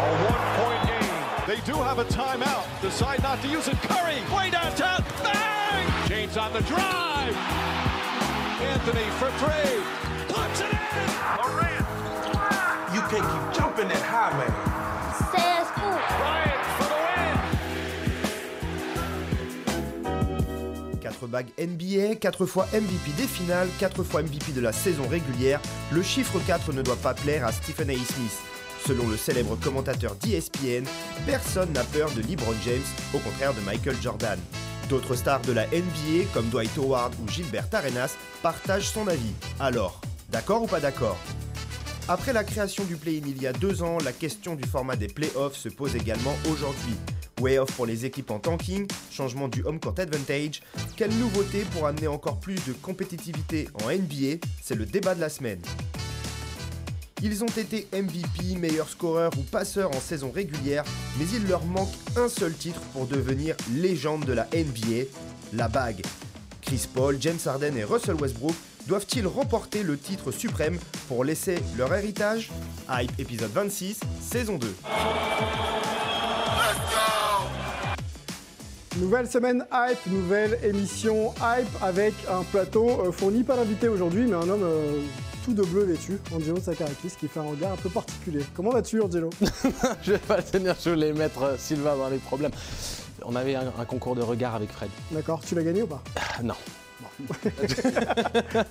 one-point 0.00 0.82
game. 0.88 1.46
They 1.46 1.60
do 1.70 1.74
have 1.82 1.98
a 1.98 2.04
timeout. 2.04 2.64
Decide 2.80 3.22
not 3.22 3.42
to 3.42 3.48
use 3.48 3.68
it. 3.68 3.76
Curry, 3.82 4.22
way 4.34 4.50
downtown. 4.50 5.04
Bang! 5.22 6.08
James 6.08 6.36
on 6.36 6.52
the 6.52 6.62
drive. 6.62 7.36
Anthony 8.62 9.10
for 9.18 9.30
three. 9.38 9.82
Puts 10.28 10.60
it 10.60 10.72
in. 10.72 10.78
Durant. 11.36 11.86
You 12.94 13.00
can't 13.10 13.26
keep 13.32 13.52
jumping 13.58 13.88
that 13.88 14.02
high, 14.02 14.32
man? 14.38 14.52
Scoop. 15.66 16.00
Bryant 16.18 16.64
for 16.76 16.88
the 16.88 16.98
win. 21.00 21.12
4 21.12 21.28
bagues 21.28 21.52
NBA, 21.58 22.16
4 22.16 22.46
fois 22.46 22.66
MVP 22.72 23.12
des 23.16 23.26
finales, 23.26 23.68
4 23.78 24.02
fois 24.02 24.22
MVP 24.22 24.52
de 24.52 24.60
la 24.60 24.72
saison 24.72 25.06
régulière, 25.08 25.60
le 25.90 26.02
chiffre 26.02 26.40
4 26.46 26.72
ne 26.72 26.82
doit 26.82 26.96
pas 26.96 27.14
plaire 27.14 27.46
à 27.46 27.52
Stephen 27.52 27.90
A. 27.90 27.94
Smith. 27.94 28.40
Selon 28.86 29.06
le 29.08 29.16
célèbre 29.16 29.56
commentateur 29.56 30.16
d'ESPN, 30.16 30.84
personne 31.24 31.72
n'a 31.72 31.84
peur 31.84 32.10
de 32.12 32.20
LeBron 32.22 32.54
James, 32.64 32.82
au 33.14 33.18
contraire 33.18 33.54
de 33.54 33.60
Michael 33.60 33.96
Jordan. 34.02 34.38
D'autres 34.88 35.14
stars 35.14 35.42
de 35.42 35.52
la 35.52 35.66
NBA, 35.68 36.24
comme 36.34 36.48
Dwight 36.48 36.76
Howard 36.76 37.14
ou 37.22 37.28
Gilbert 37.28 37.68
Arenas, 37.72 38.16
partagent 38.42 38.90
son 38.90 39.06
avis. 39.06 39.34
Alors, 39.60 40.00
d'accord 40.30 40.62
ou 40.62 40.66
pas 40.66 40.80
d'accord? 40.80 41.16
Après 42.08 42.32
la 42.32 42.42
création 42.42 42.82
du 42.84 42.96
play-in 42.96 43.22
il 43.24 43.40
y 43.40 43.46
a 43.46 43.52
deux 43.52 43.84
ans, 43.84 43.98
la 44.04 44.12
question 44.12 44.56
du 44.56 44.68
format 44.68 44.96
des 44.96 45.06
playoffs 45.06 45.56
se 45.56 45.68
pose 45.68 45.94
également 45.94 46.34
aujourd'hui. 46.50 46.96
Way 47.40 47.58
off 47.58 47.72
pour 47.72 47.86
les 47.86 48.04
équipes 48.04 48.32
en 48.32 48.40
tanking, 48.40 48.88
changement 49.12 49.46
du 49.46 49.62
home 49.64 49.78
court 49.78 49.94
advantage, 49.98 50.60
quelle 50.96 51.14
nouveauté 51.14 51.64
pour 51.72 51.86
amener 51.86 52.08
encore 52.08 52.40
plus 52.40 52.56
de 52.66 52.72
compétitivité 52.72 53.68
en 53.84 53.92
NBA 53.92 54.44
C'est 54.60 54.74
le 54.74 54.86
débat 54.86 55.14
de 55.14 55.20
la 55.20 55.28
semaine. 55.28 55.62
Ils 57.24 57.44
ont 57.44 57.54
été 57.56 57.86
MVP, 57.92 58.56
meilleur 58.58 58.88
scoreur 58.88 59.30
ou 59.38 59.42
passeur 59.42 59.90
en 59.94 60.00
saison 60.00 60.32
régulière, 60.32 60.82
mais 61.18 61.24
il 61.32 61.46
leur 61.46 61.64
manque 61.64 61.92
un 62.16 62.28
seul 62.28 62.52
titre 62.52 62.80
pour 62.92 63.06
devenir 63.06 63.54
légende 63.76 64.24
de 64.24 64.32
la 64.32 64.48
NBA, 64.52 65.04
la 65.52 65.68
bague. 65.68 66.02
Chris 66.62 66.88
Paul, 66.92 67.16
James 67.20 67.38
Harden 67.46 67.76
et 67.76 67.84
Russell 67.84 68.16
Westbrook 68.16 68.56
doivent-ils 68.88 69.26
remporter 69.28 69.84
le 69.84 69.96
titre 69.96 70.32
suprême 70.32 70.78
pour 71.06 71.22
laisser 71.22 71.58
leur 71.78 71.94
héritage? 71.94 72.50
Hype 72.90 73.12
épisode 73.20 73.52
26, 73.52 74.00
saison 74.20 74.58
2. 74.58 74.74
Nouvelle 78.98 79.28
semaine 79.28 79.64
hype, 79.72 80.06
nouvelle 80.06 80.58
émission 80.64 81.32
hype 81.40 81.82
avec 81.82 82.14
un 82.28 82.42
plateau 82.42 83.06
euh, 83.06 83.12
fourni 83.12 83.44
par 83.44 83.56
l'invité 83.56 83.86
aujourd'hui, 83.86 84.26
mais 84.26 84.34
un 84.34 84.48
homme 84.48 84.64
euh, 84.64 85.00
tout 85.44 85.54
de 85.54 85.62
bleu 85.62 85.84
vêtu, 85.84 86.18
Angelo 86.34 86.60
Sakarakis, 86.60 87.12
qui 87.18 87.28
fait 87.28 87.40
un 87.40 87.44
regard 87.44 87.72
un 87.72 87.76
peu 87.76 87.88
particulier. 87.88 88.44
Comment 88.54 88.70
vas-tu, 88.70 89.00
Angelo 89.00 89.30
je 90.02 90.12
vais 90.12 90.18
pas 90.18 90.36
le 90.36 90.42
tenir, 90.42 90.76
je 90.82 90.90
voulais 90.90 91.12
mettre 91.12 91.42
euh, 91.42 91.56
Sylvain 91.58 91.96
dans 91.96 92.08
les 92.08 92.18
problèmes. 92.18 92.52
On 93.24 93.34
avait 93.36 93.54
un, 93.54 93.72
un 93.78 93.84
concours 93.84 94.14
de 94.14 94.22
regard 94.22 94.54
avec 94.54 94.70
Fred. 94.70 94.90
D'accord, 95.10 95.40
tu 95.44 95.54
l'as 95.54 95.62
gagné 95.62 95.82
ou 95.82 95.86
pas 95.86 96.02
Ah, 96.16 96.42
non. 96.42 96.54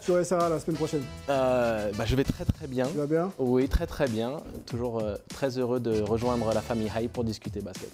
Tu 0.02 0.11
resteras 0.11 0.49
la 0.49 0.59
semaine 0.59 0.77
prochaine. 0.77 1.03
Euh, 1.30 1.92
bah, 1.97 2.05
je 2.05 2.16
vais 2.16 2.23
très 2.23 2.45
très 2.45 2.67
bien. 2.67 2.88
Tu 2.88 2.97
vas 2.97 3.05
bien 3.08 3.31
Oui, 3.39 3.67
très 3.67 3.88
très 3.88 4.08
bien. 4.08 4.38
Toujours 4.66 4.99
euh, 4.99 5.16
très 5.30 5.58
heureux 5.58 5.80
de 5.80 6.02
rejoindre 6.02 6.53
la 6.53 6.61
famille 6.61 6.92
Hype 6.95 7.14
pour 7.14 7.23
discuter 7.23 7.61
basket. 7.61 7.92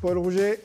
Paul 0.00 0.18
Rouget 0.18 0.60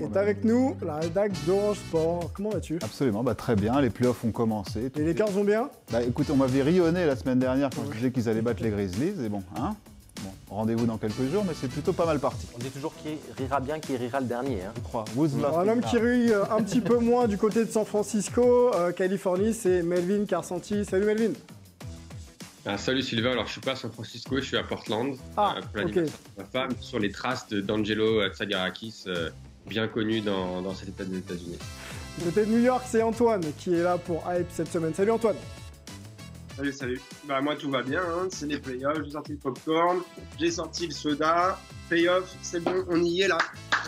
est 0.00 0.16
avec 0.16 0.44
nous, 0.44 0.76
la 0.84 0.96
rédac 0.96 1.32
d'Orange 1.46 1.78
Sport. 1.78 2.30
Comment 2.34 2.50
vas-tu? 2.50 2.78
Absolument, 2.82 3.22
bah, 3.22 3.34
très 3.34 3.56
bien. 3.56 3.80
Les 3.80 3.90
playoffs 3.90 4.24
ont 4.24 4.32
commencé. 4.32 4.90
Les 4.96 5.04
Lakers 5.04 5.30
vont 5.30 5.44
bien? 5.44 5.70
Bah, 5.90 6.02
écoute, 6.02 6.28
on 6.30 6.36
m'avait 6.36 6.62
rionné 6.62 7.06
la 7.06 7.16
semaine 7.16 7.38
dernière 7.38 7.70
quand 7.74 7.82
je 7.90 7.96
disais 7.96 8.10
qu'ils 8.12 8.28
allaient 8.28 8.42
battre 8.42 8.62
les 8.62 8.70
Grizzlies. 8.70 9.24
Et 9.24 9.28
bon, 9.28 9.42
hein? 9.56 9.74
Bon, 10.22 10.30
rendez-vous 10.56 10.84
dans 10.86 10.98
quelques 10.98 11.30
jours, 11.30 11.44
mais 11.46 11.54
c'est 11.54 11.68
plutôt 11.68 11.92
pas 11.92 12.04
mal 12.06 12.18
parti. 12.18 12.46
On 12.54 12.58
dit 12.58 12.70
toujours 12.70 12.92
qui 12.96 13.10
rira 13.40 13.60
bien, 13.60 13.78
qui 13.78 13.96
rira 13.96 14.18
le 14.20 14.26
dernier. 14.26 14.62
hein. 14.62 14.72
Je 14.76 14.80
crois. 14.80 15.04
Alors, 15.38 15.60
Un 15.60 15.68
homme 15.68 15.80
qui 15.80 15.96
rit 15.96 16.32
euh, 16.32 16.42
un 16.50 16.62
petit 16.62 16.80
peu 16.80 16.98
moins 16.98 17.28
du 17.28 17.38
côté 17.38 17.64
de 17.64 17.70
San 17.70 17.84
Francisco, 17.84 18.74
euh, 18.74 18.90
Californie, 18.92 19.54
c'est 19.54 19.82
Melvin 19.82 20.24
Carsanti. 20.24 20.84
Salut 20.84 21.06
Melvin 21.06 21.34
Ah, 22.66 22.76
salut 22.78 23.02
Sylvain, 23.02 23.30
alors 23.30 23.46
je 23.46 23.52
suis 23.52 23.60
pas 23.60 23.72
à 23.72 23.76
San 23.76 23.92
Francisco, 23.92 24.36
je 24.38 24.44
suis 24.44 24.56
à 24.56 24.64
Portland 24.64 25.14
Ah, 25.36 25.54
euh, 25.76 25.82
pour 25.82 25.90
de 25.92 26.06
ma 26.36 26.44
femme 26.44 26.70
sur 26.80 26.98
les 26.98 27.12
traces 27.12 27.46
de 27.48 27.60
d'Angelo 27.60 28.28
Tsagarakis, 28.28 29.04
euh, 29.06 29.30
bien 29.68 29.88
connu 29.88 30.20
dans, 30.20 30.62
dans 30.62 30.74
cet 30.74 30.88
état 30.88 31.04
des 31.04 31.18
États-Unis. 31.18 31.58
Du 32.18 32.24
côté 32.24 32.46
de 32.46 32.50
New 32.50 32.58
York, 32.62 32.84
c'est 32.88 33.02
Antoine 33.02 33.42
qui 33.58 33.74
est 33.74 33.82
là 33.82 33.96
pour 33.98 34.24
Hype 34.30 34.48
cette 34.50 34.72
semaine. 34.72 34.92
Salut 34.94 35.12
Antoine 35.12 35.36
Salut, 36.56 36.72
salut. 36.72 37.00
Bah, 37.28 37.40
moi, 37.40 37.54
tout 37.54 37.70
va 37.70 37.82
bien. 37.82 38.00
hein. 38.00 38.26
C'est 38.30 38.46
les 38.46 38.58
playoffs. 38.58 38.98
J'ai 39.04 39.10
sorti 39.12 39.32
le 39.32 39.38
popcorn. 39.38 40.00
J'ai 40.40 40.50
sorti 40.50 40.86
le 40.88 40.92
soda. 40.92 41.56
Playoffs, 41.88 42.34
c'est 42.42 42.60
bon, 42.60 42.84
on 42.88 43.00
y 43.02 43.20
est 43.22 43.28
là. 43.28 43.38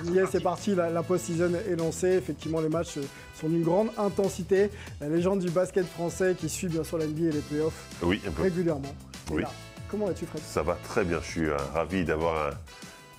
On 0.09 0.15
y 0.15 0.19
est, 0.19 0.27
c'est 0.27 0.41
parti, 0.41 0.75
la, 0.77 0.89
la 0.89 1.03
post-season 1.03 1.51
est 1.69 1.75
lancée. 1.77 2.12
Effectivement, 2.12 2.61
les 2.61 2.69
matchs 2.69 2.99
sont 3.39 3.49
d'une 3.49 3.65
grande 3.65 3.89
intensité. 3.99 4.71
La 5.01 5.09
légende 5.09 5.41
du 5.41 5.51
basket 5.51 5.85
français 5.87 6.37
qui 6.39 6.49
suit 6.49 6.69
bien 6.69 6.85
sûr 6.85 6.97
la 6.97 7.07
NBA 7.07 7.25
et 7.25 7.33
les 7.33 7.41
playoffs 7.41 7.87
Oui, 8.03 8.21
un 8.27 8.31
peu. 8.31 8.43
régulièrement. 8.43 8.95
est 9.31 9.33
Oui. 9.35 9.43
là. 9.43 9.51
Comment 9.91 10.07
vas-tu, 10.07 10.25
Fred? 10.27 10.41
Ça 10.47 10.62
va 10.62 10.79
très 10.85 11.05
bien. 11.05 11.19
Je 11.23 11.27
suis 11.29 11.47
euh, 11.49 11.57
ravi 11.75 12.05
d'avoir 12.05 12.47
un, 12.47 12.51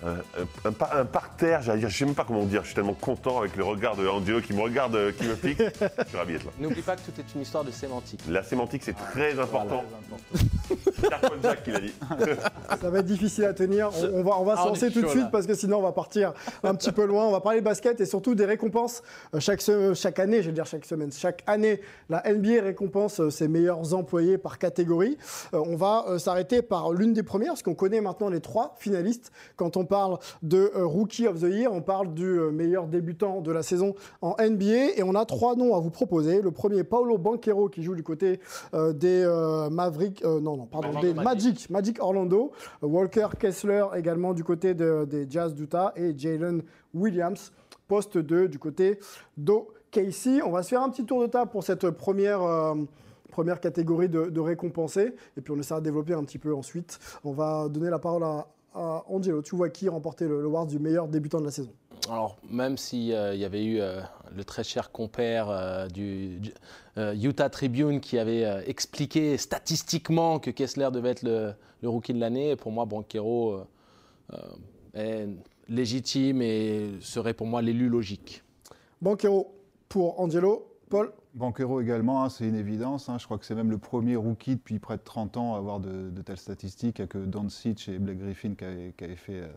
un, 0.05 0.09
un- 0.13 0.69
un 0.69 0.71
par- 0.71 0.95
un 0.95 1.05
parterre. 1.05 1.61
J'allais 1.61 1.79
dire, 1.79 1.89
je 1.89 1.97
sais 1.97 2.05
même 2.05 2.15
pas 2.15 2.23
comment 2.25 2.43
dire. 2.45 2.61
Je 2.61 2.67
suis 2.67 2.75
tellement 2.75 2.93
content 2.93 3.39
avec 3.39 3.55
le 3.55 3.63
regard 3.63 3.95
de 3.95 4.07
Angelo 4.07 4.41
qui 4.41 4.53
me 4.53 4.61
regarde, 4.61 4.95
euh, 4.95 5.11
qui 5.11 5.23
me 5.25 5.35
fixe. 5.35 5.61
je 5.79 6.03
suis 6.07 6.17
ravi 6.17 6.33
d'être 6.33 6.45
là. 6.45 6.51
N'oublie 6.59 6.81
pas 6.81 6.95
que 6.95 7.01
tout 7.01 7.11
est 7.19 7.35
une 7.35 7.41
histoire 7.41 7.63
de 7.63 7.71
sémantique. 7.71 8.19
La 8.29 8.43
sémantique, 8.43 8.83
c'est 8.83 8.95
très 8.95 9.39
important. 9.39 9.83
Voilà. 10.09 10.90
C'est 11.01 11.63
qui 11.63 11.71
l'a 11.71 11.79
dit. 11.79 11.93
Ça 12.81 12.89
va 12.89 12.99
être 12.99 13.05
difficile 13.05 13.45
à 13.45 13.53
tenir. 13.53 13.89
On, 14.13 14.19
on 14.19 14.23
va, 14.23 14.39
on 14.39 14.43
va 14.43 14.55
se 14.55 14.61
Ah, 14.63 14.67
lancer 14.67 14.91
tout 14.91 15.01
de 15.01 15.07
suite 15.07 15.23
là. 15.23 15.29
parce 15.31 15.45
que 15.47 15.53
sinon 15.53 15.77
on 15.77 15.81
va 15.81 15.91
partir 15.91 16.33
un 16.63 16.75
petit 16.75 16.91
peu 16.91 17.05
loin. 17.05 17.25
On 17.25 17.31
va 17.31 17.41
parler 17.41 17.61
basket 17.61 17.99
et 18.01 18.05
surtout 18.05 18.35
des 18.35 18.45
récompenses. 18.45 19.01
Euh, 19.35 19.39
Chaque, 19.39 19.61
se- 19.61 19.93
chaque 19.93 20.19
année, 20.19 20.41
je 20.41 20.47
vais 20.47 20.53
dire 20.53 20.65
chaque 20.65 20.85
semaine, 20.85 21.11
chaque 21.11 21.43
année, 21.47 21.81
la 22.09 22.23
NBA 22.31 22.61
récompense 22.63 23.19
euh, 23.19 23.29
ses 23.29 23.47
meilleurs 23.47 23.93
employés 23.93 24.37
par 24.37 24.57
catégorie. 24.57 25.17
Euh, 25.53 25.61
On 25.65 25.75
va 25.75 26.05
s'arrêter 26.19 26.61
par 26.61 26.91
l'une 26.93 27.13
des 27.13 27.23
premières 27.23 27.51
parce 27.51 27.63
qu'on 27.63 27.75
connaît 27.75 28.01
maintenant 28.01 28.29
les 28.29 28.39
trois 28.41 28.75
finalistes. 28.77 29.31
Quand 29.55 29.77
on 29.77 29.85
parle 29.85 30.17
de 30.43 30.71
Rookie 30.75 31.27
of 31.27 31.39
the 31.39 31.43
Year, 31.51 31.71
on 31.73 31.81
parle 31.81 32.13
du 32.13 32.25
meilleur 32.51 32.87
débutant 32.87 33.41
de 33.41 33.51
la 33.51 33.63
saison 33.63 33.95
en 34.21 34.35
NBA 34.39 34.97
et 34.97 35.03
on 35.03 35.15
a 35.15 35.25
trois 35.25 35.55
noms 35.55 35.75
à 35.75 35.79
vous 35.79 35.89
proposer. 35.91 36.41
Le 36.41 36.51
premier, 36.51 36.83
Paolo 36.83 37.17
Banquero 37.17 37.69
qui 37.69 37.83
joue 37.83 37.95
du 37.95 38.03
côté 38.03 38.39
des 38.73 39.25
Mavericks, 39.71 40.23
euh, 40.23 40.39
non, 40.39 40.57
non, 40.57 40.65
pardon, 40.65 40.90
des 40.99 41.13
Magic. 41.13 41.23
Magic, 41.45 41.69
Magic 41.69 42.01
Orlando, 42.01 42.51
Walker 42.81 43.27
Kessler 43.39 43.85
également 43.95 44.33
du 44.33 44.43
côté 44.43 44.73
de- 44.73 45.05
des 45.09 45.25
Jazz 45.29 45.53
d'Utah 45.55 45.93
et 45.95 46.17
Jalen 46.17 46.61
Williams, 46.93 47.51
poste 47.87 48.17
2 48.17 48.47
du 48.47 48.59
côté 48.59 48.99
d'OKC. 49.37 50.41
On 50.45 50.51
va 50.51 50.63
se 50.63 50.69
faire 50.69 50.81
un 50.81 50.89
petit 50.89 51.05
tour 51.05 51.21
de 51.21 51.27
table 51.27 51.51
pour 51.51 51.63
cette 51.63 51.89
première, 51.91 52.41
euh, 52.41 52.75
première 53.31 53.59
catégorie 53.59 54.09
de, 54.09 54.25
de 54.25 54.39
récompensés 54.39 55.13
et 55.37 55.41
puis 55.41 55.53
on 55.53 55.59
essaiera 55.59 55.79
de 55.79 55.85
développer 55.85 56.13
un 56.13 56.23
petit 56.23 56.37
peu 56.37 56.53
ensuite. 56.53 56.99
On 57.23 57.31
va 57.33 57.67
donner 57.69 57.89
la 57.89 57.99
parole 57.99 58.23
à, 58.23 58.47
à 58.73 59.03
Angelo. 59.07 59.41
Tu 59.41 59.55
vois 59.55 59.69
qui 59.69 59.89
remporter 59.89 60.27
le, 60.27 60.41
le 60.41 60.65
du 60.67 60.79
meilleur 60.79 61.07
débutant 61.07 61.39
de 61.39 61.45
la 61.45 61.51
saison? 61.51 61.71
Alors, 62.09 62.37
même 62.49 62.77
s'il 62.77 63.05
y 63.05 63.13
avait 63.13 63.63
eu 63.63 63.79
euh, 63.79 64.01
le 64.35 64.43
très 64.43 64.63
cher 64.63 64.91
compère 64.91 65.49
euh, 65.49 65.87
du 65.87 66.39
du- 66.39 66.53
euh, 66.97 67.13
Utah 67.13 67.49
Tribune 67.49 67.99
qui 68.01 68.17
avait 68.17 68.43
euh, 68.43 68.61
expliqué 68.65 69.37
statistiquement 69.37 70.39
que 70.39 70.49
Kessler 70.49 70.89
devait 70.91 71.11
être 71.11 71.23
le, 71.23 71.53
le 71.81 71.89
rookie 71.89 72.13
de 72.13 72.19
l'année, 72.19 72.55
pour 72.55 72.71
moi, 72.71 72.85
Banquero 72.85 73.51
euh, 73.53 73.65
euh, 74.33 74.37
est 74.95 75.27
légitime 75.69 76.41
et 76.41 76.89
serait 77.01 77.33
pour 77.35 77.47
moi 77.47 77.61
l'élu 77.61 77.87
logique. 77.87 78.43
Banquero 79.01 79.53
pour 79.87 80.19
Angelo. 80.19 80.67
Paul? 80.89 81.13
Banquero 81.33 81.79
également, 81.79 82.23
hein, 82.23 82.29
c'est 82.29 82.45
une 82.47 82.55
évidence. 82.55 83.07
hein. 83.07 83.17
Je 83.17 83.25
crois 83.25 83.37
que 83.37 83.45
c'est 83.45 83.55
même 83.55 83.71
le 83.71 83.77
premier 83.77 84.15
rookie 84.17 84.55
depuis 84.55 84.79
près 84.79 84.97
de 84.97 85.01
30 85.03 85.37
ans 85.37 85.55
à 85.55 85.57
avoir 85.57 85.79
de, 85.79 86.09
de 86.09 86.21
telles 86.21 86.37
statistiques. 86.37 86.99
Il 86.99 87.01
n'y 87.01 87.05
a 87.05 87.07
que 87.07 87.17
Doncic 87.19 87.87
et 87.87 87.97
Blake 87.99 88.19
Griffin 88.19 88.53
qui 88.55 88.65
avaient, 88.65 88.93
qui 88.97 89.03
avaient 89.05 89.15
fait 89.15 89.39
euh, 89.41 89.47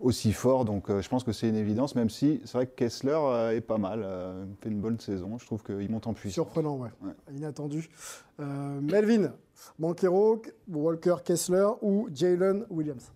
aussi 0.00 0.32
fort. 0.32 0.64
Donc 0.64 0.88
euh, 0.88 1.02
je 1.02 1.08
pense 1.08 1.24
que 1.24 1.32
c'est 1.32 1.48
une 1.48 1.56
évidence, 1.56 1.94
même 1.94 2.08
si 2.08 2.40
c'est 2.44 2.52
vrai 2.54 2.66
que 2.66 2.74
Kessler 2.74 3.12
euh, 3.14 3.50
est 3.56 3.60
pas 3.60 3.76
mal, 3.78 4.00
euh, 4.02 4.46
fait 4.62 4.70
une 4.70 4.80
bonne 4.80 4.98
saison. 4.98 5.36
Je 5.38 5.44
trouve 5.44 5.62
qu'il 5.62 5.90
monte 5.90 6.06
en 6.06 6.14
puissance. 6.14 6.34
Surprenant, 6.34 6.76
ouais. 6.78 6.90
Ouais. 7.02 7.12
Inattendu. 7.36 7.88
Melvin, 8.38 9.32
Banquero, 9.78 10.40
Walker 10.68 11.16
Kessler 11.24 11.66
ou 11.82 12.08
Jalen 12.14 12.64
Williams? 12.70 13.12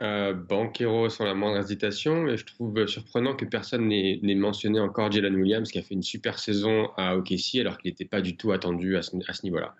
Euh, 0.00 0.32
Banquero 0.32 1.08
sans 1.08 1.24
la 1.24 1.34
moindre 1.34 1.58
hésitation, 1.58 2.22
mais 2.22 2.36
je 2.36 2.46
trouve 2.46 2.86
surprenant 2.86 3.34
que 3.34 3.44
personne 3.44 3.88
n'ait 3.88 4.34
mentionné 4.36 4.78
encore 4.78 5.10
Jalen 5.10 5.34
Williams 5.34 5.70
qui 5.72 5.78
a 5.78 5.82
fait 5.82 5.94
une 5.94 6.04
super 6.04 6.38
saison 6.38 6.90
à 6.96 7.16
OKC 7.16 7.56
alors 7.60 7.78
qu'il 7.78 7.90
n'était 7.90 8.04
pas 8.04 8.20
du 8.20 8.36
tout 8.36 8.52
attendu 8.52 8.96
à 8.96 9.02
ce, 9.02 9.16
à 9.26 9.32
ce 9.32 9.42
niveau-là. 9.42 9.74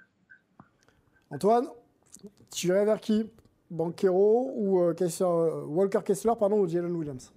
Antoine, 1.31 1.69
tu 2.53 2.69
irais 2.69 2.85
vers 2.85 3.01
qui? 3.01 3.31
Banquero 3.71 4.53
ou 4.57 4.81
euh, 4.81 4.95
Kessler, 4.95 5.27
euh, 5.27 5.65
Walker 5.67 6.01
Kessler 6.05 6.33
pardon, 6.39 6.59
ou 6.61 6.69
Jalen 6.69 6.93
Williams? 6.93 7.33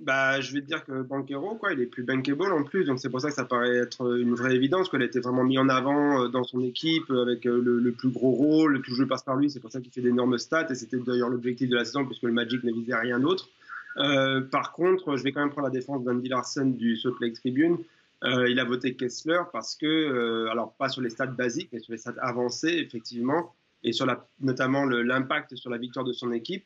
Bah, 0.00 0.40
je 0.40 0.54
vais 0.54 0.62
te 0.62 0.66
dire 0.66 0.82
que 0.82 1.02
Banquero, 1.02 1.56
quoi, 1.56 1.74
il 1.74 1.80
est 1.80 1.86
plus 1.86 2.02
bankable 2.02 2.52
en 2.52 2.64
plus, 2.64 2.84
donc 2.84 2.98
c'est 2.98 3.10
pour 3.10 3.20
ça 3.20 3.28
que 3.28 3.34
ça 3.34 3.44
paraît 3.44 3.76
être 3.76 4.16
une 4.18 4.34
vraie 4.34 4.54
évidence. 4.54 4.88
Qu'il 4.88 5.02
a 5.02 5.04
été 5.04 5.20
vraiment 5.20 5.44
mis 5.44 5.58
en 5.58 5.68
avant 5.68 6.24
euh, 6.24 6.28
dans 6.28 6.42
son 6.42 6.62
équipe 6.62 7.10
avec 7.10 7.46
euh, 7.46 7.60
le, 7.62 7.92
plus 7.92 8.08
gros 8.08 8.30
rôle, 8.30 8.80
tout 8.80 8.94
jeu 8.94 9.06
passe 9.06 9.22
par 9.22 9.36
lui, 9.36 9.50
c'est 9.50 9.60
pour 9.60 9.70
ça 9.70 9.80
qu'il 9.80 9.92
fait 9.92 10.00
d'énormes 10.00 10.38
stats 10.38 10.70
et 10.70 10.74
c'était 10.74 10.96
d'ailleurs 10.96 11.28
l'objectif 11.28 11.68
de 11.68 11.76
la 11.76 11.84
saison 11.84 12.06
puisque 12.06 12.22
le 12.22 12.32
Magic 12.32 12.64
ne 12.64 12.72
visait 12.72 12.94
rien 12.94 13.20
d'autre. 13.20 13.50
Euh, 13.98 14.40
par 14.40 14.72
contre, 14.72 15.16
je 15.16 15.22
vais 15.22 15.32
quand 15.32 15.40
même 15.40 15.50
prendre 15.50 15.66
la 15.66 15.72
défense 15.72 16.02
d'Andy 16.02 16.30
Larson 16.30 16.66
du 16.66 16.96
Salt 16.96 17.16
Lake 17.20 17.34
Tribune. 17.34 17.76
il 18.22 18.58
a 18.58 18.64
voté 18.64 18.94
Kessler 18.94 19.40
parce 19.52 19.74
que, 19.76 20.46
alors 20.50 20.72
pas 20.78 20.88
sur 20.88 21.02
les 21.02 21.10
stats 21.10 21.26
basiques, 21.26 21.68
mais 21.72 21.80
sur 21.80 21.92
les 21.92 21.98
stats 21.98 22.14
avancées, 22.22 22.86
effectivement, 22.86 23.54
et 23.82 23.92
sur 23.92 24.06
la, 24.06 24.26
notamment 24.40 24.84
l'impact 24.86 25.56
sur 25.56 25.68
la 25.68 25.76
victoire 25.76 26.06
de 26.06 26.12
son 26.12 26.32
équipe, 26.32 26.64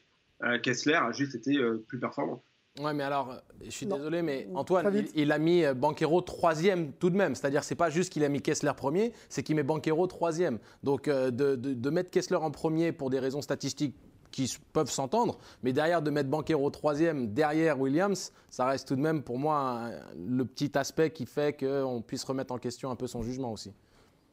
Kessler 0.63 0.95
a 0.95 1.11
juste 1.13 1.35
été 1.35 1.59
plus 1.89 1.99
performant. 1.99 2.43
Ouais, 2.81 2.93
mais 2.93 3.05
alors, 3.05 3.41
je 3.65 3.71
suis 3.71 3.87
désolé, 3.87 4.21
mais 4.23 4.49
Antoine, 4.53 5.05
il, 5.15 5.31
a 5.31 5.39
mis 5.39 5.65
euh, 5.65 5.75
Banquero 5.75 6.21
troisième 6.23 6.93
tout 6.93 7.09
de 7.09 7.17
même. 7.17 7.37
C'est-à-dire, 7.37 7.63
c'est 7.63 7.77
pas 7.77 7.89
juste 7.89 8.13
qu'il 8.13 8.25
a 8.25 8.29
mis 8.29 8.43
Kessler 8.43 8.73
premier, 8.77 9.13
c'est 9.29 9.45
qu'il 9.45 9.55
met 9.55 9.63
Banquero 9.63 10.09
troisième. 10.09 10.59
Donc, 10.83 11.07
euh, 11.07 11.31
de, 11.31 11.91
mettre 11.91 12.11
Kessler 12.11 12.39
en 12.39 12.51
premier 12.51 12.91
pour 12.91 13.11
des 13.11 13.21
raisons 13.21 13.43
statistiques 13.43 13.95
qui 14.33 14.53
peuvent 14.73 14.91
s'entendre, 14.91 15.39
mais 15.63 15.73
derrière 15.73 16.03
de 16.03 16.11
mettre 16.11 16.29
Banquero 16.29 16.69
troisième 16.71 17.33
derrière 17.33 17.79
Williams, 17.79 18.33
ça 18.51 18.67
reste 18.67 18.89
tout 18.89 18.97
de 18.97 19.01
même 19.01 19.23
pour 19.23 19.39
moi 19.39 19.91
le 20.17 20.45
petit 20.45 20.77
aspect 20.77 21.11
qui 21.11 21.27
fait 21.27 21.57
qu'on 21.57 22.03
puisse 22.03 22.25
remettre 22.25 22.53
en 22.53 22.59
question 22.59 22.91
un 22.91 22.97
peu 22.97 23.07
son 23.07 23.23
jugement 23.23 23.53
aussi. 23.53 23.73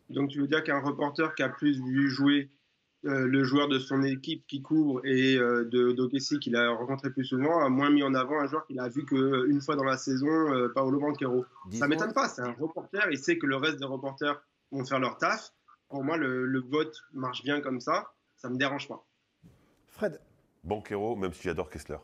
Donc, 0.10 0.32
tu 0.32 0.42
veux 0.42 0.48
dire 0.48 0.64
qu'un 0.64 0.80
reporter 0.80 1.36
qui 1.36 1.44
a 1.44 1.50
plus 1.50 1.80
vu 1.80 2.10
jouer 2.10 2.50
euh, 3.06 3.26
le 3.26 3.44
joueur 3.44 3.68
de 3.68 3.80
son 3.80 4.04
équipe 4.04 4.46
qui 4.46 4.62
couvre 4.62 5.04
et 5.04 5.36
euh, 5.36 5.66
de 5.66 5.92
d'Okessi 5.92 6.38
qu'il 6.38 6.56
a 6.56 6.70
rencontré 6.70 7.10
plus 7.10 7.26
souvent 7.26 7.60
a 7.66 7.68
moins 7.68 7.90
mis 7.90 8.04
en 8.04 8.14
avant 8.14 8.40
un 8.40 8.46
joueur 8.46 8.64
qu'il 8.68 8.80
a 8.80 8.88
vu 8.90 9.06
qu'une 9.06 9.60
fois 9.60 9.76
dans 9.76 9.84
la 9.84 9.98
saison, 9.98 10.28
euh, 10.28 10.70
Paolo 10.70 11.00
Banquero. 11.00 11.44
Ça 11.72 11.88
m'étonne 11.88 12.14
pas, 12.14 12.30
c'est 12.30 12.44
un 12.44 12.52
reporter, 12.52 13.08
il 13.10 13.18
sait 13.18 13.40
que 13.40 13.48
le 13.48 13.56
reste 13.56 13.80
des 13.80 13.86
reporters 13.86 14.40
vont 14.72 14.86
faire 14.86 15.00
leur 15.00 15.18
taf. 15.18 15.52
Pour 15.90 16.04
moi, 16.04 16.16
le, 16.16 16.60
vote 16.60 16.96
marche 17.12 17.42
bien 17.44 17.60
comme 17.60 17.80
ça, 17.82 18.14
ça 18.36 18.50
me 18.50 18.58
dérange 18.58 18.88
pas. 18.88 19.04
Fred. 19.88 20.22
Banquero, 20.64 21.16
même 21.16 21.34
si 21.34 21.42
j'adore 21.42 21.72
Kessler. 21.72 21.98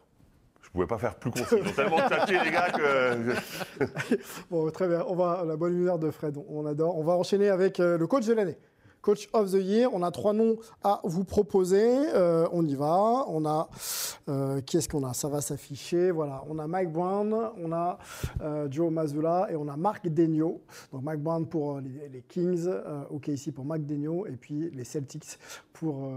Je 0.63 0.69
pouvais 0.71 0.87
pas 0.87 0.97
faire 0.97 1.13
plus 1.13 1.29
concis. 1.29 1.57
Ils 1.57 1.67
ont 1.67 1.73
tellement 1.73 1.97
les 1.97 2.51
gars, 2.51 2.71
que. 2.71 4.15
bon, 4.49 4.69
très 4.71 4.87
bien. 4.87 5.05
On 5.07 5.15
va 5.15 5.45
la 5.45 5.55
bonne 5.55 5.79
humeur 5.79 5.99
de 5.99 6.09
Fred. 6.09 6.37
On 6.49 6.65
adore. 6.65 6.97
On 6.97 7.03
va 7.03 7.13
enchaîner 7.13 7.49
avec 7.49 7.77
le 7.77 8.05
coach 8.07 8.25
de 8.25 8.33
l'année. 8.33 8.57
Coach 9.07 9.29
of 9.31 9.51
the 9.51 9.63
Year. 9.63 9.89
On 9.93 10.03
a 10.03 10.11
trois 10.11 10.33
noms 10.33 10.57
à 10.83 10.99
vous 11.05 11.23
proposer. 11.23 11.81
Euh, 12.13 12.45
on 12.51 12.65
y 12.65 12.75
va. 12.75 13.23
On 13.29 13.45
a 13.45 13.69
euh, 14.27 14.59
qui 14.59 14.75
est-ce 14.75 14.89
qu'on 14.89 15.05
a? 15.05 15.13
Ça 15.13 15.29
va 15.29 15.39
s'afficher. 15.39 16.11
Voilà. 16.11 16.43
On 16.49 16.59
a 16.59 16.67
Mike 16.67 16.91
Brown, 16.91 17.33
on 17.57 17.71
a 17.71 17.99
euh, 18.41 18.67
Joe 18.69 18.91
Mazzulla 18.91 19.47
et 19.49 19.55
on 19.55 19.69
a 19.69 19.77
Mark 19.77 20.09
Denio. 20.09 20.61
Donc 20.91 21.03
Mike 21.03 21.21
Brown 21.21 21.47
pour 21.47 21.79
les, 21.79 22.21
Kings, 22.27 22.67
OK 23.09 23.29
ici 23.29 23.53
pour 23.53 23.63
Mark 23.63 23.85
Denio 23.85 24.25
et 24.25 24.35
puis 24.35 24.71
les 24.71 24.83
Celtics 24.83 25.39
pour 25.71 26.11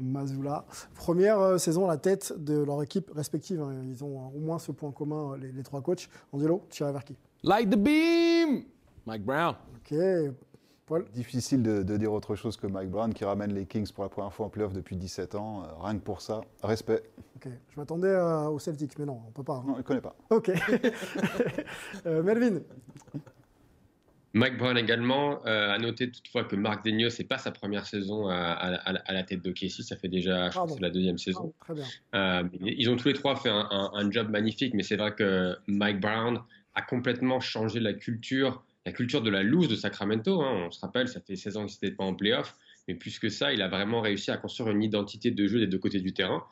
Mazzulla. 0.00 0.64
Première 0.94 1.58
saison 1.58 1.86
à 1.86 1.88
la 1.88 1.96
tête 1.96 2.32
de 2.38 2.62
leur 2.62 2.80
équipe 2.84 3.10
respective. 3.16 3.60
Hein. 3.60 3.82
Ils 3.90 4.04
ont 4.04 4.28
au 4.28 4.38
moins 4.38 4.60
ce 4.60 4.70
point 4.70 4.92
commun 4.92 5.36
les, 5.36 5.62
trois 5.64 5.82
coachs. 5.82 6.08
Angelo, 6.32 6.62
tu 6.70 6.84
vers 6.84 7.04
qui 7.04 7.16
Like 7.42 7.68
the 7.68 7.76
beam, 7.76 8.62
Mike 9.06 9.24
Brown. 9.24 9.56
Ok. 9.74 9.98
Difficile 11.12 11.62
de, 11.62 11.96
dire 11.96 12.12
autre 12.12 12.34
chose 12.34 12.56
que 12.56 12.66
Mike 12.66 12.90
Brown 12.90 13.12
qui 13.12 13.24
ramène 13.24 13.52
les 13.52 13.66
Kings 13.66 13.90
pour 13.92 14.04
la 14.04 14.10
première 14.10 14.32
fois 14.32 14.46
en 14.46 14.48
playoff 14.48 14.72
depuis 14.72 14.96
17 14.96 15.34
ans. 15.34 15.62
Euh, 15.62 15.66
rien 15.82 15.98
que 15.98 16.02
pour 16.02 16.20
ça, 16.22 16.40
respect. 16.62 17.02
Ok, 17.36 17.48
je 17.70 17.80
m'attendais 17.80 18.08
euh, 18.08 18.48
aux 18.48 18.58
Celtics, 18.58 18.98
mais 18.98 19.04
non, 19.04 19.20
on 19.26 19.30
peut 19.30 19.44
pas. 19.44 19.56
Hein. 19.56 19.64
Non, 19.66 19.74
il 19.78 19.84
connaît 19.84 20.00
pas. 20.00 20.16
Ok. 20.30 20.50
Euh, 22.06 22.22
Melvin. 22.22 22.60
Mike 24.32 24.56
Brown 24.58 24.76
également. 24.76 25.42
à 25.42 25.78
noter 25.78 26.10
toutefois 26.10 26.44
que 26.44 26.54
Marc 26.54 26.84
Degno, 26.84 27.10
c'est 27.10 27.24
pas 27.24 27.38
sa 27.38 27.50
première 27.50 27.86
saison 27.86 28.28
à, 28.28 28.92
la 29.08 29.22
tête 29.24 29.42
de 29.42 29.50
Casey, 29.50 29.82
ça 29.82 29.96
fait 29.96 30.08
déjà 30.08 30.50
la 30.80 30.90
deuxième 30.90 31.18
saison. 31.18 31.52
très 31.60 31.74
bien. 31.74 32.50
ils 32.60 32.88
ont 32.88 32.96
tous 32.96 33.08
les 33.08 33.14
trois 33.14 33.36
fait 33.36 33.50
un, 33.50 33.68
un 33.70 34.10
job 34.10 34.30
magnifique, 34.30 34.74
mais 34.74 34.82
c'est 34.82 34.96
vrai 34.96 35.14
que 35.14 35.56
Mike 35.66 36.00
Brown 36.00 36.40
a 36.74 36.82
complètement 36.82 37.40
changé 37.40 37.80
la 37.80 37.92
culture 37.92 38.62
la 38.88 38.92
culture 38.92 39.20
de 39.20 39.28
la 39.28 39.42
loose 39.42 39.68
de 39.68 39.76
Sacramento. 39.76 40.40
Hein. 40.40 40.64
on 40.66 40.70
se 40.70 40.80
rappelle, 40.80 41.08
ça 41.08 41.20
fait 41.20 41.36
16 41.36 41.56
ans 41.58 41.66
qu'il 41.66 41.76
n'était 41.82 41.94
pas 41.94 42.04
en 42.04 42.14
playoff. 42.14 42.56
Mais 42.86 42.94
plus 42.94 43.18
que 43.18 43.28
ça, 43.28 43.52
il 43.52 43.60
a 43.60 43.68
vraiment 43.68 44.00
réussi 44.00 44.30
à 44.30 44.38
construire 44.38 44.70
une 44.70 44.82
identité 44.82 45.30
de 45.30 45.46
jeu 45.46 45.58
des 45.58 45.66
deux 45.66 45.78
côtés 45.78 46.00
du 46.00 46.14
terrain. 46.14 46.42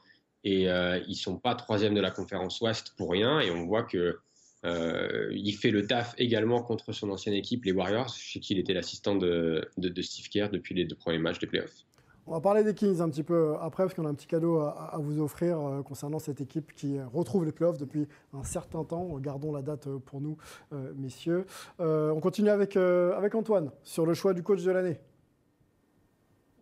Et 0.45 0.69
euh, 0.69 1.01
ils 1.09 1.15
sont 1.15 1.39
pas 1.39 1.55
troisième 1.55 1.95
de 1.95 2.01
la 2.01 2.11
conférence 2.11 2.61
Ouest 2.61 2.95
pour 2.99 3.11
rien. 3.11 3.41
Et 3.41 3.51
on 3.51 3.65
voit 3.65 3.85
que 3.85 4.19
euh, 4.67 5.31
il 5.33 5.55
fait 5.55 5.71
le 5.71 5.87
taf 5.87 6.15
également 6.19 6.63
contre 6.63 6.93
son 6.93 7.09
ancienne 7.11 7.35
équipe, 7.35 7.65
les 7.65 7.73
Warriors, 7.73 8.15
chez 8.15 8.39
qui 8.41 8.53
il 8.53 8.59
était 8.59 8.75
l'assistant 8.75 9.15
de, 9.15 9.67
de, 9.79 10.03
Steve 10.03 10.29
Kerr 10.29 10.51
depuis 10.51 10.75
les 10.75 10.85
deux 10.85 10.97
premiers 10.97 11.19
matchs 11.19 11.39
de 11.39 11.47
playoffs. 11.47 11.87
On 12.29 12.33
va 12.33 12.41
parler 12.41 12.65
des 12.65 12.75
Kings 12.75 13.01
un 13.01 13.09
petit 13.09 13.23
peu 13.23 13.55
après, 13.61 13.85
parce 13.85 13.95
qu'on 13.95 14.05
a 14.05 14.09
un 14.09 14.15
petit 14.15 14.27
cadeau 14.27 14.59
à, 14.59 14.99
vous 14.99 15.21
offrir 15.21 15.61
euh, 15.61 15.83
concernant 15.83 16.19
cette 16.19 16.41
équipe 16.41 16.73
qui 16.75 16.99
retrouve 17.01 17.45
les 17.45 17.53
playoffs 17.53 17.79
depuis 17.79 18.09
un 18.33 18.43
certain 18.43 18.83
temps. 18.83 19.17
Gardons 19.21 19.53
la 19.53 19.63
date 19.63 19.87
euh, 19.87 19.99
pour 19.99 20.21
nous, 20.21 20.37
euh, 20.73 20.93
messieurs. 20.97 21.45
on 21.79 22.19
continue 22.21 22.49
avec, 22.49 22.77
avec 22.77 23.35
Antoine 23.37 23.71
sur 23.85 24.07
le 24.07 24.15
choix 24.15 24.35
du 24.35 24.43
coach 24.43 24.65
de 24.65 24.73
l'année. 24.73 24.99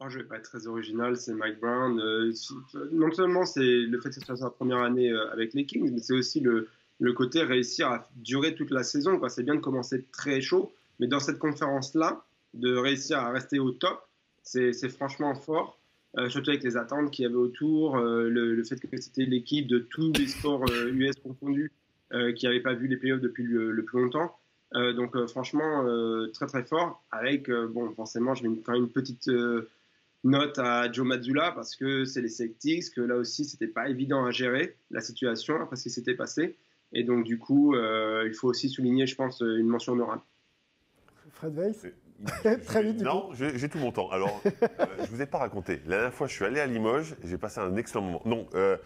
Oh, 0.01 0.05
je 0.09 0.19
ne 0.19 0.23
vais 0.23 0.29
pas 0.29 0.37
être 0.37 0.51
très 0.51 0.67
original, 0.67 1.17
c'est 1.17 1.33
Mike 1.33 1.61
Brown. 1.61 1.97
non 2.93 3.13
seulement 3.13 3.47
c'est 3.47 3.63
le 3.63 3.99
fait 4.01 4.11
que 4.11 4.17
ce 4.17 4.21
soit 4.21 4.37
sa 4.37 4.51
première 4.51 4.83
année 4.83 5.11
avec 5.33 5.55
les 5.55 5.65
Kings, 5.65 5.91
mais 5.95 6.01
c'est 6.01 6.13
aussi 6.13 6.41
le, 6.41 6.69
le, 7.01 7.13
côté 7.15 7.43
réussir 7.43 7.89
à 7.89 8.07
durer 8.17 8.55
toute 8.55 8.71
la 8.71 8.83
saison. 8.83 9.19
C'est 9.29 9.45
bien 9.45 9.55
de 9.55 9.61
commencer 9.61 10.05
très 10.13 10.43
chaud, 10.43 10.75
mais 10.99 11.07
dans 11.07 11.21
cette 11.21 11.39
conférence-là, 11.39 12.23
de 12.53 12.77
réussir 12.77 13.19
à 13.19 13.31
rester 13.31 13.59
au 13.59 13.71
top, 13.71 14.07
c'est 14.45 14.89
franchement 14.91 15.35
fort. 15.35 15.79
Euh, 16.17 16.29
surtout 16.29 16.51
avec 16.51 16.63
les 16.63 16.77
attentes 16.77 17.11
qu'il 17.11 17.25
y 17.25 17.27
avait 17.27 17.35
autour, 17.35 17.97
euh, 17.97 18.29
le, 18.29 18.63
fait 18.63 18.77
que 18.77 19.01
c'était 19.01 19.25
l'équipe 19.25 19.67
de 19.67 19.81
tous 19.81 20.13
les 20.13 20.29
sports 20.29 20.65
US 20.93 21.11
euh, 21.17 21.21
confondus 21.23 21.73
qui 22.37 22.47
n'avait 22.47 22.61
pas 22.61 22.75
vu 22.75 22.87
les 22.87 22.97
playoffs 22.97 23.21
depuis 23.21 23.43
le, 23.43 23.83
plus 23.83 24.01
longtemps. 24.01 24.39
donc 24.73 25.17
franchement, 25.27 25.85
très 26.33 26.47
très 26.47 26.63
fort. 26.63 27.03
Avec, 27.11 27.51
bon, 27.51 27.93
forcément, 27.93 28.37
je 28.37 28.47
mets 28.47 28.57
quand 28.65 28.71
même 28.71 28.83
une 28.83 28.89
petite 28.89 29.29
note 30.23 30.59
à 30.61 30.93
Joe 30.93 31.05
Mazzulla 31.05 31.51
parce 31.51 31.75
que 31.75 32.05
c'est 32.05 32.21
les 32.21 32.29
Celtics, 32.29 32.95
que 32.95 33.01
là 33.01 33.17
aussi, 33.17 33.45
c'était 33.45 33.67
pas 33.67 33.89
évident 33.89 34.25
à 34.25 34.31
gérer 34.31 34.77
la 34.93 35.01
situation 35.01 35.61
après 35.61 35.75
ce 35.75 35.85
qui 35.85 35.91
s'était 35.91 36.15
passé. 36.15 36.55
Et 36.93 37.03
donc, 37.03 37.25
du 37.25 37.37
coup, 37.37 37.75
il 37.75 38.35
faut 38.35 38.47
aussi 38.47 38.69
souligner, 38.69 39.09
je 39.09 39.17
pense, 39.17 39.41
une 39.41 39.67
mention 39.67 39.95
honorable. 39.95 40.23
Fred 41.33 41.57
Weiss? 41.57 41.85
Très 42.67 42.83
vite, 42.83 42.99
du 42.99 43.05
Non, 43.05 43.31
j'ai 43.33 43.69
tout 43.69 43.79
mon 43.79 43.93
temps. 43.93 44.11
Alors, 44.11 44.41
euh, 44.47 44.51
je 44.99 45.03
ne 45.03 45.07
vous 45.07 45.23
ai 45.23 45.27
pas 45.27 45.39
raconté. 45.39 45.81
La 45.87 45.97
dernière 45.97 46.15
fois, 46.15 46.27
je 46.27 46.33
suis 46.33 46.45
allé 46.45 46.61
à 46.61 46.67
Limoges 46.67 47.17
j'ai 47.25 47.39
passé 47.39 47.61
un 47.61 47.77
excellent 47.77 48.03
moment. 48.03 48.23
Non, 48.25 48.47
euh, 48.55 48.77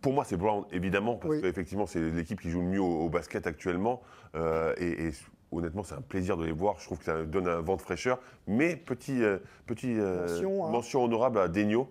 pour 0.00 0.12
moi, 0.12 0.24
c'est 0.24 0.36
Brown, 0.36 0.64
évidemment, 0.72 1.16
parce 1.16 1.40
qu'effectivement, 1.40 1.86
c'est 1.86 2.00
l'équipe 2.00 2.40
qui 2.40 2.50
joue 2.50 2.60
le 2.60 2.68
mieux 2.68 2.80
au, 2.80 3.08
basket 3.08 3.46
actuellement. 3.46 4.02
Euh, 4.34 4.74
et, 4.78 5.10
honnêtement, 5.52 5.82
c'est 5.82 5.94
un 5.94 6.02
plaisir 6.02 6.36
de 6.36 6.44
les 6.44 6.52
voir. 6.52 6.78
Je 6.78 6.86
trouve 6.86 6.98
que 6.98 7.04
ça 7.04 7.24
donne 7.24 7.48
un 7.48 7.60
vent 7.60 7.76
de 7.76 7.82
fraîcheur. 7.82 8.18
Mais 8.46 8.76
petit, 8.76 9.22
petit 9.66 9.94
mention, 9.94 10.66
hein. 10.66 10.70
mention, 10.70 11.04
honorable 11.04 11.38
à 11.38 11.48
Degno, 11.48 11.88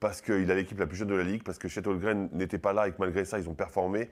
parce 0.00 0.20
qu'il 0.20 0.50
a 0.50 0.54
l'équipe 0.54 0.78
la 0.78 0.86
plus 0.86 0.96
jeune 0.96 1.08
de 1.08 1.14
la 1.14 1.24
ligue, 1.24 1.42
parce 1.42 1.58
que 1.58 1.68
Holgren 1.88 2.28
n'était 2.32 2.58
pas 2.58 2.72
là 2.72 2.88
et 2.88 2.92
que 2.92 2.96
malgré 2.98 3.24
ça, 3.24 3.38
ils 3.38 3.48
ont 3.48 3.54
performé. 3.54 4.10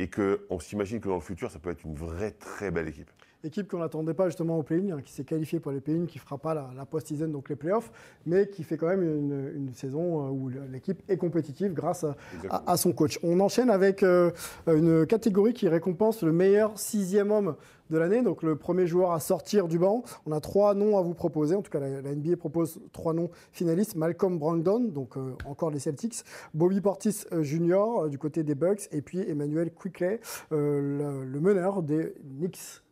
Et 0.00 0.08
qu'on 0.08 0.60
s'imagine 0.60 1.00
que 1.00 1.08
dans 1.08 1.16
le 1.16 1.20
futur, 1.20 1.50
ça 1.50 1.58
peut 1.58 1.70
être 1.70 1.82
une 1.82 1.96
vraie 1.96 2.30
très 2.30 2.70
belle 2.70 2.86
équipe 2.86 3.10
équipe 3.44 3.68
qu'on 3.68 3.78
n'attendait 3.78 4.14
pas 4.14 4.26
justement 4.26 4.58
au 4.58 4.62
play-in, 4.62 4.96
hein, 4.96 5.02
qui 5.02 5.12
s'est 5.12 5.24
qualifiée 5.24 5.60
pour 5.60 5.72
les 5.72 5.80
play-in, 5.80 6.06
qui 6.06 6.18
ne 6.18 6.22
fera 6.22 6.38
pas 6.38 6.54
la, 6.54 6.86
post-season, 6.86 7.28
donc 7.28 7.48
les 7.48 7.56
playoffs, 7.56 7.90
mais 8.26 8.48
qui 8.48 8.64
fait 8.64 8.76
quand 8.76 8.88
même 8.88 9.02
une, 9.02 9.72
saison 9.74 10.26
euh, 10.26 10.30
où 10.30 10.48
l'équipe 10.48 11.02
est 11.08 11.16
compétitive 11.16 11.72
grâce 11.72 12.04
à, 12.50 12.76
son 12.76 12.92
coach. 12.92 13.18
On 13.22 13.38
enchaîne 13.40 13.70
avec 13.70 14.02
euh, 14.02 14.30
une 14.66 15.06
catégorie 15.06 15.52
qui 15.52 15.68
récompense 15.68 16.22
le 16.22 16.32
meilleur 16.32 16.78
sixième 16.78 17.30
homme 17.30 17.54
de 17.90 17.96
l'année, 17.96 18.22
donc 18.22 18.42
le 18.42 18.56
premier 18.56 18.86
joueur 18.86 19.12
à 19.12 19.20
sortir 19.20 19.68
du 19.68 19.78
banc. 19.78 20.02
On 20.26 20.32
a 20.32 20.40
trois 20.40 20.74
noms 20.74 20.98
à 20.98 21.02
vous 21.02 21.14
proposer, 21.14 21.54
en 21.54 21.62
tout 21.62 21.70
cas 21.70 21.80
la, 21.80 22.02
NBA 22.02 22.36
propose 22.36 22.80
trois 22.92 23.12
noms 23.12 23.30
finalistes. 23.52 23.94
Malcolm 23.94 24.38
Brandon, 24.38 24.80
donc 24.80 25.16
euh, 25.16 25.34
encore 25.44 25.70
les 25.70 25.78
Celtics, 25.78 26.24
Bobby 26.54 26.80
Portis 26.80 27.24
Jr. 27.40 28.08
du 28.10 28.18
côté 28.18 28.42
des 28.42 28.54
Bucks, 28.54 28.88
et 28.90 29.00
puis 29.00 29.20
Emmanuel 29.20 29.70
Quickley, 29.70 30.20
le, 30.50 31.24
le 31.24 31.40
meneur 31.40 31.82
des 31.82 32.14
Knicks. 32.38 32.82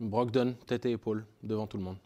Brogdon, 0.00 0.54
tête 0.66 0.86
et 0.86 0.92
épaule, 0.92 1.24
devant 1.42 1.66
tout 1.66 1.78
le 1.78 1.84
monde. 1.84 1.96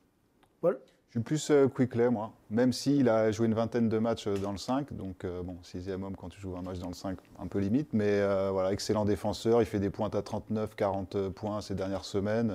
Paul 0.61 0.79
Je 1.09 1.19
suis 1.19 1.21
plus 1.21 1.51
euh, 1.51 1.67
Quickley, 1.69 2.09
moi. 2.09 2.33
Même 2.51 2.73
s'il 2.73 3.09
a 3.09 3.33
joué 3.33 3.47
une 3.47 3.55
vingtaine 3.55 3.89
de 3.89 3.99
matchs 3.99 4.29
euh, 4.29 4.37
dans 4.37 4.53
le 4.53 4.59
5, 4.59 4.93
donc 4.93 5.25
euh, 5.25 5.43
bon, 5.43 5.57
sixième 5.63 6.05
homme 6.05 6.15
quand 6.15 6.29
tu 6.29 6.41
joues 6.41 6.55
un 6.57 6.63
match 6.63 6.79
dans 6.79 6.89
le 6.89 6.95
5, 6.95 7.19
un 7.39 7.47
peu 7.49 7.59
limite, 7.59 7.93
mais 7.93 8.21
voilà, 8.51 8.73
excellent 8.73 9.05
défenseur. 9.05 9.61
Il 9.61 9.67
fait 9.67 9.81
des 9.81 9.91
pointes 9.91 10.15
à 10.15 10.23
39, 10.23 10.77
40 10.77 11.31
points 11.31 11.61
ces 11.61 11.75
dernières 11.75 12.05
semaines. 12.05 12.53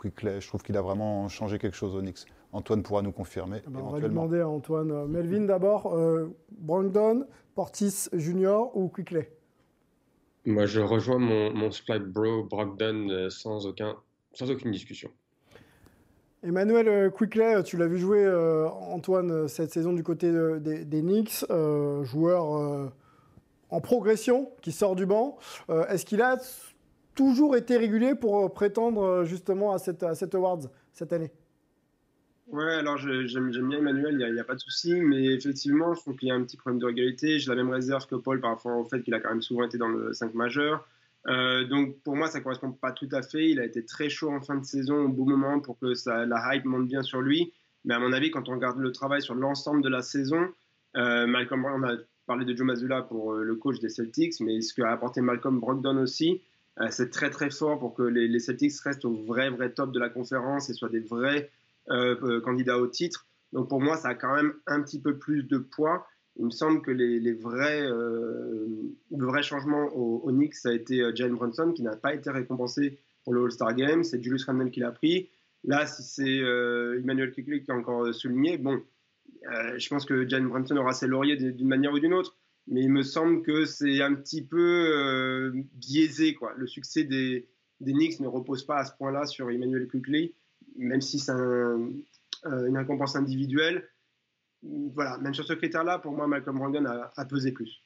Quickley, 0.00 0.40
je 0.40 0.48
trouve 0.48 0.62
qu'il 0.62 0.76
a 0.76 0.82
vraiment 0.82 1.28
changé 1.28 1.58
quelque 1.58 1.76
chose 1.76 1.94
au 1.94 2.00
Knicks. 2.00 2.24
Antoine 2.52 2.82
pourra 2.82 3.02
nous 3.02 3.12
confirmer. 3.12 3.62
Eh 3.66 3.70
ben, 3.70 3.80
on 3.82 3.90
va 3.90 4.00
demander 4.00 4.40
à 4.40 4.48
Antoine. 4.48 5.06
Melvin 5.06 5.42
d'abord, 5.42 5.94
Brogdon, 6.52 7.26
Portis 7.54 8.08
Junior 8.12 8.74
ou 8.76 8.88
Quickley 8.88 9.30
Moi, 10.46 10.66
je 10.66 10.80
rejoins 10.80 11.18
mon, 11.18 11.52
mon 11.52 11.70
bro 12.06 12.44
Brogdon 12.44 13.28
sans, 13.28 13.66
aucun, 13.66 13.96
sans 14.34 14.50
aucune 14.50 14.70
discussion. 14.70 15.10
Emmanuel 16.44 16.88
euh, 16.88 17.10
Quickley, 17.10 17.62
tu 17.62 17.78
l'as 17.78 17.86
vu 17.86 17.98
jouer, 17.98 18.22
euh, 18.22 18.68
Antoine, 18.68 19.30
euh, 19.30 19.48
cette 19.48 19.72
saison 19.72 19.94
du 19.94 20.02
côté 20.02 20.30
des, 20.60 21.00
Knicks, 21.00 21.44
joueur 22.02 22.92
en 23.70 23.80
progression 23.80 24.50
qui 24.60 24.72
sort 24.72 24.94
du 24.94 25.06
banc. 25.06 25.38
Est-ce 25.88 26.04
qu'il 26.04 26.20
a 26.20 26.38
toujours 27.14 27.56
été 27.56 27.76
régulier 27.76 28.14
pour 28.14 28.52
prétendre 28.52 29.24
justement 29.24 29.72
à 29.72 29.78
cette, 29.78 30.02
à 30.02 30.14
cette 30.14 30.34
Awards 30.34 30.68
cette 30.92 31.12
année? 31.12 31.32
Ouais, 32.48 32.74
alors 32.74 32.98
j'aime 32.98 33.50
bien 33.50 33.78
Emmanuel, 33.78 34.16
il 34.20 34.34
n'y 34.34 34.40
a, 34.40 34.44
pas 34.44 34.54
de 34.54 34.60
souci, 34.60 35.00
mais 35.00 35.24
effectivement, 35.24 35.94
je 35.94 36.00
trouve 36.00 36.16
qu'il 36.16 36.28
y 36.28 36.30
a 36.30 36.34
un 36.34 36.42
petit 36.42 36.58
problème 36.58 36.78
de 36.78 36.86
régularité. 36.86 37.38
J'ai 37.38 37.48
la 37.48 37.56
même 37.56 37.70
réserve 37.70 38.06
que 38.06 38.16
Paul 38.16 38.40
par 38.40 38.50
rapport 38.50 38.76
au 38.76 38.84
fait 38.84 39.02
qu'il 39.02 39.14
a 39.14 39.20
quand 39.20 39.30
même 39.30 39.42
souvent 39.42 39.64
été 39.64 39.78
dans 39.78 39.88
le 39.88 40.12
5 40.12 40.34
majeur. 40.34 40.86
Euh, 41.26 41.64
donc 41.64 42.00
pour 42.02 42.16
moi, 42.16 42.28
ça 42.28 42.40
correspond 42.40 42.72
pas 42.72 42.92
tout 42.92 43.08
à 43.12 43.22
fait. 43.22 43.50
Il 43.50 43.60
a 43.60 43.64
été 43.64 43.84
très 43.84 44.08
chaud 44.08 44.30
en 44.30 44.40
fin 44.40 44.56
de 44.56 44.64
saison, 44.64 45.04
au 45.04 45.08
bon 45.08 45.26
moment 45.26 45.60
pour 45.60 45.78
que 45.78 45.92
la 46.06 46.54
hype 46.54 46.64
monte 46.64 46.86
bien 46.86 47.02
sur 47.02 47.20
lui. 47.20 47.52
Mais 47.84 47.94
à 47.94 47.98
mon 47.98 48.12
avis, 48.12 48.30
quand 48.30 48.48
on 48.48 48.52
regarde 48.52 48.78
le 48.78 48.92
travail 48.92 49.22
sur 49.22 49.34
l'ensemble 49.34 49.82
de 49.82 49.88
la 49.88 50.02
saison, 50.02 50.48
euh, 50.96 51.26
Malcolm 51.26 51.62
Brown, 51.62 51.84
on 51.84 51.88
a 51.88 51.96
parlé 52.26 52.44
de 52.44 52.56
Joe 52.56 52.66
Mazzulla 52.66 53.02
pour 53.02 53.34
euh, 53.34 53.42
le 53.42 53.56
coach 53.56 53.78
des 53.80 53.88
Celtics, 53.88 54.40
mais 54.40 54.60
ce 54.60 54.74
qu'a 54.74 54.90
apporté 54.90 55.20
Malcolm 55.20 55.60
Brogdon 55.60 55.98
aussi, 55.98 56.40
c'est 56.90 57.10
très 57.10 57.30
très 57.30 57.50
fort 57.50 57.78
pour 57.78 57.94
que 57.94 58.02
les, 58.02 58.26
les, 58.26 58.40
Celtics 58.40 58.72
restent 58.80 59.04
au 59.04 59.14
vrai 59.14 59.48
vrai 59.48 59.70
top 59.70 59.92
de 59.92 60.00
la 60.00 60.08
conférence 60.08 60.68
et 60.70 60.72
soient 60.72 60.88
des 60.88 60.98
vrais 60.98 61.52
candidats 61.86 62.78
au 62.78 62.88
titre. 62.88 63.28
Donc 63.52 63.68
pour 63.68 63.80
moi, 63.80 63.96
ça 63.96 64.08
a 64.08 64.14
quand 64.16 64.34
même 64.34 64.54
un 64.66 64.82
petit 64.82 65.00
peu 65.00 65.16
plus 65.16 65.44
de 65.44 65.58
poids 65.58 66.04
il 66.36 66.46
me 66.46 66.50
semble 66.50 66.82
que 66.82 66.90
les, 66.90 67.32
vrais, 67.32 67.82
euh, 67.82 68.66
le 69.10 69.24
vrai 69.24 69.42
changement 69.42 69.84
au, 69.94 70.30
Knicks, 70.30 70.56
ça 70.56 70.70
a 70.70 70.72
été 70.72 71.00
euh, 71.00 71.14
Jalen 71.14 71.34
Brunson, 71.34 71.72
qui 71.72 71.82
n'a 71.82 71.96
pas 71.96 72.14
été 72.14 72.30
récompensé 72.30 72.98
pour 73.22 73.34
le 73.34 73.44
All-Star 73.44 73.74
Game. 73.74 74.02
C'est 74.02 74.22
Julius 74.22 74.44
Randle 74.44 74.70
qui 74.70 74.80
l'a 74.80 74.90
pris. 74.90 75.30
Là, 75.62 75.86
si 75.86 76.02
c'est 76.02 76.40
euh, 76.40 76.98
Emmanuel 76.98 77.30
Kikli 77.30 77.62
qui 77.62 77.70
a 77.70 77.74
encore 77.74 78.12
souligné, 78.12 78.58
bon, 78.58 78.82
je 79.76 79.88
pense 79.88 80.04
que 80.04 80.28
Jalen 80.28 80.48
Brunson 80.48 80.76
aura 80.76 80.92
ses 80.92 81.06
lauriers 81.06 81.36
d'une 81.36 81.68
manière 81.68 81.92
ou 81.92 82.00
d'une 82.00 82.14
autre. 82.14 82.36
Mais 82.66 82.82
il 82.82 82.90
me 82.90 83.02
semble 83.02 83.42
que 83.42 83.66
c'est 83.66 84.00
un 84.00 84.14
petit 84.14 84.42
peu 84.42 85.52
biaisé. 85.74 86.34
Quoi. 86.34 86.54
Le 86.56 86.66
succès 86.66 87.04
des, 87.04 87.46
des 87.80 87.92
Knicks 87.92 88.20
ne 88.20 88.26
repose 88.26 88.64
pas 88.64 88.78
à 88.78 88.84
ce 88.84 88.92
point-là 88.96 89.26
sur 89.26 89.50
Emmanuel 89.50 89.86
Quickly, 89.86 90.34
même 90.76 91.02
si 91.02 91.18
c'est 91.18 91.32
une 91.32 92.76
récompense 92.76 93.16
individuelle 93.16 93.86
voilà, 94.94 95.18
même 95.18 95.34
sur 95.34 95.44
ce 95.44 95.52
critère-là, 95.52 95.98
pour 95.98 96.12
moi, 96.12 96.26
Malcolm 96.26 96.58
Brogdon 96.58 96.84
a, 96.86 97.24
pesé 97.24 97.52
plus. 97.52 97.82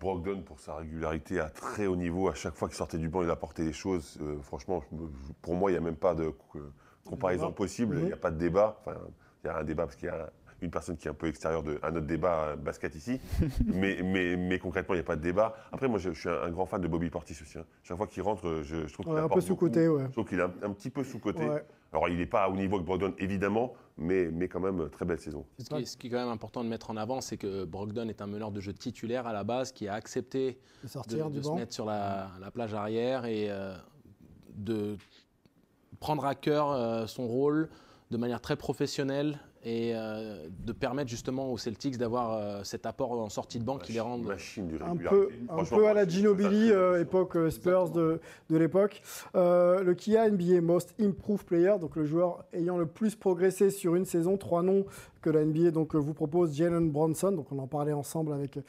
Brogdon, 0.00 0.42
pour 0.42 0.60
sa 0.60 0.76
régularité 0.76 1.40
à 1.40 1.48
très 1.48 1.86
haut 1.86 1.96
niveau, 1.96 2.28
à 2.28 2.34
chaque 2.34 2.54
fois 2.54 2.68
qu'il 2.68 2.76
sortait 2.76 2.98
du 2.98 3.08
banc, 3.08 3.22
il 3.22 3.30
apportait 3.30 3.64
des 3.64 3.72
choses. 3.72 4.18
Euh, 4.20 4.40
franchement, 4.42 4.82
pour 5.42 5.54
moi, 5.54 5.70
il 5.70 5.74
n'y 5.74 5.78
a 5.78 5.82
même 5.82 5.96
pas 5.96 6.14
de 6.14 6.32
comparaison 7.04 7.52
possible. 7.52 7.98
Il 7.98 8.06
n'y 8.06 8.12
a 8.12 8.16
pas 8.16 8.30
de 8.30 8.38
débat. 8.38 8.78
Enfin, 8.80 8.98
il 9.44 9.46
y 9.46 9.50
a 9.50 9.58
un 9.58 9.64
débat 9.64 9.84
parce 9.84 9.96
qu'il 9.96 10.08
y 10.08 10.12
a 10.12 10.30
une 10.62 10.70
personne 10.70 10.96
qui 10.96 11.06
est 11.06 11.10
un 11.10 11.14
peu 11.14 11.28
extérieure 11.28 11.62
de, 11.62 11.78
à 11.82 11.90
notre 11.90 12.06
débat 12.06 12.48
euh, 12.48 12.56
basket 12.56 12.94
ici. 12.94 13.20
mais, 13.66 14.00
mais, 14.02 14.36
mais, 14.36 14.58
concrètement, 14.58 14.94
il 14.94 14.98
n'y 14.98 15.04
a 15.04 15.06
pas 15.06 15.16
de 15.16 15.22
débat. 15.22 15.54
Après, 15.72 15.88
moi, 15.88 15.98
je, 15.98 16.10
suis 16.10 16.28
un, 16.28 16.50
grand 16.50 16.66
fan 16.66 16.80
de 16.80 16.88
Bobby 16.88 17.10
Portis 17.10 17.36
aussi. 17.40 17.58
Hein. 17.58 17.64
Chaque 17.82 17.96
fois 17.96 18.06
qu'il 18.06 18.22
rentre, 18.22 18.62
je, 18.62 18.92
trouve 18.92 19.06
qu'il 19.06 19.14
est 19.14 19.20
un 19.20 19.28
peu 19.28 19.40
sous-côté. 19.40 19.88
Ouais. 19.88 20.04
Je 20.06 20.12
trouve 20.12 20.26
qu'il 20.26 20.38
est 20.38 20.42
un, 20.42 20.72
petit 20.72 20.90
peu 20.90 21.04
sous-côté. 21.04 21.46
Alors, 21.92 22.08
il 22.08 22.18
n'est 22.18 22.26
pas 22.26 22.48
au 22.48 22.56
niveau 22.56 22.78
que 22.78 22.84
Brogdon, 22.84 23.14
évidemment, 23.18 23.74
mais, 23.96 24.28
mais 24.30 24.48
quand 24.48 24.60
même, 24.60 24.90
très 24.90 25.04
belle 25.04 25.20
saison. 25.20 25.46
Ce 25.58 25.64
qui, 25.64 25.74
est, 25.74 25.84
ce 25.84 25.96
qui, 25.96 26.06
est, 26.08 26.10
quand 26.10 26.18
même 26.18 26.28
important 26.28 26.62
de 26.62 26.68
mettre 26.68 26.90
en 26.90 26.96
avant, 26.96 27.20
c'est 27.20 27.36
que 27.36 27.64
Brogdon 27.64 28.08
est 28.08 28.20
un 28.20 28.26
meneur 28.26 28.50
de 28.50 28.60
jeu 28.60 28.72
titulaire 28.72 29.26
à 29.26 29.32
la 29.32 29.44
base 29.44 29.72
qui 29.72 29.88
a 29.88 29.94
accepté 29.94 30.58
de, 30.82 30.88
sortir 30.88 31.30
de, 31.30 31.38
de 31.38 31.42
se 31.42 31.50
mettre 31.50 31.72
sur 31.72 31.86
la, 31.86 32.30
la 32.40 32.50
plage 32.50 32.74
arrière 32.74 33.24
et 33.24 33.46
euh, 33.50 33.74
de 34.54 34.96
prendre 36.00 36.24
à 36.26 36.34
cœur 36.34 36.70
euh, 36.70 37.06
son 37.06 37.26
rôle 37.26 37.68
de 38.10 38.16
manière 38.16 38.40
très 38.40 38.56
professionnelle 38.56 39.38
et 39.66 39.90
euh, 39.96 40.46
de 40.64 40.72
permettre 40.72 41.10
justement 41.10 41.52
aux 41.52 41.58
Celtics 41.58 41.98
d'avoir 41.98 42.34
euh, 42.34 42.62
cet 42.62 42.86
apport 42.86 43.10
en 43.10 43.28
sortie 43.28 43.58
de 43.58 43.64
banque 43.64 43.82
qui 43.82 43.92
les 43.92 44.00
rend 44.00 44.14
un 44.16 44.96
peu, 44.96 45.28
un 45.48 45.64
peu 45.64 45.88
à 45.88 45.92
la 45.92 46.06
Ginobili, 46.06 46.70
euh, 46.70 47.00
époque 47.00 47.36
Spurs 47.50 47.90
de, 47.90 48.20
de 48.48 48.56
l'époque. 48.56 49.02
le 49.34 49.92
Kia 49.94 50.30
NBA 50.30 50.60
Most 50.60 50.94
Improved 51.00 51.44
Player, 51.44 51.74
donc 51.80 51.96
le 51.96 52.04
joueur 52.04 52.44
ayant 52.52 52.78
le 52.78 52.86
plus 52.86 53.16
progressé 53.16 53.70
sur 53.70 53.96
une 53.96 54.04
saison, 54.04 54.36
trois 54.36 54.62
noms 54.62 54.86
que 55.20 55.30
la 55.30 55.44
NBA 55.44 55.72
donc, 55.72 55.96
vous 55.96 56.14
propose, 56.14 56.54
Jalen 56.54 56.88
Bronson, 56.88 57.32
donc 57.32 57.50
on 57.50 57.58
en 57.58 57.66
parlait 57.66 57.92
ensemble 57.92 58.34
avec, 58.34 58.60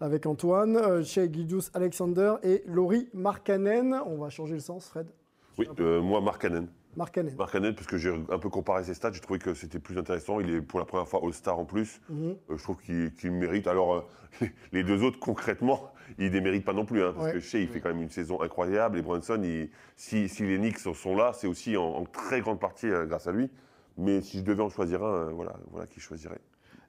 avec 0.00 0.24
Antoine, 0.24 1.02
Shea 1.02 1.32
Gidus 1.32 1.64
Alexander 1.74 2.34
et 2.44 2.62
Laurie 2.68 3.08
Markkanen. 3.12 4.00
On 4.06 4.18
va 4.18 4.28
changer 4.30 4.54
le 4.54 4.60
sens, 4.60 4.86
Fred 4.86 5.08
Oui, 5.58 5.66
moi 6.00 6.20
Markkanen. 6.20 6.68
Marc 6.96 7.14
Cannet. 7.14 7.36
Marc 7.36 7.52
parce 7.52 7.86
que 7.86 7.96
j'ai 7.96 8.10
un 8.10 8.38
peu 8.38 8.48
comparé 8.48 8.84
ses 8.84 8.94
stats, 8.94 9.12
j'ai 9.12 9.20
trouvé 9.20 9.38
que 9.38 9.54
c'était 9.54 9.78
plus 9.78 9.98
intéressant. 9.98 10.40
Il 10.40 10.50
est 10.50 10.60
pour 10.60 10.78
la 10.78 10.84
première 10.84 11.08
fois 11.08 11.20
All-Star 11.22 11.58
en 11.58 11.64
plus. 11.64 12.00
Mhm. 12.08 12.36
Euh, 12.50 12.56
je 12.56 12.62
trouve 12.62 12.78
qu'il 12.78 13.32
mérite. 13.32 13.66
Alors, 13.66 13.94
euh, 13.94 14.46
les 14.72 14.84
deux 14.84 15.02
autres, 15.02 15.18
concrètement, 15.18 15.92
ils 16.18 16.26
ne 16.26 16.30
les 16.30 16.40
méritent 16.40 16.64
pas 16.64 16.72
non 16.72 16.84
plus. 16.84 17.02
Hein, 17.02 17.14
parce 17.16 17.32
que 17.32 17.40
Shea, 17.40 17.60
il 17.60 17.68
fait 17.68 17.80
quand 17.80 17.88
même 17.88 18.02
une 18.02 18.10
saison 18.10 18.40
incroyable. 18.40 18.98
Et 18.98 19.02
Brunson, 19.02 19.40
si, 19.96 20.28
les 20.40 20.58
Knicks 20.58 20.78
sont 20.78 21.16
là, 21.16 21.32
c'est 21.34 21.46
aussi 21.46 21.76
en, 21.76 22.04
très 22.04 22.40
grande 22.40 22.60
partie 22.60 22.86
euh, 22.86 23.06
grâce 23.06 23.26
à 23.26 23.32
lui. 23.32 23.50
Mais 23.96 24.20
si 24.20 24.38
je 24.38 24.42
devais 24.42 24.62
en 24.62 24.70
choisir 24.70 25.04
un, 25.04 25.30
voilà, 25.30 25.54
voilà 25.70 25.86
qui 25.86 26.00
je 26.00 26.04
choisirais. 26.04 26.40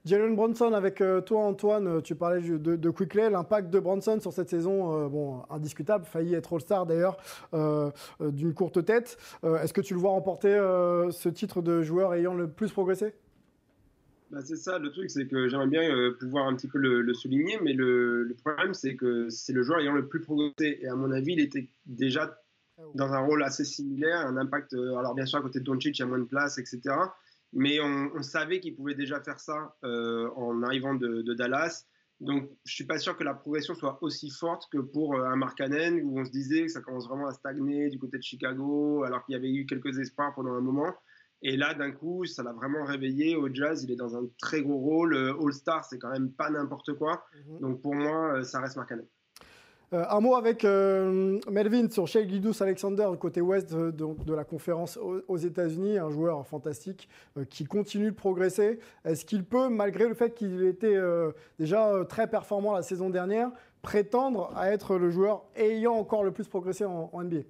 Jalen 0.06 0.36
Bronson, 0.36 0.72
avec 0.74 1.02
euh, 1.02 1.20
toi 1.20 1.42
Antoine, 1.42 1.88
euh, 1.88 2.02
tu 2.02 2.14
parlais 2.14 2.40
de, 2.40 2.76
de 2.76 2.90
Quickley, 2.92 3.32
l'impact 3.32 3.72
de 3.72 3.80
Bronson 3.80 4.20
sur 4.20 4.32
cette 4.32 4.50
saison, 4.50 5.06
euh, 5.06 5.08
bon, 5.08 5.42
indiscutable, 5.50 6.06
failli 6.06 6.36
être 6.36 6.54
All-Star 6.54 6.86
d'ailleurs, 6.86 7.18
d'une 8.22 8.54
courte 8.54 8.86
tête. 8.86 9.18
Est-ce 9.44 9.74
que 9.74 9.82
tu 9.82 9.96
le 9.96 10.00
vois 10.00 10.12
remporter 10.12 10.56
ce 11.12 11.30
titre 11.30 11.62
de 11.62 11.82
joueur 11.82 12.14
ayant 12.14 12.36
le 12.36 12.48
plus 12.48 12.72
progressé? 12.72 13.16
Bah, 14.30 14.40
c'est 14.44 14.56
ça, 14.56 14.78
le 14.78 14.92
truc, 14.92 15.10
c'est 15.10 15.28
que 15.28 15.48
j'aimerais 15.48 15.68
bien 15.68 16.12
pouvoir 16.20 16.48
un 16.48 16.56
petit 16.56 16.68
peu 16.68 16.78
le, 16.78 17.14
souligner, 17.14 17.58
mais 17.64 17.74
le, 17.74 18.36
problème, 18.44 18.74
c'est 18.74 18.96
que 18.96 19.30
c'est 19.30 19.54
le 19.54 19.64
joueur 19.64 19.80
ayant 19.80 19.94
le 19.94 20.08
plus 20.08 20.22
progressé. 20.22 20.80
Et 20.82 20.88
à 20.88 20.96
mon 20.96 21.12
avis, 21.12 21.34
il 21.34 21.40
était 21.40 21.68
déjà 21.86 22.40
dans 22.94 23.14
un 23.14 23.20
rôle 23.20 23.44
assez 23.44 23.64
similaire, 23.64 24.20
un 24.20 24.38
impact, 24.38 24.74
alors 24.74 25.16
bien 25.16 25.26
sûr, 25.26 25.40
à 25.40 25.42
côté 25.42 25.60
de 25.60 25.64
Doncic, 25.64 25.98
il 25.98 26.02
y 26.02 26.04
a 26.04 26.08
moins 26.08 26.20
de 26.20 26.26
place, 26.26 26.58
etc 26.58 26.94
mais 27.56 27.80
on, 27.80 28.22
savait 28.22 28.60
qu'il 28.60 28.76
pouvait 28.76 28.96
déjà 28.96 29.22
faire 29.22 29.40
ça 29.40 29.76
euh, 29.86 30.30
en 30.36 30.62
arrivant 30.62 30.94
de, 30.94 31.34
Dallas. 31.34 31.86
Donc, 32.20 32.50
je 32.66 32.74
suis 32.74 32.86
pas 32.86 32.98
sûr 32.98 33.18
que 33.18 33.24
la 33.24 33.34
progression 33.34 33.76
soit 33.76 33.98
aussi 34.02 34.30
forte 34.30 34.68
que 34.72 34.78
pour 34.78 35.16
euh, 35.16 35.26
un 35.26 35.38
Mark 35.38 35.58
Cannon, 35.58 36.02
où 36.04 36.20
on 36.20 36.26
se 36.26 36.32
disait 36.32 36.64
que 36.64 36.68
ça 36.68 36.82
commence 36.82 37.08
vraiment 37.08 37.28
à 37.28 37.34
stagner 37.34 37.90
du 37.90 37.98
côté 37.98 38.18
de 38.18 38.24
Chicago, 38.24 39.04
alors 39.04 39.26
qu'il 39.26 39.34
y 39.34 39.36
avait 39.38 39.52
eu 39.52 39.66
quelques 39.66 39.98
espoirs 40.00 40.34
pendant 40.36 40.52
un 40.52 40.62
moment. 40.62 40.94
Et 41.42 41.56
là, 41.56 41.74
d'un 41.74 41.92
coup, 41.92 42.26
ça 42.26 42.44
l'a 42.44 42.52
vraiment 42.52 42.84
réveillé. 42.84 43.38
Au 43.38 43.54
jazz, 43.54 43.84
il 43.84 43.92
est 43.92 43.98
dans 43.98 44.18
un 44.18 44.28
très 44.38 44.62
gros 44.62 44.78
rôle. 44.78 45.14
Euh, 45.14 45.40
All-Star, 45.42 45.86
c'est 45.86 45.98
quand 45.98 46.12
même 46.12 46.34
pas 46.34 46.50
n'importe 46.50 46.94
quoi. 46.94 47.26
Mhm. 47.48 47.60
Donc, 47.60 47.82
pour 47.82 47.96
moi, 47.96 48.44
ça 48.44 48.60
reste 48.60 48.76
Mark 48.76 48.90
Cannon. 48.90 49.08
Euh, 49.96 50.04
un 50.10 50.20
mot 50.20 50.36
avec 50.36 50.66
euh, 50.66 51.40
Melvin 51.50 51.90
sur 51.90 52.06
Shea 52.06 52.28
Gildus 52.28 52.62
Alexander, 52.62 53.08
côté 53.18 53.40
ouest 53.40 53.74
de, 53.74 54.34
la 54.34 54.44
conférence 54.44 54.98
aux, 54.98 55.38
États-Unis, 55.38 55.98
un 55.98 56.10
joueur 56.10 56.46
fantastique 56.46 57.08
euh, 57.38 57.46
qui 57.46 57.64
continue 57.64 58.12
de 58.12 58.16
progresser. 58.16 58.80
Est-ce 59.06 59.24
qu'il 59.24 59.46
peut, 59.46 59.70
malgré 59.70 60.08
le 60.08 60.14
fait 60.14 60.34
qu'il 60.34 60.64
était 60.66 60.98
déjà 61.60 62.04
très 62.10 62.30
performant 62.30 62.74
la 62.74 62.82
saison 62.82 63.10
dernière, 63.10 63.52
prétendre 63.82 64.52
à 64.56 64.72
être 64.72 64.98
le 64.98 65.12
joueur 65.12 65.46
ayant 65.56 65.94
encore 65.94 66.24
le 66.24 66.32
plus 66.32 66.48
progressé 66.48 66.86
en, 66.86 67.12
NBA 67.14 67.42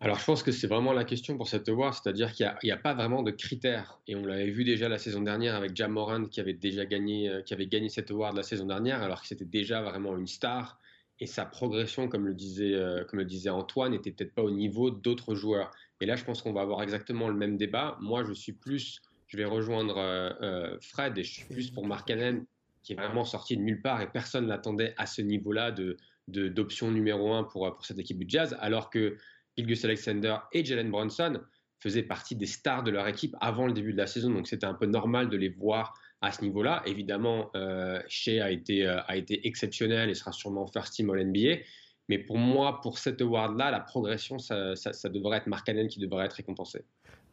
alors, 0.00 0.18
je 0.18 0.24
pense 0.24 0.42
que 0.42 0.52
c'est 0.52 0.66
vraiment 0.66 0.92
la 0.92 1.04
question 1.04 1.38
pour 1.38 1.48
cette 1.48 1.66
award, 1.66 1.94
c'est-à-dire 1.94 2.32
qu'il 2.32 2.52
n'y 2.64 2.70
a, 2.70 2.76
pas 2.76 2.92
vraiment 2.92 3.22
de 3.22 3.30
critères. 3.30 4.00
Et 4.06 4.14
on 4.14 4.26
l'avait 4.26 4.50
vu 4.50 4.62
déjà 4.62 4.86
la 4.86 4.98
saison 4.98 5.22
dernière 5.22 5.54
avec 5.54 5.74
Jam 5.74 5.92
Moran 5.92 6.26
qui 6.26 6.40
avait 6.40 6.52
déjà 6.52 6.84
gagné, 6.84 7.30
qui 7.46 7.90
cette 7.90 8.10
award 8.10 8.36
la 8.36 8.42
saison 8.42 8.66
dernière, 8.66 9.02
alors 9.02 9.22
que 9.22 9.28
c'était 9.28 9.46
déjà 9.46 9.80
vraiment 9.80 10.14
une 10.18 10.26
star 10.26 10.78
et 11.20 11.26
sa 11.26 11.44
progression, 11.44 12.08
comme 12.08 12.26
le 12.26 12.34
disait, 12.34 12.74
euh, 12.74 13.04
comme 13.04 13.20
le 13.20 13.24
disait 13.24 13.50
Antoine, 13.50 13.92
n'était 13.92 14.10
peut-être 14.10 14.34
pas 14.34 14.42
au 14.42 14.50
niveau 14.50 14.90
d'autres 14.90 15.34
joueurs. 15.34 15.70
Et 16.00 16.06
là, 16.06 16.16
je 16.16 16.24
pense 16.24 16.42
qu'on 16.42 16.52
va 16.52 16.62
avoir 16.62 16.82
exactement 16.82 17.28
le 17.28 17.34
même 17.34 17.56
débat. 17.56 17.96
Moi, 18.00 18.24
je 18.24 18.32
suis 18.32 18.52
plus, 18.52 19.00
je 19.28 19.36
vais 19.36 19.44
rejoindre 19.44 19.96
euh, 19.96 20.30
euh, 20.42 20.78
Fred 20.80 21.16
et 21.16 21.22
je 21.22 21.32
suis 21.32 21.44
plus 21.44 21.70
pour 21.70 21.86
Mark 21.86 22.06
Cannon, 22.06 22.44
qui 22.82 22.92
est 22.92 22.96
vraiment 22.96 23.24
sorti 23.24 23.56
de 23.56 23.62
nulle 23.62 23.80
part 23.80 24.02
et 24.02 24.10
personne 24.10 24.48
n'attendait 24.48 24.94
à 24.98 25.06
ce 25.06 25.22
niveau-là 25.22 25.70
de, 25.70 25.96
d'option 26.28 26.90
numéro 26.90 27.32
un 27.32 27.44
pour, 27.44 27.72
pour 27.74 27.86
cette 27.86 27.98
équipe 27.98 28.18
du 28.18 28.26
Jazz, 28.28 28.56
alors 28.60 28.90
que 28.90 29.16
Ilgus 29.56 29.84
Alexander 29.84 30.36
et 30.52 30.64
Jalen 30.64 30.90
Brunson 30.90 31.40
faisaient 31.78 32.02
partie 32.02 32.34
des 32.34 32.46
stars 32.46 32.82
de 32.82 32.90
leur 32.90 33.06
équipe 33.06 33.36
avant 33.40 33.66
le 33.66 33.72
début 33.72 33.92
de 33.92 33.98
la 33.98 34.06
saison. 34.06 34.30
Donc 34.30 34.48
c'était 34.48 34.66
un 34.66 34.74
peu 34.74 34.86
normal 34.86 35.28
de 35.28 35.36
les 35.36 35.48
voir 35.48 35.98
à 36.24 36.32
ce 36.32 36.42
niveau-là. 36.42 36.82
Évidemment, 36.86 37.50
euh, 37.54 38.00
Shea 38.08 38.40
a 38.40 38.50
été, 38.50 38.86
euh, 38.86 39.00
a 39.06 39.16
été 39.16 39.46
exceptionnel 39.46 40.10
et 40.10 40.14
sera 40.14 40.32
sûrement 40.32 40.66
first 40.66 40.94
team 40.94 41.10
All 41.10 41.20
NBA. 41.20 41.62
Mais 42.08 42.18
pour 42.18 42.38
moi, 42.38 42.80
pour 42.80 42.98
cet 42.98 43.20
award-là, 43.20 43.70
la 43.70 43.80
progression, 43.80 44.38
ça, 44.38 44.74
devrait 45.04 45.38
être 45.38 45.46
Mark 45.46 45.66
Cannon 45.66 45.86
qui 45.86 46.00
devrait 46.00 46.26
être 46.26 46.34
récompensé. 46.34 46.84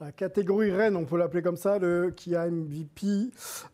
La 0.02 0.12
catégorie 0.12 0.72
reine, 0.72 0.96
on 0.96 1.06
peut 1.06 1.18
l'appeler 1.18 1.44
comme 1.44 1.58
ça, 1.58 1.78
le 1.78 2.10
qui 2.10 2.36
a 2.36 2.50
MVP, 2.50 3.06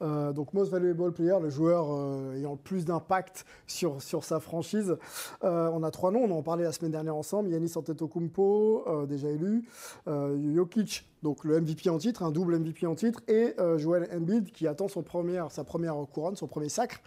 euh, 0.01 0.33
donc 0.33 0.53
Most 0.53 0.71
Valuable 0.71 1.13
Player, 1.13 1.37
le 1.41 1.49
joueur 1.49 1.87
euh, 1.89 2.35
ayant 2.35 2.51
le 2.51 2.57
plus 2.57 2.83
d'impact 2.83 3.45
sur, 3.65 4.01
sur 4.01 4.25
sa 4.25 4.41
franchise. 4.41 4.97
Euh, 5.45 5.69
on 5.71 5.83
a 5.83 5.91
trois 5.91 6.11
noms, 6.11 6.23
on 6.25 6.37
en 6.37 6.43
parlait 6.43 6.65
la 6.65 6.73
semaine 6.73 6.91
dernière 6.91 7.15
ensemble, 7.15 7.49
Yannis 7.49 7.71
Antetokounmpo, 7.77 9.05
déjà 9.07 9.29
élu, 9.29 9.63
Jokic, 10.05 11.05
donc 11.23 11.45
le 11.45 11.61
MVP 11.61 11.89
en 11.89 11.97
titre, 11.97 12.23
un 12.23 12.31
double 12.31 12.59
MVP 12.59 12.85
en 12.85 12.95
titre, 12.95 13.21
et 13.29 13.55
Joel 13.77 14.09
Embiid 14.13 14.51
qui 14.51 14.67
attend 14.67 14.89
son 14.89 15.03
première, 15.03 15.49
sa 15.51 15.63
première 15.63 15.95
couronne, 16.11 16.35
son 16.35 16.47
premier 16.47 16.69
sacre. 16.69 16.99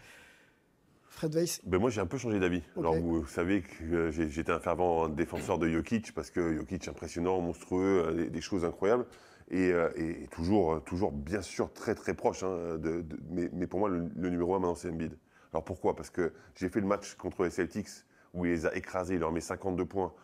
Fred 1.20 1.34
Weiss 1.34 1.60
ben 1.66 1.78
Moi, 1.78 1.90
j'ai 1.90 2.00
un 2.00 2.06
peu 2.06 2.16
changé 2.16 2.40
d'avis. 2.40 2.62
Alors, 2.78 2.96
vous, 2.96 3.26
savez 3.26 3.60
que 3.60 4.10
j'étais 4.10 4.52
un 4.52 4.58
fervent 4.58 5.06
défenseur 5.06 5.58
de 5.58 5.68
Jokic 5.68 6.14
parce 6.14 6.30
que 6.30 6.56
Jokic, 6.56 6.88
impressionnant, 6.88 7.42
monstrueux, 7.42 8.06
euh, 8.06 8.30
des, 8.30 8.40
choses 8.40 8.64
incroyables. 8.64 9.04
Et, 9.50 9.70
euh, 9.70 9.90
toujours, 10.30 10.72
euh, 10.72 10.80
toujours, 10.80 11.12
bien 11.12 11.42
sûr, 11.42 11.74
très 11.74 11.94
très 11.94 12.14
proche. 12.14 12.42
Hein, 12.42 12.78
de, 12.78 13.04
mais, 13.28 13.66
pour 13.66 13.80
moi, 13.80 13.90
le, 13.90 14.30
numéro 14.30 14.54
un 14.54 14.60
maintenant, 14.60 14.74
c'est 14.74 14.88
Embiid. 14.88 15.12
Alors 15.52 15.62
pourquoi? 15.62 15.94
Parce 15.94 16.08
que 16.08 16.32
j'ai 16.54 16.70
fait 16.70 16.80
le 16.80 16.86
match 16.86 17.16
contre 17.16 17.44
les 17.44 17.50
Celtics 17.50 17.88
où 18.32 18.46
il 18.46 18.52
les 18.52 18.64
a 18.64 18.74
écrasés, 18.74 19.16
il 19.16 19.20
leur 19.20 19.30
met 19.30 19.42
52 19.42 19.84
points. 19.84 20.14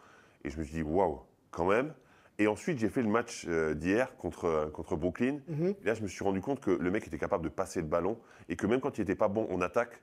Et 0.44 0.50
je 0.50 0.58
me 0.58 0.64
suis 0.64 0.76
dit, 0.76 0.82
waouh, 0.82 1.20
quand 1.50 1.66
même. 1.66 1.92
Et 2.38 2.46
ensuite, 2.46 2.78
j'ai 2.78 2.88
fait 2.88 3.02
le 3.02 3.10
match 3.10 3.46
d'hier 3.46 4.16
contre, 4.16 4.70
contre 4.72 4.96
Brooklyn. 4.96 5.40
Mhm. 5.48 5.74
Et 5.82 5.84
là, 5.84 5.92
je 5.92 6.02
me 6.02 6.08
suis 6.08 6.24
rendu 6.24 6.40
compte 6.40 6.60
que 6.60 6.70
le 6.70 6.90
mec 6.90 7.06
était 7.06 7.18
capable 7.18 7.44
de 7.44 7.50
passer 7.50 7.82
le 7.82 7.86
ballon 7.86 8.16
et 8.48 8.56
que 8.56 8.66
même 8.66 8.80
quand 8.80 8.96
il 8.96 9.02
n'était 9.02 9.14
pas 9.14 9.28
bon 9.28 9.46
en 9.52 9.60
attaque, 9.60 10.00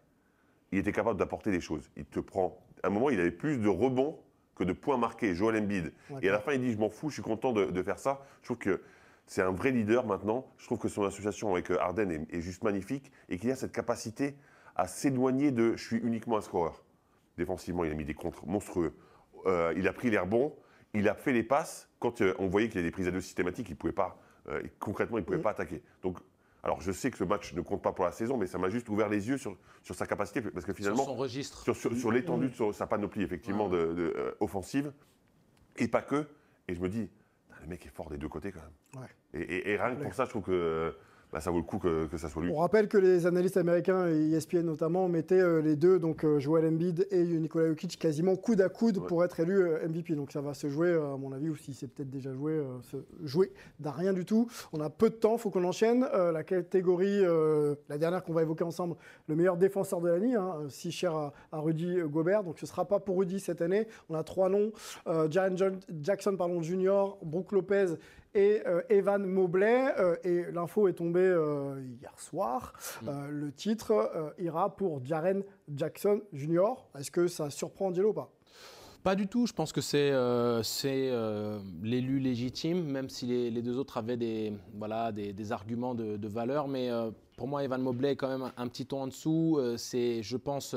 il 0.74 0.80
était 0.80 0.92
capable 0.92 1.20
d'apporter 1.20 1.52
des 1.52 1.62
choses. 1.62 1.92
Il 1.96 2.06
te 2.06 2.20
prend. 2.20 2.58
À 2.82 2.88
un 2.88 2.90
moment, 2.90 3.12
il 3.12 3.20
avait 3.20 3.32
plus 3.32 3.60
de 3.60 3.68
rebonds 3.68 4.20
que 4.56 4.64
de 4.64 4.74
points 4.74 4.98
marqués, 4.98 5.36
Joel 5.36 5.62
Embiid. 5.62 5.94
Et 6.22 6.30
à 6.30 6.32
la 6.32 6.40
fin, 6.40 6.54
il 6.54 6.62
dit 6.62 6.72
Je 6.72 6.80
m'en 6.80 6.90
fous, 6.90 7.10
je 7.10 7.16
suis 7.16 7.24
content 7.24 7.54
de, 7.54 7.84
faire 7.84 8.00
ça. 8.00 8.26
Je 8.42 8.48
trouve 8.48 8.58
que 8.58 8.82
c'est 9.28 9.44
un 9.44 9.52
vrai 9.52 9.70
leader 9.70 10.06
maintenant. 10.06 10.48
Je 10.58 10.66
trouve 10.66 10.80
que 10.80 10.88
son 10.88 11.04
association 11.04 11.54
avec 11.54 11.70
euh, 11.70 11.80
Arden 11.80 12.26
est, 12.30 12.42
juste 12.42 12.64
magnifique 12.64 13.12
et 13.30 13.38
qu'il 13.38 13.52
a 13.52 13.56
cette 13.56 13.72
capacité 13.72 14.36
à 14.76 14.88
s'éloigner 14.88 15.52
de 15.52 15.76
je 15.76 15.86
suis 15.86 15.98
uniquement 15.98 16.38
un 16.38 16.42
scoreur. 16.42 16.84
Défensivement, 17.38 17.84
il 17.84 17.92
a 17.92 17.96
mis 17.96 18.06
des 18.06 18.16
contres 18.16 18.46
monstrueux. 18.48 18.96
Euh, 19.46 19.74
il 19.78 19.88
a 19.88 19.94
pris 19.94 20.10
l'air 20.10 20.26
bon. 20.26 20.56
Il 20.96 21.08
a 21.08 21.14
fait 21.14 21.34
les 21.34 21.44
passes. 21.44 21.88
Quand 22.00 22.22
euh, 22.22 22.34
on 22.40 22.48
voyait 22.48 22.68
qu'il 22.68 22.78
y 22.78 22.80
avait 22.80 22.88
des 22.88 22.92
prises 22.92 23.08
à 23.08 23.12
deux 23.12 23.22
systématiques, 23.22 23.70
il 23.70 23.76
pouvait 23.76 23.94
pas. 23.94 24.20
concrètement, 24.80 25.20
il 25.20 25.22
ne 25.22 25.26
pouvait 25.26 25.38
pas 25.38 25.52
attaquer. 25.52 25.84
Donc, 26.02 26.18
alors 26.64 26.80
je 26.80 26.92
sais 26.92 27.12
que 27.12 27.18
ce 27.18 27.26
match 27.26 27.54
ne 27.54 27.62
compte 27.62 27.82
pas 27.82 27.92
pour 27.92 28.06
la 28.06 28.12
saison, 28.12 28.38
mais 28.38 28.48
ça 28.48 28.58
m'a 28.58 28.70
juste 28.70 28.88
ouvert 28.88 29.10
les 29.10 29.28
yeux 29.28 29.38
sur, 29.38 29.58
sur 29.82 29.96
sa 29.96 30.08
capacité, 30.08 30.42
parce 30.42 30.66
que 30.66 30.74
finalement... 30.74 31.04
Sur 31.04 31.12
son 31.12 31.16
registre. 31.16 31.62
Sur, 31.62 31.76
sur, 31.76 32.12
l'étendue 32.12 32.50
de 32.50 32.72
sa 32.72 32.88
panoplie, 32.88 33.22
effectivement, 33.22 33.68
de, 33.68 33.78
euh, 33.78 34.36
offensive, 34.40 34.94
et 35.76 35.90
pas 35.90 36.02
que. 36.02 36.28
Et 36.70 36.76
je 36.76 36.80
me 36.80 36.88
dis, 36.88 37.10
le 37.62 37.68
mec 37.68 37.86
est 37.86 37.90
fort 37.90 38.10
des 38.10 38.18
deux 38.18 38.30
côtés 38.30 38.54
quand 38.54 38.62
même. 38.62 39.04
Ouais. 39.04 39.10
Et, 39.34 39.72
et, 39.72 39.78
rien 39.78 39.96
que 39.96 40.04
pour 40.04 40.14
ça, 40.14 40.24
je 40.24 40.30
trouve 40.30 40.44
que 40.44 40.96
bah, 41.34 41.42
ça 41.42 41.50
vaut 41.50 41.58
le 41.58 41.64
coup 41.64 41.80
que, 41.80 42.08
ça 42.16 42.30
soit 42.30 42.44
lui. 42.44 42.52
On 42.52 42.58
rappelle 42.58 42.88
que 42.88 43.00
les 43.00 43.26
analystes 43.26 43.58
américains, 43.58 44.08
et 44.08 44.34
ESPN 44.34 44.62
notamment, 44.62 45.10
mettaient 45.10 45.42
euh, 45.42 45.64
les 45.64 45.76
deux, 45.76 45.98
donc 45.98 46.24
euh, 46.24 46.40
Joel 46.40 46.64
Embiid 46.68 47.08
et 47.10 47.24
Nikola 47.24 47.70
Jokic, 47.70 47.98
quasiment 47.98 48.36
coude 48.36 48.62
à 48.62 48.70
coude 48.70 49.04
pour 49.08 49.24
être 49.24 49.40
élu 49.40 49.58
euh, 49.58 49.88
MVP. 49.88 50.14
Donc 50.14 50.32
ça 50.32 50.42
va 50.42 50.54
se 50.54 50.70
jouer, 50.70 50.94
à 50.94 51.18
mon 51.18 51.32
avis, 51.32 51.50
ou 51.50 51.56
si 51.56 51.74
c'est 51.74 51.88
peut-être 51.88 52.12
déjà 52.12 52.32
joué, 52.36 52.64
se 52.84 52.98
jouer 53.24 53.52
d'un 53.80 53.90
rien 53.90 54.14
du 54.14 54.26
tout. 54.26 54.48
On 54.74 54.80
a 54.80 54.92
peu 54.92 55.10
de 55.10 55.16
temps, 55.16 55.34
il 55.34 55.40
faut 55.40 55.50
qu'on 55.50 55.64
enchaîne. 55.64 56.06
la 56.14 56.44
catégorie, 56.44 57.22
la 57.90 57.98
dernière 57.98 58.24
qu'on 58.24 58.34
va 58.34 58.44
évoquer 58.44 58.64
ensemble, 58.64 58.96
le 59.28 59.36
meilleur 59.36 59.58
défenseur 59.58 60.02
de 60.02 60.10
l'année, 60.10 60.36
hein, 60.36 60.58
si 60.70 60.92
cher 60.92 61.16
à, 61.16 61.34
Rudy 61.52 61.98
Gobert. 62.04 62.44
Donc 62.44 62.60
ce 62.60 62.66
ne 62.66 62.70
sera 62.70 62.86
pas 62.86 63.00
pour 63.00 63.18
Rudy 63.18 63.40
cette 63.40 63.62
année. 63.62 63.88
On 64.10 64.14
a 64.14 64.24
trois 64.24 64.50
noms, 64.50 64.72
Jaren 65.32 65.58
Jackson 66.00 66.36
pardon, 66.38 66.62
Jr., 66.62 67.16
Brooke 67.24 67.54
Lopez 67.54 67.96
et 68.36 68.62
euh, 68.66 68.82
Evan 68.90 69.26
Mobley. 69.26 69.94
Euh, 70.00 70.16
et 70.24 70.52
l'info 70.52 70.88
est 70.88 70.94
tombée 70.94 71.22
euh, 71.22 71.82
hier 72.00 72.20
soir. 72.20 72.74
Mm. 73.02 73.30
le 73.30 73.52
titre 73.52 74.34
ira 74.40 74.76
pour 74.76 75.04
Jaren 75.04 75.44
Jackson 75.74 76.22
Jr. 76.34 76.74
Est-ce 76.98 77.12
que 77.12 77.28
ça 77.28 77.50
surprend 77.50 77.88
Angelo 77.88 78.10
ou 78.10 78.14
pas? 78.14 78.32
Pas 79.04 79.16
du 79.16 79.28
tout, 79.28 79.46
je 79.46 79.52
pense 79.52 79.74
que 79.74 79.82
c'est 79.82 80.12
l'élu 81.82 82.20
légitime, 82.20 82.86
même 82.86 83.10
si 83.10 83.26
les, 83.26 83.62
deux 83.62 83.78
autres 83.78 83.98
avaient 83.98 84.16
des, 84.16 84.54
voilà, 84.76 85.12
des, 85.12 85.52
arguments 85.52 85.94
de, 85.94 86.28
valeur. 86.28 86.70
Mais 86.70 86.90
pour 87.36 87.50
moi, 87.50 87.66
Evan 87.66 87.82
Mobley 87.82 88.12
est 88.12 88.16
quand 88.16 88.30
même 88.30 88.50
un 88.56 88.68
petit 88.70 88.86
ton 88.86 89.02
en 89.02 89.08
dessous. 89.08 89.60
c'est, 89.76 90.24
je 90.24 90.38
pense, 90.38 90.74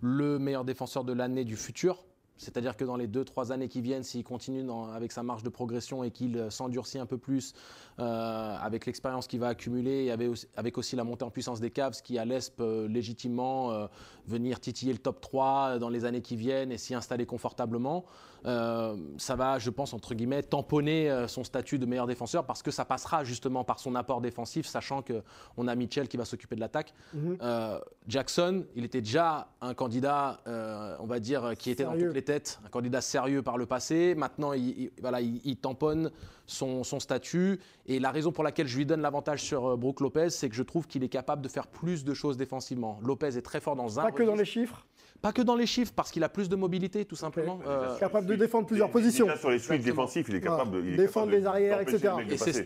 le 0.00 0.38
meilleur 0.38 0.64
défenseur 0.64 1.02
de 1.02 1.12
l'année 1.12 1.44
du 1.44 1.56
futur. 1.56 2.04
C'est-à-dire 2.36 2.76
que 2.76 2.84
dans 2.84 2.96
les 2.96 3.06
2-3 3.06 3.52
années 3.52 3.68
qui 3.68 3.80
viennent, 3.80 4.02
s'il 4.02 4.24
continue 4.24 4.64
avec 4.94 5.12
sa 5.12 5.22
marge 5.22 5.42
de 5.42 5.48
progression 5.48 6.02
et 6.02 6.10
qu'il 6.10 6.36
euh, 6.36 6.50
s'endurcit 6.50 6.98
un 6.98 7.06
peu 7.06 7.18
plus 7.18 7.54
euh, 8.00 8.56
avec 8.60 8.86
l'expérience 8.86 9.28
qu'il 9.28 9.40
va 9.40 9.48
accumuler 9.48 10.06
et 10.06 10.10
avec 10.56 10.78
aussi, 10.78 10.96
la 10.96 11.04
montée 11.04 11.24
en 11.24 11.30
puissance 11.30 11.60
des 11.60 11.70
Cavs 11.70 12.02
qui 12.02 12.18
à 12.18 12.24
l'ESP 12.24 12.60
euh, 12.60 12.88
légitimement 12.88 13.88
venir 14.26 14.58
titiller 14.58 14.92
le 14.92 14.98
top 14.98 15.20
3 15.20 15.78
dans 15.78 15.88
les 15.88 16.04
années 16.04 16.22
qui 16.22 16.36
viennent 16.36 16.72
et 16.72 16.78
s'y 16.78 16.94
installer 16.94 17.26
confortablement, 17.26 18.04
ça 18.44 19.36
va, 19.36 19.58
je 19.58 19.70
pense, 19.70 19.92
entre 19.94 20.14
guillemets, 20.14 20.42
tamponner 20.42 21.24
son 21.28 21.44
statut 21.44 21.78
de 21.78 21.86
meilleur 21.86 22.06
défenseur 22.06 22.46
parce 22.46 22.62
que 22.62 22.70
ça 22.70 22.84
passera 22.84 23.24
justement 23.24 23.64
par 23.64 23.78
son 23.78 23.94
apport 23.94 24.20
défensif, 24.20 24.66
sachant 24.66 25.02
qu'on 25.02 25.68
a 25.68 25.74
Mitchell 25.74 26.08
qui 26.08 26.16
va 26.16 26.24
s'occuper 26.24 26.54
de 26.54 26.60
l'attaque. 26.60 26.94
Mhm. 27.14 27.38
Jackson, 28.06 28.64
il 28.74 28.84
était 28.84 29.00
déjà 29.00 29.48
un 29.60 29.74
candidat, 29.74 30.40
on 31.00 31.06
va 31.06 31.20
dire, 31.20 31.52
qui 31.58 31.70
était 31.70 31.84
dans 31.84 31.92
toutes 31.92 32.14
les 32.14 32.23
têtes, 32.24 32.60
un 32.64 32.68
candidat 32.68 33.00
sérieux 33.00 33.42
par 33.42 33.58
le 33.58 33.66
passé. 33.66 34.14
Maintenant, 34.16 34.52
il, 34.52 34.90
voilà, 35.00 35.20
il, 35.20 35.56
tamponne 35.56 36.10
son, 36.46 36.82
statut. 36.84 37.60
Et 37.86 37.98
la 38.00 38.10
raison 38.10 38.32
pour 38.32 38.44
laquelle 38.44 38.66
je 38.66 38.76
lui 38.76 38.86
donne 38.86 39.00
l'avantage 39.00 39.42
sur 39.42 39.66
euh, 39.66 39.76
Brook 39.76 40.00
Lopez, 40.00 40.30
c'est 40.30 40.48
que 40.48 40.54
je 40.54 40.62
trouve 40.62 40.86
qu'il 40.86 41.04
est 41.04 41.08
capable 41.08 41.42
de 41.42 41.48
faire 41.48 41.66
plus 41.66 42.04
de 42.04 42.14
choses 42.14 42.36
défensivement. 42.36 42.98
Lopez 43.02 43.36
est 43.36 43.42
très 43.42 43.60
fort 43.60 43.76
dans 43.76 44.00
un. 44.00 44.04
Pas 44.04 44.12
que 44.12 44.22
dans 44.22 44.34
les 44.34 44.44
chiffres 44.44 44.84
pas 45.24 45.32
que 45.32 45.40
dans 45.40 45.56
les 45.56 45.64
chiffres, 45.64 45.92
parce 45.96 46.10
qu'il 46.10 46.22
a 46.22 46.28
plus 46.28 46.50
de 46.50 46.54
mobilité, 46.54 47.06
tout 47.06 47.16
simplement. 47.16 47.58
Euh, 47.66 47.96
capable 47.96 48.26
de 48.26 48.34
défendre 48.34 48.66
plusieurs 48.66 48.90
positions. 48.90 49.26
Sur 49.38 49.48
les 49.48 49.58
switches 49.58 49.82
défensifs, 49.82 50.26
il 50.28 50.34
est 50.34 50.40
capable 50.42 50.72
de 50.72 50.96
défendre 50.96 51.30
les 51.30 51.46
arrières, 51.46 51.80
etc. 51.80 52.12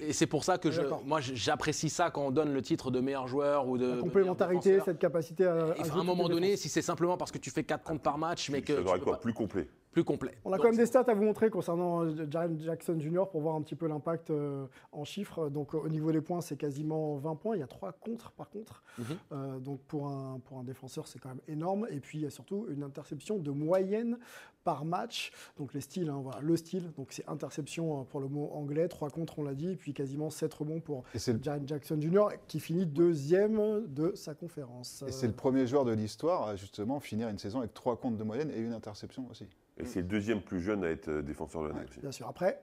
Et 0.03 0.13
c'est 0.13 0.27
pour 0.27 0.43
ça 0.43 0.59
que 0.59 0.73
je, 0.73 0.83
moi 1.05 1.21
j'apprécie 1.21 1.89
ça 1.89 2.11
quand 2.11 2.27
on 2.27 2.33
donne 2.33 2.53
le 2.53 2.61
titre 2.61 2.91
de 2.91 2.99
meilleur 2.99 3.29
joueur 3.29 3.69
ou 3.69 3.79
de. 3.79 3.95
La 3.95 4.01
complémentarité, 4.03 4.81
cette 4.85 4.99
capacité 4.99 5.45
à. 5.47 5.69
à 5.79 5.99
un 6.01 6.03
moment 6.03 6.29
donné, 6.29 6.57
si 6.57 6.69
c'est 6.69 6.83
simplement 6.83 7.17
parce 7.17 7.31
que 7.31 7.39
tu 7.39 7.51
fais 7.51 7.63
4 7.63 7.85
comptes 7.85 8.03
par 8.03 8.19
match, 8.19 8.51
mais 8.51 8.61
que. 8.63 8.75
Ça 8.75 8.81
devrait 8.81 8.97
être 8.97 9.05
quoi 9.05 9.21
Plus 9.21 9.33
complet 9.33 9.69
plus 9.91 10.05
complet. 10.05 10.37
On 10.45 10.53
a 10.53 10.59
quand 10.59 10.65
même 10.65 10.77
des 10.77 10.87
stats 10.87 11.05
à 11.07 11.15
vous 11.15 11.25
montrer 11.25 11.51
concernant 11.51 12.05
euh, 12.05 12.27
Jaren 12.31 12.59
Jackson 12.61 12.99
Jr. 12.99 13.25
pour 13.31 13.41
voir 13.41 13.55
un 13.55 13.63
petit 13.63 13.75
peu 13.75 13.87
l'impact 13.87 14.31
euh, 14.31 14.67
en 14.93 15.05
chiffres. 15.05 15.49
Donc 15.49 15.75
au 15.75 15.89
niveau 15.89 16.13
des 16.13 16.21
points, 16.21 16.41
c'est 16.41 16.57
quasiment 16.57 17.17
20 17.17 17.37
points. 17.37 17.57
Il 17.57 17.61
y 17.61 17.63
a 17.63 17.67
3 17.67 17.93
contre 17.93 18.33
par 18.33 18.51
contre. 18.51 18.83
Mhm. 18.99 19.05
Euh, 19.33 19.59
donc 19.59 19.81
pour 19.83 20.09
un, 20.09 20.41
pour 20.45 20.59
un 20.59 20.65
défenseur, 20.65 21.07
c'est 21.07 21.19
quand 21.19 21.31
même 21.31 21.41
énorme. 21.49 21.87
Et 21.91 22.01
puis 22.01 22.19
il 22.19 22.23
y 22.23 22.27
a 22.27 22.31
surtout 22.31 22.67
une 22.69 22.83
interception 22.83 23.39
de 23.39 23.51
moyenne 23.51 24.19
par 24.65 24.85
match. 24.85 25.33
Donc 25.57 25.73
les 25.73 25.81
styles, 25.81 26.11
hein, 26.11 26.21
voilà, 26.23 26.41
le 26.41 26.57
style. 26.57 26.93
Donc 26.97 27.09
c'est 27.11 27.27
interception 27.29 28.05
pour 28.05 28.21
le 28.21 28.29
mot 28.29 28.51
anglais, 28.53 28.89
3 28.89 29.11
contre 29.11 29.39
on 29.39 29.43
l'a 29.43 29.55
dit, 29.55 29.73
et 29.73 29.77
puis 29.77 29.95
quasiment 29.95 30.31
7 30.31 30.53
rebonds 30.53 30.81
pour 30.81 31.05
Jaren 31.15 31.67
Jackson 31.67 31.99
Jr. 32.01 32.29
qui 32.47 32.61
finit 32.61 32.87
deuxième 32.87 33.87
de 33.87 34.13
sa 34.15 34.35
conférence. 34.35 35.05
Et 35.07 35.13
c'est 35.13 35.27
le 35.27 35.33
premier 35.33 35.67
joueur 35.67 35.85
de 35.85 35.93
l'histoire 35.93 36.49
à 36.49 36.57
justement 36.57 37.01
finir 37.01 37.29
une 37.29 37.39
saison 37.39 37.61
avec 37.61 37.73
3 37.75 37.97
comptes 37.97 38.17
de 38.17 38.25
moyenne 38.25 38.51
et 38.51 38.61
une 38.61 38.73
interception 38.73 39.27
aussi. 39.31 39.47
Et 39.79 39.85
c'est 39.85 40.01
le 40.01 40.09
deuxième 40.09 40.43
plus 40.43 40.61
jeune 40.61 40.85
à 40.85 40.91
être 40.91 41.09
euh, 41.09 41.23
défenseur 41.23 41.63
de 41.63 41.69
l'année 41.69 41.85
aussi. 41.89 42.01
Bien 42.01 42.13
sûr. 42.13 42.27
Après, 42.29 42.61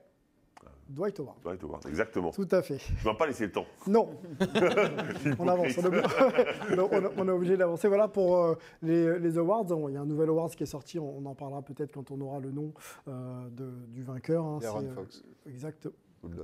Dwight 0.88 1.18
Howard. 1.18 1.36
Dwight 1.42 1.62
Howard, 1.64 1.86
exactement. 1.86 2.30
Tout 2.30 2.48
à 2.50 2.62
fait. 2.62 2.78
Je 2.78 3.08
ne 3.08 3.12
vais 3.12 3.18
pas 3.18 3.26
laisser 3.26 3.46
le 3.46 3.52
temps. 3.52 3.66
Non. 3.86 4.10
on 5.38 5.48
avance. 5.48 5.78
On 7.18 7.28
est, 7.28 7.30
obligé 7.30 7.56
d'avancer. 7.56 7.88
Voilà 7.88 8.06
pour 8.08 8.36
euh, 8.36 8.54
les, 8.82 9.38
awards. 9.38 9.66
Il 9.88 9.94
y 9.94 9.96
a 9.96 10.00
un 10.00 10.06
nouvel 10.06 10.28
award 10.28 10.54
qui 10.54 10.62
est 10.62 10.66
sorti. 10.66 10.98
On, 10.98 11.24
en 11.26 11.34
parlera 11.34 11.62
peut-être 11.62 11.92
quand 11.92 12.10
on 12.10 12.20
aura 12.20 12.38
le 12.38 12.52
nom 12.52 12.72
euh, 13.08 13.48
du 13.88 14.02
vainqueur. 14.02 14.44
Hein, 14.44 14.60
Fox. 14.94 15.24
exact. 15.46 15.88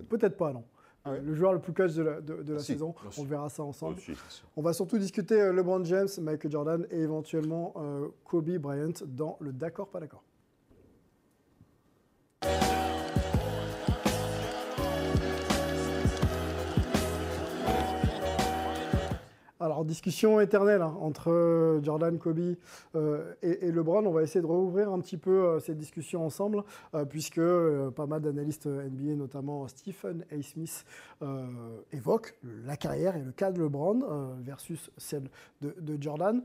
Peut-être 0.09 0.37
pas, 0.37 0.53
non. 0.53 0.65
Ah 1.05 1.17
le 1.17 1.35
joueur 1.35 1.53
le 1.53 1.59
plus 1.59 1.73
cash 1.73 1.95
de 1.95 2.03
la, 2.05 2.21
de, 2.21 2.53
la 2.53 2.61
saison. 2.61 2.95
On 3.19 3.25
verra 3.25 3.49
ça 3.49 3.65
ensemble. 3.65 3.97
On 4.57 4.63
va 4.63 4.73
surtout 4.73 4.99
discuter 4.99 5.53
LeBron 5.53 5.85
James, 5.85 6.09
Michael 6.21 6.51
Jordan 6.51 6.87
et 6.91 7.01
éventuellement 7.01 7.75
Kobe 8.25 8.57
Bryant 8.59 8.93
dans 9.07 9.37
le 9.41 9.53
d'accord, 9.53 9.89
pas 9.89 9.99
d'accord. 9.99 10.23
Alors, 19.63 19.85
discussion 19.85 20.41
éternelle 20.41 20.83
hein, 20.83 20.97
entre 20.99 21.31
euh, 21.31 21.81
Jordan, 21.85 22.19
Kobe 22.19 22.57
euh, 22.97 23.33
et, 23.43 23.71
LeBron. 23.71 24.05
On 24.05 24.11
va 24.11 24.25
essayer 24.25 24.41
de 24.41 24.47
rouvrir 24.47 24.93
un 24.93 24.99
petit 24.99 25.17
peu 25.17 25.31
euh, 25.31 25.61
cette 25.61 25.79
discussion 25.79 26.27
ensemble, 26.27 26.65
puisque 27.09 27.41
pas 27.95 28.07
mal 28.07 28.23
d'analystes 28.23 28.67
NBA, 28.67 29.15
notamment 29.15 29.69
Stephen 29.69 30.25
A. 30.33 30.43
Smith, 30.43 30.85
évoquent 31.93 32.35
la 32.65 32.77
carrière 32.77 33.17
et 33.17 33.23
le 33.23 33.31
cas 33.31 33.53
de 33.53 33.61
LeBron 33.61 34.35
versus 34.41 34.91
celle 34.97 35.29
de, 35.61 35.97
Jordan. 36.01 36.43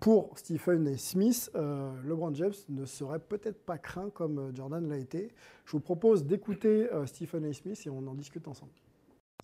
Pour 0.00 0.38
Stephen 0.38 0.86
A. 0.88 0.96
Smith, 0.96 1.50
LeBron 1.54 2.34
James 2.34 2.54
ne 2.70 2.86
serait 2.86 3.18
peut-être 3.18 3.62
pas 3.64 3.76
craint 3.76 4.08
comme 4.10 4.52
Jordan 4.54 4.88
l'a 4.88 4.96
été. 4.96 5.28
Je 5.66 5.72
vous 5.72 5.80
propose 5.80 6.24
d'écouter 6.24 6.88
Stephen 7.06 7.44
A. 7.44 7.52
Smith 7.52 7.82
et 7.84 7.90
on 7.90 8.06
en 8.06 8.14
discute 8.14 8.48
ensemble. 8.48 8.72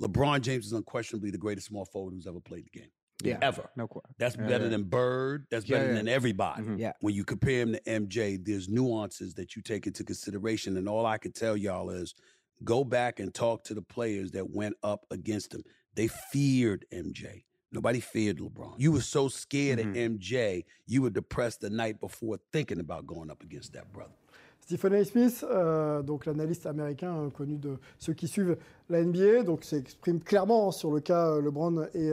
LeBron 0.01 0.43
James 0.43 0.63
is 0.63 0.73
unquestionably 0.73 1.31
the 1.31 1.39
greatest 1.39 1.67
small 1.69 1.85
forward 1.85 2.15
who's 2.15 2.27
ever 2.27 2.41
played 2.41 2.65
the 2.65 2.71
game. 2.71 2.91
Yeah. 3.29 3.39
Ever. 3.43 3.71
No 3.77 3.87
question. 3.89 4.15
That's 4.19 4.37
Yeah, 4.37 4.47
better 4.47 4.65
yeah. 4.65 4.71
than 4.71 4.85
Bird. 4.85 5.47
That's 5.51 5.69
Yeah, 5.69 5.79
better 5.79 5.89
yeah. 5.91 5.95
than 5.97 6.09
everybody. 6.09 6.63
Mhm. 6.63 6.79
Yeah. 6.79 6.93
When 7.01 7.15
you 7.15 7.25
compare 7.25 7.61
him 7.61 7.73
to 7.73 7.81
MJ, 7.89 8.37
there's 8.37 8.69
nuances 8.69 9.35
that 9.35 9.57
you 9.57 9.63
take 9.63 9.87
into 9.87 10.05
consideration. 10.05 10.77
And 10.77 10.89
all 10.89 11.07
I 11.07 11.19
can 11.19 11.33
tell 11.33 11.57
y'all 11.57 11.91
is 11.91 12.15
go 12.65 12.85
back 12.85 13.21
and 13.21 13.33
talk 13.33 13.65
to 13.65 13.75
the 13.75 13.83
players 13.83 14.33
that 14.33 14.51
went 14.51 14.77
up 14.83 15.07
against 15.11 15.55
him. 15.55 15.63
They 15.95 16.09
feared 16.09 16.85
MJ. 16.93 17.45
Nobody 17.73 18.01
feared 18.01 18.39
LeBron. 18.39 18.75
You 18.79 18.91
were 18.93 19.01
so 19.01 19.29
scared 19.29 19.79
Mm-hmm. 19.79 19.91
of 19.91 19.97
MJ, 19.97 20.65
you 20.87 21.03
were 21.03 21.11
depressed 21.11 21.61
the 21.61 21.71
night 21.71 22.01
before 22.01 22.39
thinking 22.53 22.81
about 22.81 23.07
going 23.07 23.31
up 23.31 23.43
against 23.43 23.73
that 23.75 23.93
brother. 23.93 24.15
Stephen 24.71 24.95
A. 24.95 25.05
Smith, 25.05 25.45
euh, 25.51 26.01
donc 26.01 26.27
l'analyste 26.27 26.65
américain 26.65 27.13
euh, 27.17 27.31
connu 27.31 27.57
de 27.59 27.77
ceux 27.99 28.13
qui 28.13 28.29
suivent 28.29 28.57
la 28.89 29.03
NBA, 29.03 29.43
donc 29.43 29.65
s'exprime 29.65 30.21
clairement 30.21 30.69
hein, 30.69 30.71
sur 30.71 30.93
le 30.93 31.01
cas 31.01 31.33
euh, 31.33 31.43
LeBron 31.43 31.89
et, 31.93 32.13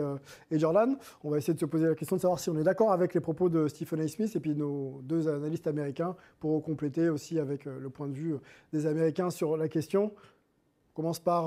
et 0.50 0.58
Jordan. 0.58 0.98
On 1.24 1.30
va 1.30 1.38
essayer 1.38 1.54
de 1.54 1.60
se 1.60 1.66
poser 1.66 1.86
la 1.86 1.94
question 1.94 2.16
de 2.16 2.22
savoir 2.22 2.40
si 2.40 2.50
on 2.50 2.58
est 2.58 2.64
d'accord 2.64 2.92
avec 2.92 3.14
les 3.14 3.20
propos 3.20 3.50
de 3.50 3.68
Stephen 3.68 4.00
A. 4.00 4.08
Smith 4.08 4.36
et 4.36 4.40
puis 4.40 4.56
nos 4.56 5.02
deux 5.04 5.28
analystes 5.28 5.68
américains 5.68 6.16
pour 6.40 6.64
compléter 6.64 7.10
aussi 7.10 7.38
avec 7.38 7.66
le 7.66 7.92
point 7.92 8.08
de 8.08 8.14
vue 8.14 8.36
des 8.74 8.88
Américains 8.88 9.30
sur 9.30 9.56
la 9.56 9.68
question. 9.68 10.12
On 10.16 10.96
commence 10.96 11.20
par 11.20 11.46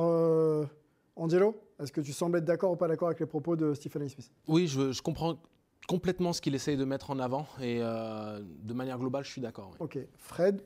Angelo. 1.16 1.57
Est-ce 1.81 1.90
que 1.90 2.01
tu 2.01 2.12
sembles 2.12 2.38
être 2.38 2.44
d'accord 2.44 2.70
ou 2.70 2.77
pas 2.77 2.87
d'accord 2.87 3.09
avec 3.09 3.18
les 3.18 3.27
propos 3.27 3.57
de 3.57 3.75
Stephen 3.75 4.03
A. 4.03 4.09
Smith? 4.09 4.31
Oui, 4.46 4.68
je, 4.68 4.92
je 4.92 5.03
comprends 5.03 5.38
complètement 5.88 6.33
ce 6.33 6.40
qu'il 6.40 6.55
essaye 6.55 6.77
de 6.77 6.85
mettre 6.85 7.11
en 7.11 7.18
avant 7.18 7.49
et 7.61 7.79
euh, 7.81 8.40
de 8.62 8.75
manière 8.75 8.96
globale, 8.96 9.25
je 9.25 9.31
suis 9.31 9.40
d'accord. 9.40 9.73
oui. 9.73 9.77
Ok. 9.81 9.99
Fred? 10.18 10.62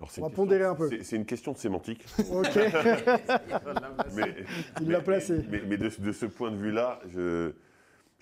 Alors, 0.00 0.10
On 0.16 0.20
une 0.20 0.28
va 0.28 0.30
pondérer 0.30 0.60
question- 0.64 0.84
un 0.86 0.88
peu. 0.90 1.02
c'est- 1.02 1.16
une 1.16 1.24
question 1.26 1.52
de 1.52 1.58
sémantique. 1.58 2.04
Ok. 2.32 2.48
mais, 4.14 4.34
Il 4.80 4.90
l'a 4.90 5.00
placé. 5.00 5.44
Mais, 5.50 5.62
mais 5.66 5.76
de, 5.76 5.88
de 5.88 6.12
ce 6.12 6.26
point 6.26 6.50
de 6.50 6.56
vue-là, 6.56 7.00
je 7.08 7.20
ne 7.46 7.52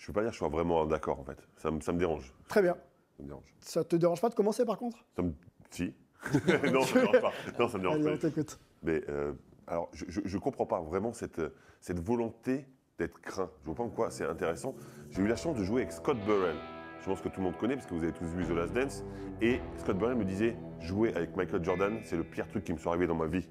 peux 0.07 0.12
pas 0.12 0.21
dire 0.23 0.31
que 0.31 0.35
je 0.35 0.39
sois 0.39 0.49
vraiment 0.49 0.87
d'accord, 0.87 1.21
en 1.21 1.25
fait. 1.25 1.39
Ça, 1.57 1.71
me- 1.71 1.81
ça 1.81 1.93
me 1.93 1.99
dérange. 1.99 2.33
Très 2.49 2.62
bien. 2.62 2.77
Ça 3.17 3.23
me 3.23 3.29
dérange. 3.29 3.55
Ça 3.61 3.85
te 3.85 3.97
dérange 3.97 4.21
pas 4.21 4.29
de 4.29 4.35
commencer 4.35 4.65
par 4.65 4.79
contre? 4.79 5.05
Ça 5.15 5.23
me... 5.23 5.33
Si. 5.71 5.93
non, 6.73 6.83
ça 6.83 6.95
me 6.99 7.01
dérange 7.07 7.21
pas. 7.21 7.33
Non, 7.59 7.69
ça 7.69 7.79
me 7.79 7.83
dérange 7.83 7.97
Allez, 7.97 8.05
pas. 8.05 8.12
on 8.15 8.17
t'écoute. 8.31 8.59
Mais 8.83 9.03
euh, 9.09 9.33
alors, 9.67 9.91
je 9.93 10.21
ne 10.21 10.41
comprends 10.41 10.67
pas 10.67 10.81
vraiment 10.81 11.12
cette, 11.12 11.41
cette 11.81 12.01
volonté 12.01 12.67
d'être 12.99 13.21
craint. 13.21 13.51
Je 13.62 13.67
vois 13.67 13.75
pas 13.75 13.83
en 13.83 13.91
quoi 13.91 14.11
c'est 14.11 14.25
intéressant. 14.25 14.75
J'ai 15.11 15.23
eu 15.23 15.27
la 15.29 15.37
chance 15.37 15.57
de 15.57 15.62
jouer 15.65 15.83
avec 15.83 15.93
Scott 15.93 16.17
Burrell. 16.27 16.57
Je 17.03 17.07
pense 17.07 17.21
que 17.21 17.29
tout 17.29 17.41
le 17.41 17.45
monde 17.45 17.57
connaît 17.59 17.75
parce 17.77 17.87
que 17.87 17.95
vous 17.95 18.03
avez 18.03 18.12
tous 18.12 18.25
vu 18.25 18.45
The 18.47 18.51
Last 18.51 18.73
Dance. 18.73 19.05
Et 19.41 19.61
Scott 19.79 19.97
Burrell 19.99 20.17
me 20.17 20.25
disait 20.25 20.57
jouer 20.81 21.15
avec 21.15 21.37
Michael 21.37 21.65
Jordan, 21.65 21.99
c'est 22.05 22.17
le 22.17 22.25
pire 22.25 22.47
truc 22.49 22.65
qui 22.65 22.73
me 22.73 22.79
soit 22.79 22.93
arrivé 22.93 23.07
dans 23.07 23.15
ma 23.15 23.27
vie. 23.27 23.49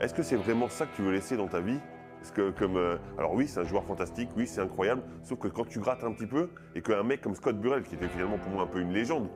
Est-ce 0.00 0.14
que 0.14 0.22
c'est 0.22 0.36
vraiment 0.36 0.68
ça 0.68 0.86
que 0.86 0.94
tu 0.94 1.02
veux 1.02 1.12
laisser 1.12 1.36
dans 1.36 1.48
ta 1.48 1.60
vie? 1.60 1.80
Parce 2.20 2.32
que 2.32 2.50
comme 2.50 2.76
euh, 2.76 2.96
alors 3.16 3.34
oui, 3.34 3.46
c'est 3.46 3.60
un 3.60 3.64
joueur 3.64 3.84
fantastique, 3.84 4.28
oui, 4.36 4.46
c'est 4.46 4.60
incroyable. 4.60 5.02
Sauf 5.22 5.38
que 5.38 5.48
quand 5.48 5.64
tu 5.66 5.78
grattes 5.78 6.02
un 6.04 6.12
petit 6.12 6.26
peu 6.26 6.50
et 6.74 6.82
qu'un 6.82 7.02
mec 7.02 7.20
comme 7.20 7.34
Scott 7.34 7.60
Burrell, 7.60 7.84
qui 7.84 7.94
était 7.94 8.08
finalement 8.08 8.38
pour 8.38 8.50
moi 8.50 8.64
un 8.64 8.66
peu 8.66 8.80
une 8.80 8.92
légende, 8.92 9.28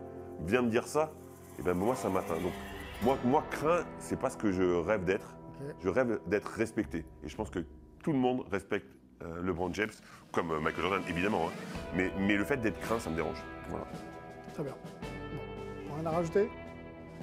vient 0.44 0.62
me 0.62 0.70
dire 0.70 0.86
ça, 0.86 1.12
et 1.58 1.62
ben 1.62 1.74
moi 1.74 1.94
ça 1.94 2.08
m'atteint. 2.08 2.34
Donc 2.34 2.52
moi, 3.02 3.16
moi 3.24 3.44
craint, 3.50 3.84
c'est 3.98 4.18
pas 4.18 4.30
ce 4.30 4.36
que 4.36 4.50
je 4.52 4.62
rêve 4.62 5.04
d'être. 5.04 5.36
Je 5.80 5.88
rêve 5.88 6.18
d'être 6.26 6.48
respecté. 6.48 7.04
Et 7.24 7.28
je 7.28 7.36
pense 7.36 7.50
que 7.50 7.60
tout 8.02 8.12
le 8.12 8.18
monde 8.18 8.44
respecte 8.50 8.96
euh, 9.22 9.42
LeBron 9.42 9.72
James, 9.74 9.90
comme 10.32 10.50
euh, 10.50 10.60
Michael 10.60 10.82
Jordan 10.82 11.02
évidemment. 11.08 11.46
hein. 11.46 11.52
Mais, 11.94 12.10
mais 12.18 12.36
le 12.36 12.44
fait 12.44 12.56
d'être 12.56 12.80
craint, 12.80 12.98
ça 12.98 13.10
me 13.10 13.14
dérange. 13.14 13.40
Voilà. 13.68 13.86
Très 14.54 14.64
bien. 14.64 14.74
Bon. 14.82 15.94
Rien 15.96 16.06
à 16.06 16.10
rajouter? 16.10 16.48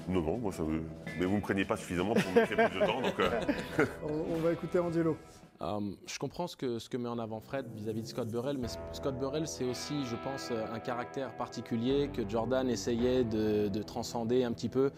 Non, 0.08 0.22
non, 0.22 0.38
moi 0.38 0.52
ça 0.52 0.64
me... 0.64 0.82
Mais 1.20 1.26
vous 1.26 1.36
me 1.36 1.42
craignez 1.42 1.66
pas 1.66 1.78
suffisamment 1.78 2.14
pour 2.14 2.32
me 2.32 2.40
laisser 2.40 2.56
plus 2.56 2.80
de 2.80 2.86
temps. 2.86 3.02
Donc, 3.02 3.20
euh, 3.20 3.42
on, 4.04 4.36
on 4.36 4.40
va 4.40 4.52
écouter 4.54 4.80
Angelo. 4.80 5.18
Euh, 5.62 5.80
je 6.08 6.18
comprends 6.20 6.48
ce 6.48 6.56
que, 6.56 6.80
ce 6.80 6.90
que 6.90 6.96
met 6.96 7.10
en 7.10 7.20
avant 7.20 7.42
Fred 7.42 7.66
vis-à-vis 7.76 8.04
de 8.04 8.08
Scott 8.08 8.30
Burrell, 8.30 8.58
mais 8.58 8.70
Scott 8.94 9.20
Burrell, 9.20 9.46
c'est 9.46 9.66
aussi, 9.66 10.06
je 10.06 10.16
pense, 10.24 10.50
euh, 10.52 10.64
un 10.74 10.80
caractère 10.80 11.36
particulier 11.36 12.10
que 12.14 12.28
Jordan 12.28 12.70
essayait 12.70 13.26
de, 13.26 13.68
de 13.68 13.84
transcender 13.84 14.46
un 14.46 14.54
petit 14.54 14.70
peu. 14.70 14.92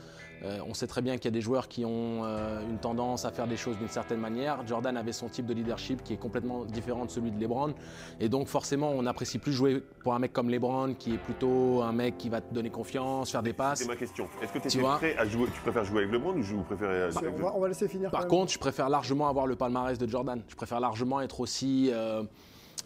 Euh, 0.43 0.59
on 0.67 0.73
sait 0.73 0.87
très 0.87 1.01
bien 1.01 1.17
qu'il 1.17 1.25
y 1.25 1.27
a 1.27 1.31
des 1.31 1.41
joueurs 1.41 1.67
qui 1.67 1.85
ont 1.85 2.23
euh, 2.23 2.61
une 2.67 2.79
tendance 2.79 3.25
à 3.25 3.31
faire 3.31 3.47
des 3.47 3.57
choses 3.57 3.77
d'une 3.77 3.89
certaine 3.89 4.19
manière. 4.19 4.65
Jordan 4.67 4.97
avait 4.97 5.11
son 5.11 5.29
type 5.29 5.45
de 5.45 5.53
leadership 5.53 6.03
qui 6.03 6.13
est 6.13 6.17
complètement 6.17 6.65
différent 6.65 7.05
de 7.05 7.11
celui 7.11 7.31
de 7.31 7.39
LeBron. 7.39 7.73
Et 8.19 8.27
donc, 8.27 8.47
forcément, 8.47 8.89
on 8.89 9.03
n'apprécie 9.03 9.37
plus 9.37 9.53
jouer 9.53 9.83
pour 10.03 10.13
un 10.15 10.19
mec 10.19 10.33
comme 10.33 10.49
LeBron, 10.49 10.95
qui 10.95 11.13
est 11.13 11.17
plutôt 11.19 11.81
un 11.83 11.91
mec 11.91 12.17
qui 12.17 12.29
va 12.29 12.41
te 12.41 12.53
donner 12.53 12.69
confiance, 12.71 13.31
faire 13.31 13.43
des 13.43 13.53
passes. 13.53 13.79
c'est 13.79 13.87
ma 13.87 13.95
question. 13.95 14.27
Est-ce 14.41 14.51
que 14.51 14.59
tu 14.59 14.67
Tu 14.69 14.77
es 14.79 14.81
vois 14.81 14.95
prêt 14.97 15.15
à 15.17 15.25
jouer 15.25 15.47
Tu 15.53 15.61
préfères 15.61 15.85
jouer 15.85 15.99
avec 15.99 16.11
LeBron 16.11 16.33
ou 16.35 16.41
vous 16.41 16.63
préférez 16.63 17.09
Bah, 17.13 17.19
avec 17.21 17.33
on, 17.37 17.41
va, 17.43 17.53
on 17.55 17.59
va 17.59 17.67
laisser 17.67 17.87
finir. 17.87 18.09
Par 18.09 18.21
quand 18.21 18.27
même. 18.31 18.39
contre, 18.39 18.51
je 18.51 18.59
préfère 18.59 18.89
largement 18.89 19.27
avoir 19.27 19.45
le 19.45 19.55
palmarès 19.55 19.97
de 19.97 20.07
Jordan. 20.07 20.41
Je 20.47 20.55
préfère 20.55 20.79
largement 20.79 21.21
être 21.21 21.39
aussi 21.39 21.89
euh, 21.93 22.23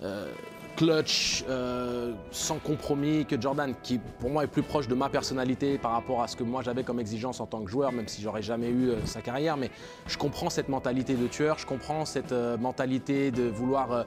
euh, 0.04 0.32
clutch, 0.76 1.46
euh, 1.48 2.12
sans 2.32 2.58
compromis 2.58 3.26
que 3.26 3.40
Jordan, 3.40 3.74
qui 3.82 3.98
pour 4.20 4.30
moi 4.30 4.44
est 4.44 4.48
plus 4.48 4.62
proche 4.62 4.90
de 4.90 4.96
ma 4.96 5.08
personnalité 5.08 5.78
par 5.78 5.92
rapport 5.92 6.22
à 6.22 6.28
ce 6.28 6.36
que 6.36 6.44
moi 6.44 6.64
j'avais 6.64 6.84
comme 6.84 7.00
exigence 7.00 7.40
en 7.40 7.46
tant 7.46 7.64
que 7.64 7.72
joueur, 7.72 7.94
même 7.94 8.10
si 8.10 8.22
j'aurais 8.22 8.42
jamais 8.42 8.68
eu 8.68 8.90
euh, 8.90 9.06
sa 9.06 9.22
carrière. 9.22 9.56
Mais 9.56 9.72
je 10.06 10.18
comprends 10.18 10.50
cette 10.50 10.68
mentalité 10.68 11.14
de 11.14 11.28
tueur, 11.28 11.58
je 11.60 11.66
comprends 11.66 12.04
cette 12.04 12.34
mentalité 12.34 13.32
de 13.32 13.44
vouloir 13.44 14.06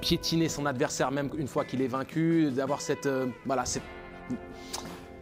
piétiner 0.00 0.48
son 0.48 0.66
adversaire 0.66 1.10
même 1.10 1.30
une 1.38 1.48
fois 1.48 1.64
qu'il 1.64 1.80
est 1.80 1.86
vaincu, 1.86 2.50
d'avoir 2.50 2.80
cette, 2.80 3.08
voilà, 3.46 3.64
cette 3.64 3.82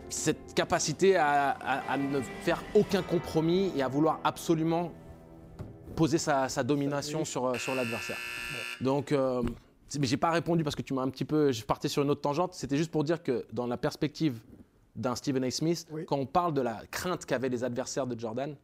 cette 0.08 0.54
capacité 0.54 1.16
à 1.16 1.96
ne 1.96 2.20
faire 2.20 2.62
aucun 2.74 3.02
compromis 3.02 3.72
et 3.76 3.82
à 3.82 3.88
vouloir 3.88 4.18
absolument 4.24 4.90
poser 5.96 6.18
sa, 6.18 6.48
sa 6.48 6.62
domination 6.62 7.24
sur, 7.24 7.46
euh, 7.46 7.54
sur 7.58 7.74
l'adversaire. 7.74 8.16
Donc, 8.80 9.12
euh, 9.12 9.42
mais 9.98 10.06
j'ai 10.06 10.16
pas 10.16 10.30
répondu 10.30 10.62
parce 10.64 10.76
que 10.76 10.82
tu 10.82 10.94
m'as 10.94 11.02
un 11.02 11.10
petit 11.10 11.24
peu. 11.24 11.52
Je 11.52 11.64
partais 11.64 11.88
sur 11.88 12.02
une 12.02 12.10
autre 12.10 12.20
tangente. 12.20 12.54
C'était 12.54 12.76
juste 12.76 12.90
pour 12.90 13.04
dire 13.04 13.22
que 13.22 13.44
dans 13.52 13.66
la 13.66 13.76
perspective 13.76 14.38
d'un 14.96 15.14
Stephen 15.14 15.44
A. 15.44 15.50
Smith, 15.50 15.86
Oui. 15.90 16.04
quand 16.06 16.16
on 16.16 16.26
parle 16.26 16.52
de 16.54 16.60
la 16.60 16.82
crainte 16.90 17.24
qu'avaient 17.26 17.48
les 17.48 17.64
adversaires 17.64 18.06
de 18.06 18.18
Jordan, 18.18 18.54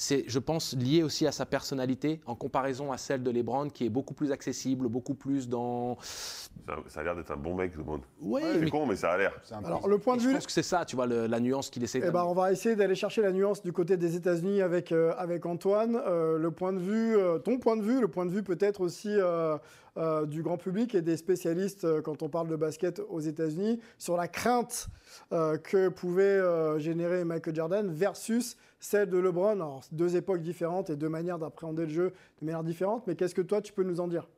c'est, 0.00 0.22
je 0.28 0.38
pense, 0.38 0.74
lié 0.76 1.02
aussi 1.02 1.26
à 1.26 1.32
sa 1.32 1.44
personnalité 1.44 2.20
en 2.24 2.36
comparaison 2.36 2.92
à 2.92 2.98
celle 2.98 3.22
de 3.24 3.30
LeBron, 3.32 3.68
qui 3.68 3.84
est 3.84 3.88
beaucoup 3.88 4.14
plus 4.14 4.30
accessible, 4.30 4.86
beaucoup 4.86 5.14
plus 5.14 5.48
dans. 5.48 5.98
Ça, 6.00 6.76
ça 6.86 7.00
a 7.00 7.02
l'air 7.02 7.16
d'être 7.16 7.32
un 7.32 7.36
bon 7.36 7.54
mec, 7.56 7.76
LeBron. 7.76 8.00
Ouais, 8.22 8.42
C'est 8.52 8.60
mais 8.60 8.70
con, 8.70 8.86
mais 8.86 8.94
ça 8.96 9.10
a 9.12 9.18
l'air. 9.18 9.32
Alors, 9.64 9.88
le 9.88 9.98
point 9.98 10.16
de 10.16 10.20
je 10.22 10.28
vue. 10.28 10.34
pense 10.34 10.46
que 10.46 10.52
c'est 10.52 10.62
ça, 10.62 10.84
tu 10.84 10.94
vois, 10.94 11.06
le- 11.06 11.26
la 11.26 11.40
nuance 11.40 11.68
qu'il 11.68 11.82
essaie 11.82 12.00
Eh 12.04 12.10
ben, 12.12 12.22
on 12.24 12.32
va 12.32 12.52
essayer 12.52 12.76
d'aller 12.76 12.94
chercher 12.94 13.22
la 13.22 13.32
nuance 13.32 13.60
du 13.62 13.72
côté 13.72 13.96
des 13.96 14.14
États-Unis 14.14 14.62
avec, 14.62 14.92
euh, 14.92 15.12
avec 15.18 15.44
Antoine. 15.46 16.00
Euh, 16.06 16.38
le 16.38 16.50
point 16.52 16.72
de 16.72 16.78
vue, 16.78 17.16
euh, 17.16 17.38
ton 17.38 17.58
point 17.58 17.76
de 17.76 17.82
vue, 17.82 18.00
le 18.00 18.08
point 18.08 18.24
de 18.24 18.30
vue 18.30 18.44
peut-être 18.44 18.80
aussi 18.80 19.12
euh, 19.98 20.26
du 20.26 20.44
grand 20.44 20.58
public 20.58 20.94
et 20.94 21.02
des 21.02 21.16
spécialistes 21.16 21.84
euh, 21.84 22.00
quand 22.00 22.22
on 22.22 22.28
parle 22.28 22.46
de 22.46 22.54
basket 22.54 23.02
aux 23.08 23.18
États-Unis 23.18 23.80
sur 23.98 24.16
la 24.16 24.28
crainte 24.28 24.86
euh, 25.32 25.56
que 25.58 25.88
pouvait 25.88 26.40
générer 26.78 27.24
Michael 27.24 27.56
Jordan 27.56 27.90
versus 27.90 28.56
celle 28.78 29.10
de 29.10 29.18
LeBron. 29.18 29.54
Alors, 29.54 29.82
deux 29.90 30.14
époques 30.14 30.42
différentes 30.42 30.88
et 30.88 30.96
deux 30.96 31.08
manières 31.08 31.38
d'appréhender 31.38 31.86
le 31.86 31.92
jeu 31.92 32.12
de 32.40 32.46
manière 32.46 32.62
différente. 32.62 33.04
Mais 33.08 33.16
qu'est-ce 33.16 33.34
que 33.34 33.42
toi 33.42 33.60
tu 33.60 33.72
peux 33.72 33.82
nous 33.82 33.98
en 34.00 34.06
dire? 34.06 34.28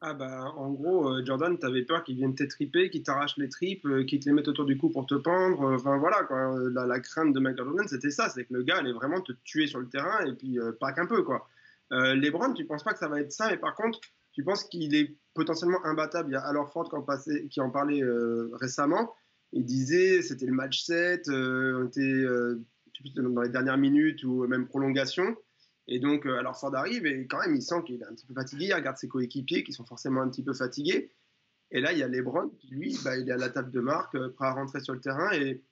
Ah 0.00 0.14
bah 0.14 0.52
en 0.56 0.70
gros, 0.70 1.22
Jordan, 1.24 1.58
t'avais 1.58 1.82
peur 1.82 2.02
qu'il 2.02 2.16
vienne 2.16 2.34
t'étriper, 2.34 2.88
qu'il 2.88 3.02
t'arrache 3.02 3.36
les 3.36 3.48
tripes, 3.48 3.86
qu'il 4.06 4.20
te 4.20 4.28
les 4.28 4.34
mette 4.34 4.48
autour 4.48 4.64
du 4.64 4.78
cou 4.78 4.88
pour 4.88 5.06
te 5.06 5.14
pendre. 5.14 5.74
Enfin 5.74 5.98
voilà, 5.98 6.26
La, 6.70 6.86
la 6.86 7.00
crainte 7.00 7.34
de 7.34 7.40
Michael 7.40 7.66
Jordan, 7.66 7.86
c'était 7.88 8.10
ça, 8.10 8.30
c'est 8.30 8.44
que 8.44 8.54
le 8.54 8.62
gars 8.62 8.78
allait 8.78 8.92
vraiment 8.92 9.20
te 9.20 9.32
tuer 9.44 9.66
sur 9.66 9.80
le 9.80 9.88
terrain 9.88 10.24
et 10.24 10.32
puis 10.32 10.58
pas 10.80 10.92
qu'un 10.92 11.06
peu, 11.06 11.22
quoi. 11.22 11.46
Euh, 11.92 12.14
LeBron, 12.14 12.52
tu 12.54 12.64
penses 12.64 12.84
pas 12.84 12.92
que 12.92 12.98
ça 12.98 13.08
va 13.08 13.20
être 13.20 13.32
ça, 13.32 13.48
mais 13.50 13.58
par 13.58 13.74
contre, 13.74 14.00
tu 14.32 14.42
penses 14.42 14.64
qu'il 14.64 14.94
est 14.94 15.16
potentiellement 15.34 15.84
imbattable? 15.84 16.30
Il 16.30 16.32
y 16.32 16.36
a 16.36 16.40
Alors 16.40 16.72
Ford 16.72 16.88
qui 16.88 16.96
en, 16.96 17.48
qui 17.48 17.60
en 17.60 17.70
parlait 17.70 18.02
euh, 18.02 18.50
récemment. 18.54 19.14
Il 19.52 19.64
disait 19.64 20.22
c'était 20.22 20.46
le 20.46 20.52
match 20.52 20.84
7, 20.84 21.28
euh, 21.28 21.82
on 21.82 21.88
était 21.88 22.00
euh, 22.00 22.64
dans 23.16 23.42
les 23.42 23.50
dernières 23.50 23.78
minutes 23.78 24.24
ou 24.24 24.46
même 24.46 24.66
prolongation. 24.66 25.36
Et 25.88 25.98
donc, 25.98 26.26
alors 26.26 26.58
Ford 26.58 26.74
arrive 26.74 27.06
et 27.06 27.26
quand 27.26 27.40
même, 27.40 27.54
il 27.54 27.62
sent 27.62 27.82
qu'il 27.84 28.00
est 28.00 28.06
un 28.06 28.14
petit 28.14 28.26
peu 28.26 28.34
fatigué. 28.34 28.66
Il 28.66 28.74
regarde 28.74 28.96
ses 28.96 29.08
coéquipiers 29.08 29.64
qui 29.64 29.72
sont 29.72 29.84
forcément 29.84 30.22
un 30.22 30.28
petit 30.28 30.42
peu 30.42 30.54
fatigués. 30.54 31.10
Et 31.70 31.80
là, 31.80 31.92
il 31.92 31.98
y 31.98 32.02
a 32.02 32.08
LeBron 32.08 32.50
qui, 32.60 32.68
lui, 32.68 32.96
bah, 33.04 33.16
il 33.16 33.28
est 33.28 33.32
à 33.32 33.36
la 33.36 33.48
table 33.48 33.70
de 33.70 33.80
marque, 33.80 34.16
prêt 34.34 34.46
à 34.46 34.52
rentrer 34.52 34.80
sur 34.80 34.94
le 34.94 35.00
terrain 35.00 35.32
et 35.32 35.62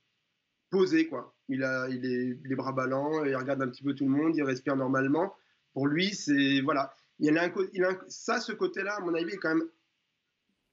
posé, 0.70 1.06
quoi. 1.06 1.34
Il 1.48 1.62
a 1.62 1.88
il 1.88 2.04
est 2.04 2.38
les 2.44 2.54
bras 2.56 2.72
ballants, 2.72 3.24
il 3.24 3.36
regarde 3.36 3.62
un 3.62 3.68
petit 3.68 3.82
peu 3.82 3.94
tout 3.94 4.04
le 4.04 4.10
monde, 4.10 4.36
il 4.36 4.42
respire 4.42 4.76
normalement. 4.76 5.34
Pour 5.72 5.86
lui, 5.86 6.14
c'est. 6.14 6.60
Voilà. 6.60 6.94
Il 7.18 7.36
a 7.38 7.50
ça, 8.08 8.40
ce 8.40 8.52
côté-là, 8.52 8.96
à 8.96 9.00
mon 9.00 9.14
avis, 9.14 9.36
quand 9.36 9.50
même. 9.50 9.68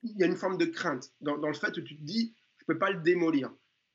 Il 0.03 0.17
y 0.17 0.23
a 0.23 0.27
une 0.27 0.35
forme 0.35 0.57
de 0.57 0.65
crainte 0.65 1.11
dans, 1.21 1.35
le 1.35 1.53
fait 1.53 1.75
où 1.77 1.81
tu 1.81 1.97
te 1.97 2.03
dis, 2.03 2.33
je 2.57 2.65
peux 2.65 2.77
pas 2.77 2.91
le 2.91 3.01
démolir. 3.01 3.51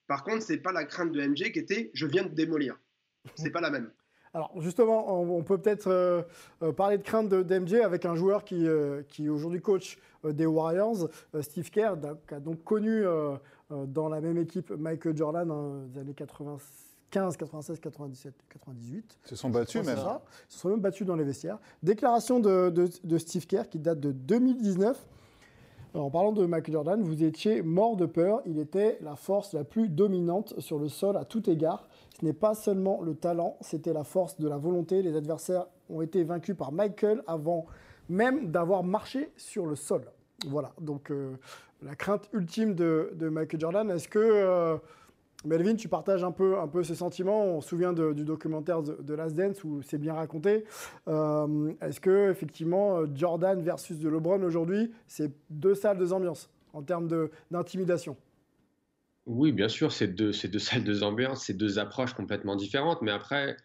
Par 0.06 0.24
contre, 0.24 0.42
c'est 0.42 0.58
pas 0.58 0.72
la 0.72 0.84
crainte 0.84 1.12
de 1.12 1.26
MJ 1.26 1.52
qui 1.52 1.58
était, 1.58 1.90
je 1.94 2.06
viens 2.06 2.24
de 2.24 2.34
démolir. 2.34 2.78
C'est 3.36 3.50
pas 3.50 3.60
la 3.60 3.70
même. 3.70 3.90
Alors 4.34 4.50
justement, 4.60 5.20
on, 5.20 5.42
peut 5.42 5.58
peut-être 5.58 5.88
euh, 5.88 6.22
euh, 6.62 6.72
parler 6.72 6.96
de 6.96 7.02
crainte 7.02 7.28
d'MJ 7.28 7.74
avec 7.74 8.06
un 8.06 8.14
joueur 8.14 8.44
qui, 8.44 8.66
euh, 8.66 9.02
qui 9.02 9.28
aujourd'hui 9.28 9.60
coach 9.60 9.98
des 10.24 10.46
Warriors, 10.46 11.08
Steve 11.40 11.70
Kerr, 11.70 11.96
qui 12.26 12.34
a 12.34 12.40
donc 12.40 12.62
connu 12.64 13.04
dans 13.70 14.08
la 14.08 14.20
même 14.20 14.38
équipe 14.38 14.70
Michael 14.70 15.16
Jordan 15.16 15.50
hein, 15.50 15.86
des 15.88 16.00
années 16.00 16.14
95, 17.12 17.36
96, 17.36 17.78
97, 17.78 18.34
98. 18.48 19.18
Ils 19.24 19.28
se 19.28 19.36
sont 19.36 19.50
battus 19.50 19.84
même. 19.84 19.96
Ça. 19.96 20.22
Ils 20.48 20.52
se 20.52 20.58
sont 20.58 20.70
même 20.70 20.80
battus 20.80 21.06
dans 21.06 21.14
les 21.14 21.24
vestiaires. 21.24 21.58
Déclaration 21.82 22.40
de, 22.40 22.70
de, 22.70 22.88
de 23.04 23.18
Steve 23.18 23.46
Kerr 23.46 23.68
qui 23.70 23.78
date 23.78 24.00
de 24.00 24.12
2019. 24.12 25.06
Alors, 25.94 26.06
en 26.06 26.10
parlant 26.10 26.32
de 26.32 26.46
Michael 26.46 26.72
Jordan, 26.72 27.02
vous 27.02 27.22
étiez 27.22 27.60
mort 27.60 27.96
de 27.96 28.06
peur. 28.06 28.40
Il 28.46 28.58
était 28.58 28.96
la 29.02 29.14
force 29.14 29.52
la 29.52 29.62
plus 29.62 29.90
dominante 29.90 30.58
sur 30.58 30.78
le 30.78 30.88
sol 30.88 31.18
à 31.18 31.26
tout 31.26 31.50
égard. 31.50 31.86
Ce 32.18 32.24
n'est 32.24 32.32
pas 32.32 32.54
seulement 32.54 33.02
le 33.02 33.14
talent, 33.14 33.58
c'était 33.60 33.92
la 33.92 34.04
force 34.04 34.38
de 34.38 34.48
la 34.48 34.56
volonté. 34.56 35.02
Les 35.02 35.14
adversaires 35.14 35.66
ont 35.90 36.00
été 36.00 36.24
vaincus 36.24 36.56
par 36.56 36.72
Michael 36.72 37.22
avant 37.26 37.66
même 38.08 38.50
d'avoir 38.50 38.84
marché 38.84 39.30
sur 39.36 39.66
le 39.66 39.76
sol. 39.76 40.04
Voilà, 40.46 40.72
donc 40.80 41.10
euh, 41.10 41.36
la 41.82 41.94
crainte 41.94 42.28
ultime 42.32 42.74
de, 42.74 43.10
de 43.14 43.28
Michael 43.28 43.60
Jordan. 43.60 43.90
Est-ce 43.90 44.08
que, 44.08 44.18
euh, 44.18 44.76
Melvin, 45.44 45.74
tu 45.74 45.88
partages 45.88 46.22
un 46.22 46.30
peu, 46.30 46.58
un 46.58 46.68
peu 46.68 46.84
ces 46.84 46.94
sentiments 46.94 47.44
On 47.44 47.60
se 47.60 47.68
souvient 47.68 47.92
du 47.92 48.24
documentaire 48.24 48.82
de, 48.82 49.14
Last 49.14 49.34
Dance 49.34 49.64
où 49.64 49.82
c'est 49.82 49.98
bien 49.98 50.14
raconté. 50.14 50.64
Euh, 51.08 51.72
Est-ce 51.80 52.00
que, 52.00 52.30
effectivement, 52.30 52.98
euh, 52.98 53.06
Jordan 53.14 53.60
versus 53.60 53.98
de 53.98 54.08
LeBron 54.08 54.42
aujourd'hui, 54.42 54.92
c'est 55.06 55.32
deux 55.50 55.74
salles, 55.74 55.98
deux 55.98 56.12
ambiances 56.12 56.48
en 56.72 56.82
termes 56.82 57.08
d'intimidation? 57.50 58.16
Oui, 59.26 59.52
bien 59.52 59.68
sûr, 59.68 59.92
c'est 59.92 60.08
deux, 60.08 60.32
deux 60.32 60.58
salles, 60.58 60.84
deux 60.84 61.02
ambiances, 61.02 61.44
c'est 61.46 61.56
deux 61.56 61.78
approches 61.78 62.14
complètement 62.14 62.56
différentes. 62.56 63.02
Mais 63.02 63.12
après, 63.12 63.56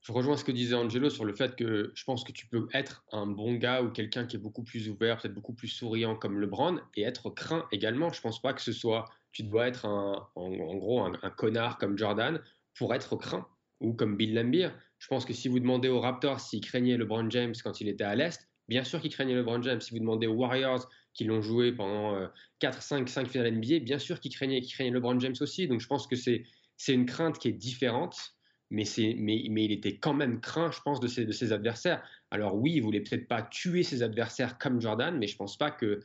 je 0.00 0.12
rejoins 0.12 0.36
ce 0.36 0.44
que 0.44 0.52
disait 0.52 0.74
Angelo 0.74 1.10
sur 1.10 1.24
le 1.24 1.32
fait 1.32 1.56
que 1.56 1.90
je 1.94 2.04
pense 2.04 2.24
que 2.24 2.32
tu 2.32 2.46
peux 2.46 2.68
être 2.74 3.04
un 3.10 3.26
bon 3.26 3.54
gars 3.54 3.82
ou 3.82 3.90
quelqu'un 3.90 4.26
qui 4.26 4.36
est 4.36 4.38
beaucoup 4.38 4.62
plus 4.62 4.88
ouvert, 4.90 5.18
peut-être 5.18 5.34
beaucoup 5.34 5.54
plus 5.54 5.68
souriant 5.68 6.14
comme 6.14 6.38
LeBron 6.38 6.78
et 6.94 7.02
être 7.02 7.30
craint 7.30 7.66
également. 7.72 8.12
Je 8.12 8.20
pense 8.20 8.40
pas 8.42 8.52
que 8.52 8.60
ce 8.60 8.72
soit, 8.72 9.06
tu 9.34 9.42
dois 9.42 9.66
être 9.66 9.84
un, 9.84 10.26
en, 10.36 10.76
gros 10.76 11.02
un, 11.02 11.30
connard 11.36 11.76
comme 11.76 11.98
Jordan 11.98 12.40
pour 12.78 12.94
être 12.94 13.16
craint 13.16 13.46
ou 13.80 13.92
comme 13.92 14.16
Bill 14.16 14.32
Laimbeer. 14.32 14.70
Je 14.98 15.08
pense 15.08 15.26
que 15.26 15.34
si 15.34 15.48
vous 15.48 15.58
demandez 15.58 15.88
aux 15.88 16.00
Raptors 16.00 16.40
s'ils 16.40 16.62
craignaient 16.62 16.96
LeBron 16.96 17.28
James 17.28 17.52
quand 17.62 17.80
il 17.80 17.88
était 17.88 18.04
à 18.04 18.14
l'Est, 18.14 18.48
bien 18.68 18.84
sûr 18.84 19.00
qu'ils 19.00 19.12
craignaient 19.12 19.34
LeBron 19.34 19.60
James. 19.62 19.80
Si 19.80 19.90
vous 19.92 19.98
demandez 19.98 20.28
aux 20.28 20.34
Warriors 20.34 20.88
qui 21.12 21.24
l'ont 21.24 21.42
joué 21.42 21.72
pendant 21.72 22.14
euh, 22.14 22.28
4, 22.60 22.80
5, 22.80 23.08
5 23.08 23.28
finales 23.28 23.56
NBA, 23.56 23.80
bien 23.80 23.98
sûr 23.98 24.20
qu'ils 24.20 24.32
craignaient, 24.32 24.60
qu'ils 24.60 24.72
craignaient 24.72 24.92
LeBron 24.92 25.18
James 25.18 25.34
aussi. 25.40 25.66
Donc 25.66 25.80
je 25.80 25.86
pense 25.88 26.06
que 26.06 26.16
c'est 26.16 26.44
une 26.88 27.04
crainte 27.04 27.38
qui 27.38 27.48
est 27.48 27.52
différente, 27.52 28.16
mais, 28.70 28.84
mais, 29.18 29.44
mais 29.50 29.64
il 29.64 29.72
était 29.72 29.98
quand 29.98 30.14
même 30.14 30.40
craint, 30.40 30.70
je 30.70 30.80
pense, 30.80 31.00
de 31.00 31.08
ses, 31.08 31.26
de 31.26 31.52
adversaires. 31.52 32.02
Alors 32.30 32.54
oui, 32.54 32.74
il 32.76 32.82
voulait 32.82 33.00
peut-être 33.00 33.26
pas 33.26 33.42
tuer 33.42 33.82
ses 33.82 34.04
adversaires 34.04 34.58
comme 34.58 34.80
Jordan, 34.80 35.18
mais 35.18 35.26
je 35.26 35.36
pense 35.36 35.58
pas 35.58 35.72
que 35.72 36.00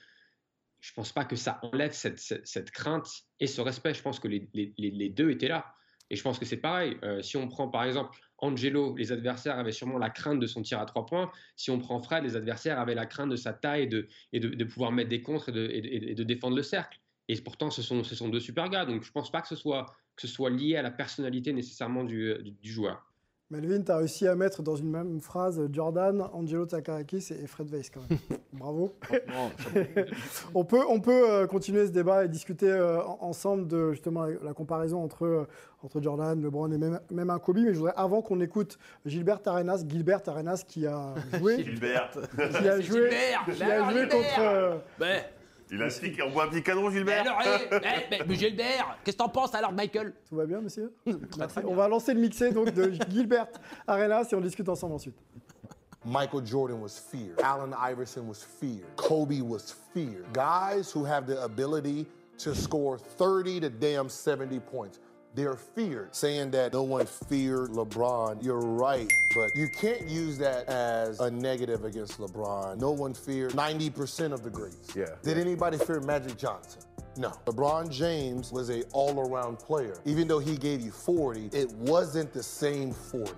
je 0.81 0.93
pense 0.93 1.11
pas 1.11 1.25
que 1.25 1.35
ça 1.35 1.59
enlève 1.63 1.91
cette, 1.91 2.19
cette, 2.19 2.71
crainte 2.71 3.07
et 3.39 3.47
ce 3.47 3.61
respect. 3.61 3.93
Je 3.93 4.01
pense 4.01 4.19
que 4.19 4.27
les, 4.27 4.49
les, 4.53 4.73
les- 4.77 5.09
deux 5.09 5.29
étaient 5.31 5.47
là. 5.47 5.73
Et 6.09 6.15
je 6.15 6.23
pense 6.23 6.39
que 6.39 6.45
c'est 6.45 6.57
pareil. 6.57 6.97
Euh, 7.03 7.21
si 7.21 7.37
on 7.37 7.47
prend 7.47 7.67
par 7.69 7.83
exemple 7.83 8.17
Angelo, 8.39 8.95
les 8.97 9.11
adversaires 9.11 9.59
avaient 9.59 9.71
sûrement 9.71 9.97
la 9.99 10.09
crainte 10.09 10.39
de 10.39 10.47
son 10.47 10.61
tir 10.61 10.79
à 10.79 10.85
trois 10.85 11.05
points. 11.05 11.31
Si 11.55 11.69
on 11.69 11.77
prend 11.79 11.99
Fred, 11.99 12.23
les 12.23 12.35
adversaires 12.35 12.79
avaient 12.79 12.95
la 12.95 13.05
crainte 13.05 13.29
de 13.29 13.35
sa 13.35 13.53
taille 13.53 13.83
et 13.83 13.87
de, 13.87 14.07
et 14.31 14.39
de, 14.39 14.49
de 14.49 14.63
pouvoir 14.63 14.91
mettre 14.91 15.09
des 15.09 15.21
contres 15.21 15.49
et 15.49 15.51
de, 15.51 16.13
de- 16.13 16.23
défendre 16.23 16.55
le 16.55 16.63
cercle. 16.63 16.99
Et 17.27 17.39
pourtant, 17.41 17.69
ce 17.69 17.81
sont, 17.81 18.03
ce 18.03 18.15
sont 18.15 18.29
deux 18.29 18.39
super 18.39 18.69
gars. 18.69 18.85
Donc 18.85 19.03
je 19.03 19.11
pense 19.11 19.31
pas 19.31 19.41
que 19.41 19.47
ce 19.47 19.55
soit, 19.55 19.85
que 20.15 20.21
ce 20.21 20.27
soit 20.27 20.49
lié 20.49 20.77
à 20.77 20.81
la 20.81 20.91
personnalité 20.91 21.53
nécessairement 21.53 22.03
du, 22.03 22.33
du 22.43 22.71
joueur. 22.71 23.08
Melvin, 23.51 23.81
tu 23.81 23.91
as 23.91 23.97
réussi 23.97 24.27
à 24.27 24.35
mettre 24.35 24.61
dans 24.61 24.75
une 24.75 24.91
même 24.91 25.19
phrase 25.21 25.59
Jordan, 25.73 26.23
Angelo 26.33 26.67
Tsakarakis 26.67 27.29
et 27.31 27.47
Fred 27.47 27.67
Weiss 27.71 27.89
quand 27.89 28.01
même. 28.07 28.19
Bravo. 28.53 28.93
on 30.53 30.63
peut, 30.63 30.81
on 30.87 30.99
peut 30.99 31.27
euh, 31.31 31.47
continuer 31.47 31.87
ce 31.87 31.91
débat 31.91 32.25
et 32.25 32.27
discuter 32.27 32.69
euh, 32.69 33.01
en- 33.03 33.17
ensemble 33.21 33.67
de 33.67 33.91
justement 33.93 34.25
la, 34.43 34.53
comparaison 34.53 35.03
entre, 35.03 35.25
euh, 35.25 35.47
entre 35.81 35.99
Jordan, 35.99 36.39
LeBron 36.39 36.71
et 36.71 36.77
même, 36.77 36.99
même 37.09 37.31
un 37.31 37.39
Kobe. 37.39 37.57
Mais 37.57 37.73
je 37.73 37.79
voudrais, 37.79 37.93
avant 37.95 38.21
qu'on 38.21 38.39
écoute 38.39 38.77
Gilbert 39.07 39.39
Arenas, 39.47 39.83
Gilbert 39.87 40.21
Arenas 40.27 40.63
qui 40.67 40.85
a 40.85 41.15
joué, 41.39 41.63
Gilbert. 41.63 42.11
qui 42.35 42.67
a 42.67 42.79
joué, 42.79 43.09
Gilbert. 43.09 43.45
qui 43.55 43.63
a 43.63 43.89
joué 43.89 43.99
Gilbert 44.01 44.09
contre. 44.09 44.39
euh, 44.41 44.77
Ben, 44.99 45.21
Il 45.71 45.81
a 45.81 45.85
un 45.85 45.89
stick, 45.89 46.19
on 46.25 46.29
voit 46.29 46.45
un 46.45 46.47
petit 46.47 46.63
canon, 46.63 46.87
mais 46.89 46.95
Gilbert. 46.95 47.21
alors, 47.21 47.41
eh, 47.45 47.67
eh, 47.75 47.79
mais- 48.09 48.19
mais 48.27 48.35
Gilbert, 48.35 48.97
qu'est-ce 49.03 49.15
que 49.17 49.21
t'en 49.23 49.29
penses 49.29 49.53
alors, 49.53 49.71
Michael? 49.71 50.13
Tout 50.27 50.35
va 50.35 50.45
bien, 50.45 50.61
monsieur? 50.61 50.91
Merci. 51.37 51.59
On 51.65 51.75
va 51.75 51.87
lancer 51.87 52.13
le 52.13 52.19
mixé 52.21 52.51
donc 52.51 52.71
de 52.73 52.91
Gilbert 53.09 53.47
Arenas 53.87 54.27
et 54.31 54.35
on 54.35 54.41
discute 54.41 54.67
ensemble 54.67 54.95
ensuite. 54.95 55.15
Michael 56.05 56.45
Jordan 56.45 56.81
was 56.81 56.97
feared. 56.97 57.39
Allen 57.43 57.73
Iverson 57.91 58.21
was 58.27 58.41
feared. 58.41 58.85
Kobe 58.95 59.41
was 59.41 59.75
feared. 59.93 60.25
Guys 60.33 60.91
who 60.95 61.03
have 61.05 61.25
the 61.27 61.37
ability 61.43 62.07
to 62.39 62.55
score 62.55 62.97
30 62.97 63.59
to 63.61 63.69
damn 63.69 64.07
70 64.09 64.59
points. 64.61 64.97
They're 65.35 65.55
feared. 65.55 66.15
Saying 66.15 66.51
that 66.51 66.73
no 66.73 66.83
one 66.83 67.05
feared 67.05 67.69
LeBron, 67.69 68.43
you're 68.43 68.59
right. 68.59 69.11
But 69.35 69.55
you 69.55 69.67
can't 69.67 70.07
use 70.09 70.37
that 70.39 70.67
as 70.67 71.19
a 71.19 71.29
negative 71.29 71.85
against 71.85 72.19
LeBron. 72.19 72.79
No 72.79 72.91
one 72.91 73.13
feared 73.13 73.51
90% 73.51 74.33
of 74.33 74.43
the 74.43 74.49
greats. 74.49 74.95
Yeah. 74.95 75.15
Did 75.23 75.37
anybody 75.37 75.77
fear 75.77 75.99
Magic 75.99 76.37
Johnson? 76.37 76.81
No. 77.15 77.29
LeBron 77.45 77.91
James 77.91 78.51
was 78.51 78.69
a 78.69 78.83
all-around 78.91 79.59
player. 79.59 79.99
Even 80.05 80.27
though 80.27 80.39
he 80.39 80.57
gave 80.57 80.81
you 80.81 80.91
40, 80.91 81.49
it 81.53 81.71
wasn't 81.73 82.33
the 82.33 82.43
same 82.43 82.91
40. 82.91 83.31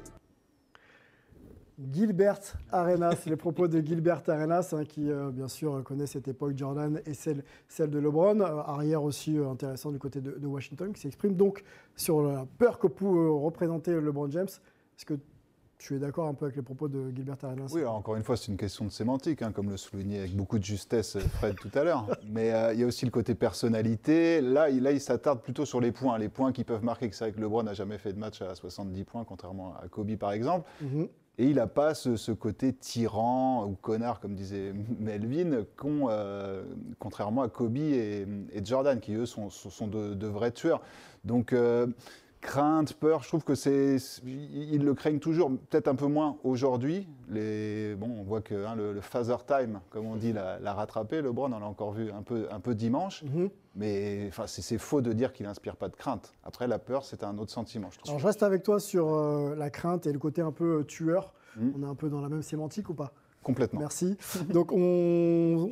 Gilbert 1.92 2.40
Arenas, 2.72 3.24
les 3.26 3.36
propos 3.36 3.68
de 3.68 3.80
Gilbert 3.80 4.24
Arenas, 4.28 4.74
hein, 4.74 4.86
qui 4.86 5.10
euh, 5.10 5.32
bien 5.32 5.48
sûr 5.48 5.84
connaît 5.84 6.08
cette 6.08 6.28
époque 6.28 6.58
Jordan 6.58 7.02
et 7.06 7.14
celle, 7.14 7.44
celle 7.68 7.90
de 7.90 8.00
LeBron, 8.00 8.40
euh, 8.40 8.60
arrière 8.60 9.04
aussi 9.04 9.38
euh, 9.38 9.50
intéressant 9.50 9.92
du 9.92 10.00
côté 10.00 10.22
de, 10.22 10.32
de 10.32 10.48
Washington, 10.48 10.94
qui 10.94 11.02
s'exprime 11.02 11.36
donc 11.36 11.64
sur 11.96 12.22
la 12.22 12.46
peur 12.58 12.80
que 12.80 12.88
peut 12.88 13.32
représenter 13.32 13.92
LeBron 13.92 14.30
James. 14.30 14.48
Est-ce 14.48 15.06
que 15.06 15.16
tu 15.82 15.96
es 15.96 16.00
d'accord 16.00 16.28
un 16.28 16.36
peu 16.36 16.46
avec 16.46 16.56
les 16.56 16.62
propos 16.62 16.88
de 16.88 17.10
Gilbert 17.10 17.38
Arenas? 17.42 17.72
Oui, 17.74 17.82
alors, 17.82 17.96
encore 17.96 18.16
une 18.16 18.24
fois, 18.24 18.38
c'est 18.38 18.52
une 18.52 18.58
question 18.58 18.86
de 18.86 18.92
sémantique, 18.92 19.42
hein, 19.42 19.52
comme 19.52 19.72
le 19.72 19.78
soulignait 19.78 20.20
avec 20.20 20.36
beaucoup 20.36 20.60
de 20.60 20.64
justesse 20.64 21.18
Fred 21.18 21.56
tout 21.56 21.72
à 21.74 21.84
l'heure. 21.84 22.06
Mais 22.30 22.54
euh, 22.54 22.74
il 22.74 22.80
y 22.80 22.84
a 22.84 22.86
aussi 22.86 23.04
le 23.04 23.12
côté 23.12 23.34
personnalité. 23.34 24.42
Là, 24.42 24.70
il, 24.70 24.84
là, 24.84 24.92
il 24.92 25.02
s'attarde 25.02 25.42
plutôt 25.42 25.66
sur 25.66 25.82
les 25.82 25.92
points, 25.92 26.20
les 26.20 26.30
points 26.30 26.52
qui 26.52 26.64
peuvent 26.64 26.84
marquer. 26.84 27.10
que 27.10 27.16
C'est 27.16 27.26
vrai 27.26 27.32
que 27.34 27.42
LeBron 27.42 27.64
n'a 27.64 27.74
jamais 27.74 27.98
fait 27.98 28.14
de 28.14 28.20
match 28.20 28.44
à 28.44 28.54
70 28.54 29.04
points, 29.06 29.24
contrairement 29.24 29.74
à 29.84 29.88
Kobe 29.88 30.16
par 30.18 30.34
exemple. 30.34 30.70
Mhm. 30.82 31.08
Et 31.42 31.46
il 31.46 31.56
n'a 31.56 31.66
pas 31.66 31.96
ce, 31.96 32.32
côté 32.32 32.72
tyran 32.72 33.66
ou 33.66 33.72
connard, 33.72 34.20
comme 34.20 34.36
disait 34.36 34.76
Melvin, 35.00 35.66
euh, 35.84 36.64
contrairement 37.00 37.42
à 37.42 37.50
Kobe 37.50 37.78
et, 37.78 38.28
Jordan, 38.64 39.00
qui 39.00 39.16
eux 39.16 39.26
sont, 39.26 39.50
de 39.88 40.28
vrais 40.28 40.52
tueurs. 40.52 40.82
Donc, 41.26 41.54
euh, 41.54 41.88
crainte, 42.42 42.94
peur, 42.94 43.24
je 43.24 43.28
trouve 43.28 43.44
que 43.44 43.56
c'est. 43.56 43.98
Ils 44.26 44.84
le 44.84 44.94
craignent 44.94 45.20
toujours, 45.20 45.52
peut-être 45.70 45.88
un 45.88 45.96
peu 45.96 46.08
moins 46.08 46.38
aujourd'hui. 46.44 47.08
Les, 47.30 47.96
bon, 47.96 48.10
on 48.20 48.24
voit 48.24 48.42
que 48.42 48.66
hein, 48.66 48.76
le, 48.76 48.92
le 48.94 49.02
Father 49.02 49.38
Time, 49.48 49.80
comme 49.90 50.06
on 50.06 50.16
dit, 50.16 50.34
l'a, 50.34 50.74
rattrapé. 50.74 51.22
LeBron, 51.22 51.54
on 51.54 51.60
l'a 51.60 51.66
encore 51.66 51.92
vu 51.94 52.12
un 52.12 52.24
peu, 52.24 52.48
un 52.52 52.60
peu 52.60 52.76
dimanche. 52.76 53.24
Mhm. 53.24 53.50
Mais 53.76 54.26
enfin, 54.28 54.48
c'est, 54.48 54.78
faux 54.78 55.02
de 55.02 55.14
dire 55.14 55.32
qu'il 55.32 55.46
n'inspire 55.46 55.78
pas 55.78 55.88
de 55.88 55.96
crainte. 55.96 56.34
Après, 56.44 56.68
la 56.68 56.80
peur, 56.80 57.06
c'est 57.06 57.24
un 57.24 57.38
autre 57.38 57.52
sentiment, 57.52 57.90
je 57.92 58.00
trouve. 58.00 58.10
Alors 58.10 58.20
je 58.20 58.28
reste 58.28 58.44
avec 58.44 58.64
toi 58.64 58.80
sur 58.80 59.14
euh, 59.14 59.56
la 59.56 59.70
crainte 59.70 60.08
et 60.08 60.12
le 60.12 60.20
côté 60.20 60.42
un 60.42 60.52
peu 60.52 60.80
euh, 60.80 60.84
tueur. 60.84 61.34
Mhm. 61.56 61.74
On 61.78 61.84
est 61.84 61.90
un 61.90 61.96
peu 61.96 62.10
dans 62.10 62.22
la 62.22 62.30
même 62.30 62.42
sémantique 62.42 62.90
ou 62.90 62.94
pas? 62.94 63.14
Complètement. 63.44 63.80
Merci. 63.80 64.18
Donc 64.54 64.72
on, 64.72 64.78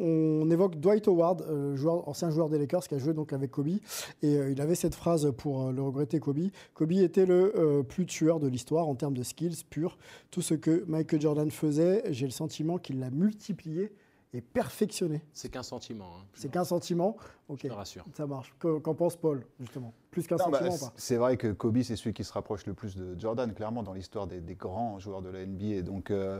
on 0.01 0.49
évoque 0.49 0.75
Dwight 0.79 1.07
Howard, 1.07 1.41
euh, 1.43 1.75
joueur, 1.75 2.07
ancien 2.07 2.29
joueur 2.31 2.49
des 2.49 2.57
Lakers 2.57 2.87
qui 2.87 2.95
a 2.95 2.97
joué 2.97 3.13
donc 3.13 3.31
avec 3.33 3.51
Kobe, 3.51 3.67
et 3.67 3.81
euh, 4.23 4.51
il 4.51 4.59
avait 4.61 4.75
cette 4.75 4.95
phrase 4.95 5.31
pour 5.37 5.67
euh, 5.67 5.71
le 5.71 5.81
regretter 5.81 6.19
Kobe. 6.19 6.39
Kobe 6.73 6.91
était 6.93 7.25
le 7.25 7.53
euh, 7.57 7.83
plus 7.83 8.05
tueur 8.05 8.39
de 8.39 8.47
l'histoire 8.47 8.87
en 8.87 8.95
termes 8.95 9.13
de 9.13 9.23
skills 9.23 9.63
purs. 9.69 9.97
Tout 10.31 10.41
ce 10.41 10.53
que 10.55 10.83
Michael 10.87 11.21
Jordan 11.21 11.51
faisait, 11.51 12.03
j'ai 12.11 12.25
le 12.25 12.31
sentiment 12.31 12.77
qu'il 12.77 12.99
l'a 12.99 13.09
multiplié 13.11 13.91
et 14.33 14.41
perfectionné. 14.41 15.21
C'est 15.33 15.49
qu'un 15.49 15.63
sentiment. 15.63 16.05
hein. 16.19 16.25
C'est 16.35 16.51
qu'un 16.51 16.63
sentiment. 16.63 17.17
Ok, 17.47 17.61
Je 17.63 17.67
te 17.69 17.73
rassure. 17.73 18.05
ça 18.15 18.27
marche. 18.27 18.53
Que- 18.59 18.77
Qu'en 18.77 18.93
pense 18.93 19.15
Paul 19.15 19.43
justement? 19.59 19.91
Plus 20.11 20.27
qu'un 20.27 20.35
bah, 20.35 20.43
sentiment 20.45 20.75
ou 20.75 20.77
pas 20.79 20.93
c'est 20.97 21.15
vrai 21.17 21.35
que 21.37 21.51
Kobe, 21.51 21.81
c'est 21.81 21.95
celui 21.95 22.13
qui 22.13 22.23
se 22.23 22.31
rapproche 22.33 22.65
le 22.67 22.73
plus 22.75 22.95
de 22.95 23.19
Jordan, 23.19 23.51
clairement, 23.53 23.81
dans 23.83 23.93
l'histoire 23.93 24.27
des, 24.27 24.39
des 24.39 24.53
grands 24.55 24.99
joueurs 24.99 25.21
de 25.23 25.29
la 25.29 25.45
NBA. 25.45 25.81
Donc, 25.81 26.11
euh, 26.11 26.39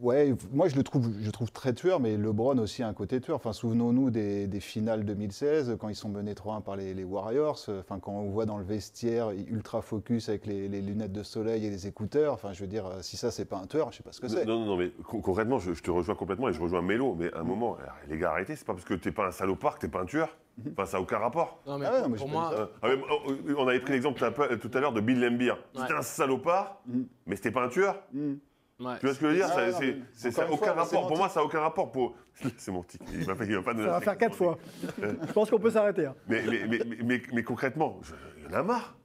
ouais, 0.00 0.34
moi, 0.52 0.68
je 0.68 0.76
le 0.76 0.82
trouve, 0.82 1.10
je 1.20 1.30
trouve 1.30 1.50
très 1.52 1.72
tueur, 1.74 2.00
mais 2.00 2.16
LeBron 2.16 2.58
aussi 2.58 2.82
a 2.82 2.88
un 2.88 2.92
côté 2.94 3.20
tueur. 3.20 3.36
Enfin, 3.36 3.52
souvenons-nous 3.52 4.10
des, 4.10 4.46
des 4.46 4.60
finales 4.60 5.04
2016, 5.04 5.76
quand 5.78 5.88
ils 5.88 5.94
sont 5.94 6.08
menés 6.08 6.34
3-1 6.34 6.62
par 6.62 6.76
les, 6.76 6.94
les 6.94 7.04
Warriors. 7.04 7.58
euh, 7.68 7.80
Enfin, 7.80 7.98
quand 7.98 8.12
on 8.12 8.30
voit 8.30 8.46
dans 8.46 8.58
le 8.58 8.64
vestiaire, 8.64 9.30
ultra 9.30 9.82
focus 9.82 10.28
avec 10.28 10.46
les, 10.46 10.68
les 10.68 10.80
lunettes 10.80 11.12
de 11.12 11.22
soleil 11.22 11.66
et 11.66 11.70
les 11.70 11.86
écouteurs. 11.86 12.34
Enfin, 12.34 12.52
je 12.52 12.60
veux 12.60 12.66
dire, 12.68 12.86
euh, 12.86 13.02
si 13.02 13.16
ça, 13.16 13.30
c'est 13.30 13.44
pas 13.44 13.58
un 13.58 13.66
tueur, 13.66 13.90
je 13.92 13.98
sais 13.98 14.02
pas 14.02 14.12
ce 14.12 14.20
que 14.20 14.28
c'est. 14.28 14.44
Non, 14.44 14.60
non, 14.60 14.66
non, 14.66 14.76
mais 14.76 14.90
con- 15.04 15.20
concrètement, 15.20 15.58
je, 15.58 15.72
je 15.74 15.82
te 15.82 15.90
rejoins 15.90 16.14
complètement 16.14 16.48
et 16.48 16.52
je 16.52 16.60
rejoins 16.60 16.82
Mélo. 16.82 17.14
Mais 17.14 17.32
à 17.32 17.40
un 17.40 17.44
moment, 17.44 17.76
alors, 17.76 17.94
les 18.08 18.18
gars, 18.18 18.30
arrêtez, 18.30 18.56
c'est 18.56 18.66
pas 18.66 18.74
parce 18.74 18.84
que 18.84 18.94
t'es 18.94 19.12
pas 19.12 19.26
un 19.28 19.32
salopard 19.32 19.76
que 19.76 19.80
t'es 19.80 19.88
pas 19.88 20.00
un 20.02 20.06
tueur. 20.06 20.36
Enfin, 20.70 20.86
ça 20.86 20.98
n'a 20.98 21.02
aucun 21.02 21.18
rapport. 21.18 21.58
Non, 21.66 21.78
mais 21.78 21.86
Ah 21.86 21.92
ouais, 21.94 22.00
pour, 22.02 22.10
mais 22.10 22.16
pour 22.18 22.28
moi, 22.28 22.52
Euh, 22.54 22.66
ah, 22.82 22.86
mais, 22.88 23.02
oh, 23.10 23.32
on 23.58 23.66
avait 23.66 23.80
pris 23.80 23.92
l'exemple 23.92 24.20
tout 24.60 24.70
à 24.72 24.80
l'heure 24.80 24.92
de 24.92 25.00
Bill 25.00 25.20
Lambier. 25.20 25.52
C'était 25.74 25.92
Ouais. 25.92 25.98
un 25.98 26.02
salopard, 26.02 26.80
Mm. 26.86 27.00
mais 27.26 27.34
c'était 27.34 27.50
pas 27.50 27.64
un 27.64 27.68
tueur. 27.68 28.00
Hmm. 28.12 28.34
Ouais. 28.80 28.98
Tu 29.00 29.06
vois 29.06 29.14
ce 29.14 29.20
que 29.20 29.26
je 29.26 29.30
veux 29.30 29.34
dire 29.36 29.46
Ah, 29.50 29.70
Ça- 29.72 29.80
c'est- 30.14 30.30
Ça 30.30 30.44
aucun 30.50 30.56
fois, 30.72 30.72
rapport. 30.82 31.06
Pour 31.08 31.16
moi, 31.16 31.28
ça 31.28 31.40
n'a 31.40 31.46
aucun 31.46 31.60
rapport. 31.60 31.92
Pour... 31.92 32.14
C'est 32.58 32.72
mon 32.72 32.82
tic. 32.82 33.00
Il 33.12 33.24
va, 33.24 33.34
pas- 33.34 33.44
il 33.44 33.54
va 33.54 33.62
pas 33.62 33.74
donner 33.74 33.86
Ça 33.86 33.92
va 33.92 34.00
faire 34.00 34.18
quatre 34.18 34.36
fois. 34.36 34.58
Je 35.00 35.32
pense 35.32 35.50
qu'on 35.50 35.58
peut 35.58 35.70
s'arrêter. 35.70 36.06
hein. 36.06 36.14
Mais, 36.28 36.42
mais, 36.48 36.66
mais, 36.68 36.78
mais, 36.86 36.96
mais- 37.04 37.22
mais 37.32 37.42
concrètement, 37.42 38.00
il 38.38 38.44
y 38.44 38.54
en 38.54 38.58
a 38.58 38.62
marre. 38.62 38.96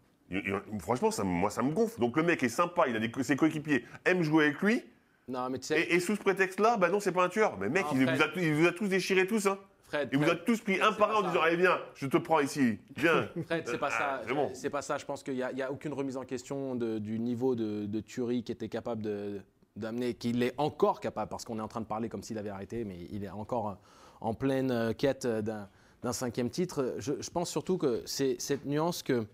Franchement, 0.80 1.12
ça, 1.12 1.24
me- 1.24 1.30
moi, 1.30 1.50
ça 1.50 1.62
me 1.64 1.72
gonfle. 1.72 2.00
Donc 2.00 2.18
le 2.18 2.24
mec 2.24 2.42
est 2.44 2.50
sympa, 2.50 2.86
il 2.88 2.96
a 2.96 3.00
des, 3.00 3.12
ses 3.24 3.36
coéquipiers 3.36 3.86
aiment 4.06 4.22
jouer 4.24 4.46
avec 4.46 4.62
lui. 4.62 4.84
Non, 5.28 5.50
mais 5.50 5.60
Et, 5.76 5.96
et 5.96 6.00
sous 6.00 6.16
ce 6.16 6.22
prétexte-là, 6.22 6.78
bah 6.78 6.90
non, 6.90 7.00
c'est 7.00 7.12
pas 7.12 7.24
un 7.24 7.30
tueur. 7.30 7.58
Mais 7.60 7.70
mec, 7.70 7.86
Non, 7.86 7.92
il, 7.94 8.04
vous 8.06 8.22
a, 8.22 8.26
il 8.36 8.54
vous 8.56 8.68
a 8.68 8.72
tous 8.72 8.88
déchirés 8.88 9.28
tous. 9.28 9.46
Hein. 9.46 9.60
Fred, 9.84 10.10
Il 10.12 10.18
vous 10.20 10.24
a 10.24 10.28
Fred, 10.28 10.46
tous 10.46 10.60
pris 10.62 10.80
un 10.82 10.92
par 10.92 11.12
un 11.12 11.16
en 11.16 11.22
disant. 11.28 11.42
Allez, 11.42 11.56
viens, 11.56 11.78
je 11.96 12.08
te 12.08 12.18
prends 12.18 12.40
ici. 12.40 12.80
Viens. 12.96 13.28
Fred, 13.46 13.64
c'est 13.68 13.78
pas 13.78 13.90
Ah, 13.92 13.98
ça. 13.98 14.22
c'est 14.28 14.34
bon. 14.34 14.50
C'est 14.54 14.70
pas 14.72 14.82
ça. 14.82 14.98
Je 14.98 15.06
pense 15.06 15.22
qu'il 15.24 15.36
n'y 15.36 15.44
a, 15.44 15.52
il 15.52 15.58
y 15.58 15.62
a 15.64 15.72
aucune 15.72 15.94
remise 15.94 16.18
en 16.18 16.24
question 16.26 16.74
de- 16.76 16.98
du 17.00 17.20
niveau 17.20 17.56
de, 17.56 17.86
de 17.86 18.00
tuerie 18.00 18.44
qui 18.44 18.52
était 18.52 18.70
capable 18.70 19.02
de- 19.04 19.42
d'amener, 19.80 20.14
qu'il 20.14 20.44
est 20.44 20.54
encore 20.58 21.00
capable, 21.00 21.30
parce 21.30 21.46
qu'on 21.46 21.58
est 21.60 21.62
en 21.62 21.68
train 21.68 21.82
de 21.82 21.86
parler 21.86 22.10
comme 22.10 22.24
s'il 22.24 22.38
avait 22.38 22.50
arrêté, 22.50 22.84
mais 22.86 23.08
il 23.12 23.24
est 23.24 23.30
encore 23.30 23.70
euh, 23.70 23.74
en 24.22 24.34
pleine 24.34 24.72
euh, 24.72 24.94
quête 24.94 25.26
euh, 25.26 25.42
d'un 25.42 25.68
d'un 26.02 26.14
cinquième 26.14 26.50
titre. 26.50 26.96
Je, 27.00 27.14
je 27.20 27.30
pense 27.30 27.50
surtout 27.50 27.78
que 27.78 28.02
c'est 28.06 28.38
cette 28.40 28.66
nuance 28.66 29.04
que 29.04 29.26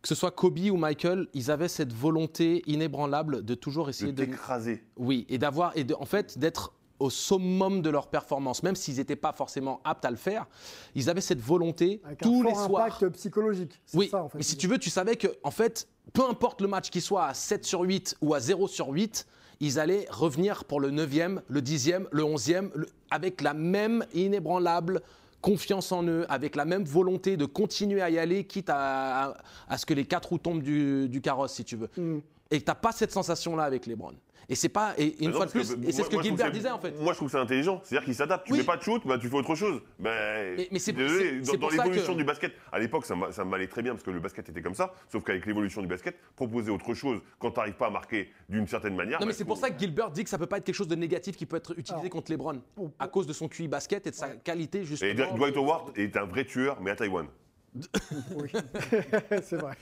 que 0.00 0.08
ce 0.08 0.14
soit 0.14 0.30
Kobe 0.30 0.58
ou 0.70 0.76
Michael, 0.76 1.28
ils 1.34 1.50
avaient 1.50 1.68
cette 1.68 1.92
volonté 1.92 2.62
inébranlable 2.66 3.42
de 3.44 3.54
toujours 3.54 3.86
De 3.86 3.90
essayer 3.90 4.12
de, 4.12 4.24
t'écraser. 4.24 4.82
oui, 4.98 5.26
et 5.30 5.36
d'avoir 5.38 5.76
et 5.76 5.84
de, 5.84 5.94
en 5.94 6.04
fait 6.06 6.38
d'être 6.38 6.72
au 6.98 7.10
summum 7.10 7.82
de 7.82 7.90
leur 7.90 8.08
performance, 8.08 8.62
même 8.62 8.76
s'ils 8.76 8.96
n'étaient 8.96 9.16
pas 9.16 9.32
forcément 9.32 9.80
aptes 9.84 10.04
à 10.04 10.10
le 10.10 10.16
faire, 10.16 10.46
ils 10.94 11.10
avaient 11.10 11.20
cette 11.20 11.40
volonté 11.40 12.00
Avec 12.04 12.20
tous 12.20 12.42
un 12.42 12.48
les 12.48 12.54
soirs. 12.54 12.84
impact 12.96 13.08
psychologique. 13.14 13.80
C'est 13.84 13.98
Oui, 13.98 14.08
ça, 14.08 14.22
en 14.24 14.28
fait. 14.28 14.38
mais 14.38 14.44
si 14.44 14.56
tu 14.56 14.68
veux, 14.68 14.78
tu 14.78 14.90
savais 14.90 15.16
que, 15.16 15.28
en 15.42 15.50
fait, 15.50 15.88
peu 16.12 16.22
importe 16.28 16.60
le 16.60 16.68
match, 16.68 16.90
qu'il 16.90 17.02
soit 17.02 17.26
à 17.26 17.34
7 17.34 17.64
sur 17.64 17.80
8 17.80 18.16
ou 18.20 18.32
à 18.34 18.40
0 18.40 18.68
sur 18.68 18.88
8, 18.88 19.26
ils 19.60 19.78
allaient 19.78 20.06
revenir 20.10 20.64
pour 20.64 20.80
le 20.80 20.90
9e, 20.90 21.40
le 21.48 21.60
10e, 21.60 22.06
le 22.10 22.22
11e, 22.22 22.70
le- 22.74 22.88
avec 23.10 23.40
la 23.40 23.54
même 23.54 24.04
inébranlable 24.14 25.00
confiance 25.40 25.92
en 25.92 26.04
eux, 26.04 26.24
avec 26.28 26.56
la 26.56 26.64
même 26.64 26.84
volonté 26.84 27.36
de 27.36 27.44
continuer 27.44 28.00
à 28.00 28.08
y 28.10 28.18
aller, 28.18 28.44
quitte 28.44 28.70
à, 28.70 29.26
à- 29.26 29.36
à 29.68 29.78
ce 29.78 29.84
que 29.86 29.94
les 29.94 30.04
quatre 30.06 30.30
roues 30.30 30.38
tombent 30.38 30.62
du, 30.62 31.08
du 31.08 31.20
carrosse, 31.20 31.52
si 31.52 31.64
tu 31.64 31.76
veux. 31.76 31.90
Mm. 31.96 32.18
Et 32.50 32.58
tu 32.60 32.64
n'as 32.66 32.74
pas 32.74 32.92
cette 32.92 33.12
sensation-là 33.12 33.64
avec 33.64 33.86
les 33.86 33.94
Browns. 33.96 34.16
Et 34.48 34.54
c'est 34.54 34.68
pas. 34.68 34.94
Et 34.98 35.16
une 35.24 35.30
Bah 35.30 35.32
non, 35.32 35.36
fois 35.38 35.46
de 35.46 35.50
plus, 35.50 35.74
que 35.74 35.88
et 35.88 35.92
c'est 35.92 36.02
ce 36.02 36.08
que 36.08 36.22
Gilbert 36.22 36.50
disait 36.52 36.70
en 36.70 36.78
fait. 36.78 36.92
Moi, 37.00 37.12
je 37.12 37.16
trouve 37.16 37.28
que 37.28 37.32
c'est 37.32 37.38
intelligent. 37.42 37.80
C'est-à-dire 37.84 38.04
qu'il 38.04 38.14
s'adapte. 38.14 38.46
Tu 38.46 38.52
Oui. 38.52 38.58
mets 38.58 38.64
pas 38.64 38.76
de 38.76 38.82
shoot, 38.82 39.02
bah, 39.06 39.18
tu 39.18 39.28
fais 39.28 39.36
autre 39.36 39.54
chose. 39.54 39.80
Mais, 39.98 40.54
Mais- 40.56 40.68
mais 40.72 40.78
c'est- 40.78 40.92
dans, 40.92 40.98
c'est 41.42 41.56
dans 41.56 41.68
l'évolution 41.68 42.12
que- 42.12 42.18
du 42.18 42.24
basket, 42.24 42.52
à 42.72 42.78
l'époque, 42.78 43.06
ça, 43.06 43.16
m'a- 43.16 43.32
ça 43.32 43.44
m'allait 43.44 43.66
très 43.68 43.82
bien 43.82 43.92
parce 43.92 44.04
que 44.04 44.10
le 44.10 44.20
basket 44.20 44.48
était 44.48 44.62
comme 44.62 44.74
ça. 44.74 44.92
Sauf 45.10 45.24
qu'avec 45.24 45.46
l'évolution 45.46 45.80
du 45.80 45.86
basket, 45.88 46.16
proposer 46.36 46.70
autre 46.70 46.92
chose 46.94 47.20
quand 47.38 47.50
tu 47.50 47.58
n'arrives 47.58 47.74
pas 47.74 47.86
à 47.86 47.90
marquer 47.90 48.30
d'une 48.48 48.66
certaine 48.66 48.94
manière. 48.96 49.20
Non, 49.20 49.26
mais 49.26 49.32
bah, 49.32 49.36
c'est 49.38 49.44
pour 49.44 49.56
ça 49.56 49.70
que 49.70 49.78
Gilbert 49.78 50.10
dit 50.10 50.24
que 50.24 50.30
ça 50.30 50.38
peut 50.38 50.46
pas 50.46 50.58
être 50.58 50.64
quelque 50.64 50.74
chose 50.74 50.88
de 50.88 50.94
négatif 50.96 51.36
qui 51.36 51.46
peut 51.46 51.56
être 51.56 51.72
utilisé 51.72 51.94
Alors, 52.00 52.10
contre 52.10 52.30
les 52.30 52.36
Browns, 52.36 52.60
à 52.98 53.08
cause 53.08 53.26
de 53.26 53.32
son 53.32 53.48
QI 53.48 53.68
basket 53.68 54.06
et 54.06 54.10
de 54.10 54.14
sa 54.14 54.28
qualité 54.28 54.84
justement. 54.84 55.10
Et 55.10 55.14
Dwight 55.14 55.56
Howard 55.56 55.96
est 55.96 56.16
un 56.16 56.24
vrai 56.26 56.44
tueur, 56.44 56.78
mais 56.80 56.90
à 56.90 56.96
Taïwan. 56.96 57.26
Oui, 58.36 58.50
c'est 59.42 59.56
vrai. 59.56 59.74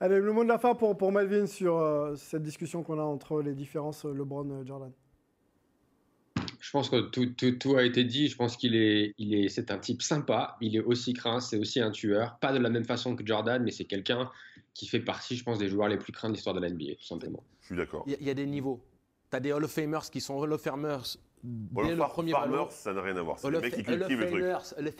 Allez, 0.00 0.18
le 0.18 0.32
mot 0.32 0.42
de 0.42 0.48
la 0.48 0.58
fin 0.58 0.74
pour, 0.74 0.96
pour 0.96 1.12
Melvin 1.12 1.46
sur 1.46 1.78
euh, 1.78 2.14
cette 2.16 2.42
discussion 2.42 2.82
qu'on 2.82 2.98
a 2.98 3.02
entre 3.02 3.42
les 3.42 3.54
différences 3.54 4.04
euh, 4.06 4.12
LeBron-Jordan. 4.14 4.92
Je 6.60 6.70
pense 6.72 6.88
que 6.90 7.00
tout, 7.10 7.26
tout- 7.26 7.52
tout 7.52 7.76
a 7.76 7.84
été 7.84 8.04
dit. 8.04 8.28
Je 8.28 8.36
pense 8.36 8.56
qu'il 8.56 8.74
est, 8.74 9.14
il 9.18 9.34
est, 9.34 9.48
c'est 9.48 9.70
un 9.70 9.78
type 9.78 10.02
sympa. 10.02 10.56
Il 10.60 10.74
est 10.76 10.80
aussi 10.80 11.12
craint, 11.12 11.40
c'est 11.40 11.58
aussi 11.58 11.80
un 11.80 11.90
tueur. 11.90 12.38
Pas 12.40 12.52
de 12.52 12.58
la 12.58 12.70
même 12.70 12.84
façon 12.84 13.14
que 13.14 13.24
Jordan, 13.24 13.62
mais 13.62 13.70
c'est 13.70 13.84
quelqu'un 13.84 14.30
qui 14.74 14.86
fait 14.86 15.00
partie, 15.00 15.36
je 15.36 15.44
pense, 15.44 15.58
des 15.58 15.68
joueurs 15.68 15.88
les 15.88 15.96
plus 15.96 16.12
craints 16.12 16.28
de 16.28 16.34
l'histoire 16.34 16.54
de 16.54 16.60
la 16.60 16.68
NBA, 16.68 16.96
tout 16.98 17.06
simplement. 17.06 17.42
Je 17.60 17.66
suis 17.66 17.76
d'accord. 17.76 18.02
Il 18.06 18.12
y 18.12 18.14
a- 18.14 18.18
il 18.20 18.26
y, 18.26 18.30
a 18.30 18.34
des 18.34 18.46
niveaux. 18.46 18.80
Tu 19.30 19.36
as 19.36 19.40
des 19.40 19.52
Hall 19.52 19.64
of 19.64 19.70
Famers 19.70 20.10
qui 20.10 20.20
sont 20.20 20.34
Hall 20.36 20.52
of 20.52 20.60
Famers 20.60 21.16
dès 21.42 21.80
Hall 21.82 21.94
le 21.96 22.02
of 22.02 22.08
premier 22.10 22.32
Farmers, 22.32 22.50
ballon. 22.58 22.66
ça 22.70 22.92
n'a 22.92 23.00
rien 23.02 23.16
à 23.16 23.22
voir. 23.22 23.38
C'est 23.38 23.50
le 23.50 23.60
mec 23.60 23.74
qui 23.74 23.82
cultive 23.82 24.20
le 24.20 24.26
truc. 24.26 24.44
Of 24.44 24.94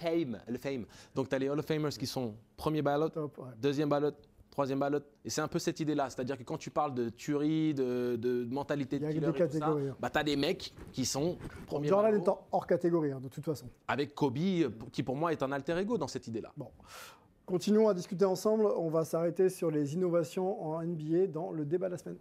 Fame. 0.61 0.85
Donc 1.15 1.29
tu 1.29 1.35
as 1.35 1.39
les 1.39 1.49
Hall 1.49 1.59
of 1.59 1.67
Famers 1.67 1.91
qui 1.91 2.07
sont 2.07 2.35
premier 2.57 2.83
ballot, 2.83 3.09
Top, 3.09 3.39
ouais. 3.39 3.45
deuxième 3.61 3.89
ballot, 3.89 4.11
troisième 4.51 4.79
ballot. 4.79 5.01
Et 5.25 5.31
c'est 5.31 5.41
un 5.41 5.49
peu 5.49 5.59
cette 5.59 5.81
idée-là. 5.81 6.09
C'est-à-dire 6.11 6.39
que 6.39 6.43
quand 6.45 6.57
tu 6.57 6.71
parles 6.71 6.95
de 6.95 7.09
tuerie, 7.09 7.75
de, 7.75 8.47
mentalité 8.51 8.97
Il 8.97 8.99
y 8.99 9.03
de 9.03 9.07
a 9.07 9.13
killer 9.13 9.21
des 9.21 9.27
et 9.27 9.33
tout 9.33 9.39
ça, 9.39 9.47
catégories, 9.61 9.89
hein. 9.89 9.97
bah, 10.01 10.11
tu 10.11 10.19
as 10.19 10.25
des 10.25 10.37
mecs 10.37 10.73
qui 10.93 11.05
sont 11.05 11.37
premier 11.67 11.89
Jordan 11.89 12.13
ballot, 12.13 12.23
est 12.25 12.29
en- 12.29 12.47
hors 12.53 12.67
catégorie, 12.67 13.13
hein, 13.13 13.21
de 13.23 13.29
toute 13.29 13.45
façon. 13.45 13.69
avec 13.89 14.15
Kobe, 14.15 14.37
qui 14.93 15.03
pour 15.03 15.17
moi 15.17 15.33
est 15.33 15.43
un 15.43 15.53
alter 15.53 15.77
ego 15.79 15.99
dans 15.99 16.09
cette 16.09 16.27
idée-là. 16.27 16.53
Bon. 16.57 16.71
Continuons 17.45 17.89
à 17.89 17.95
discuter 17.95 18.25
ensemble. 18.25 18.67
On 18.67 18.89
va 18.89 19.05
s'arrêter 19.05 19.49
sur 19.51 19.71
les 19.71 19.95
innovations 19.95 20.61
en 20.67 20.83
NBA 20.83 21.29
dans 21.29 21.53
le 21.53 21.65
débat 21.65 21.87
de 21.87 21.93
la 21.93 21.99
semaine. 21.99 22.17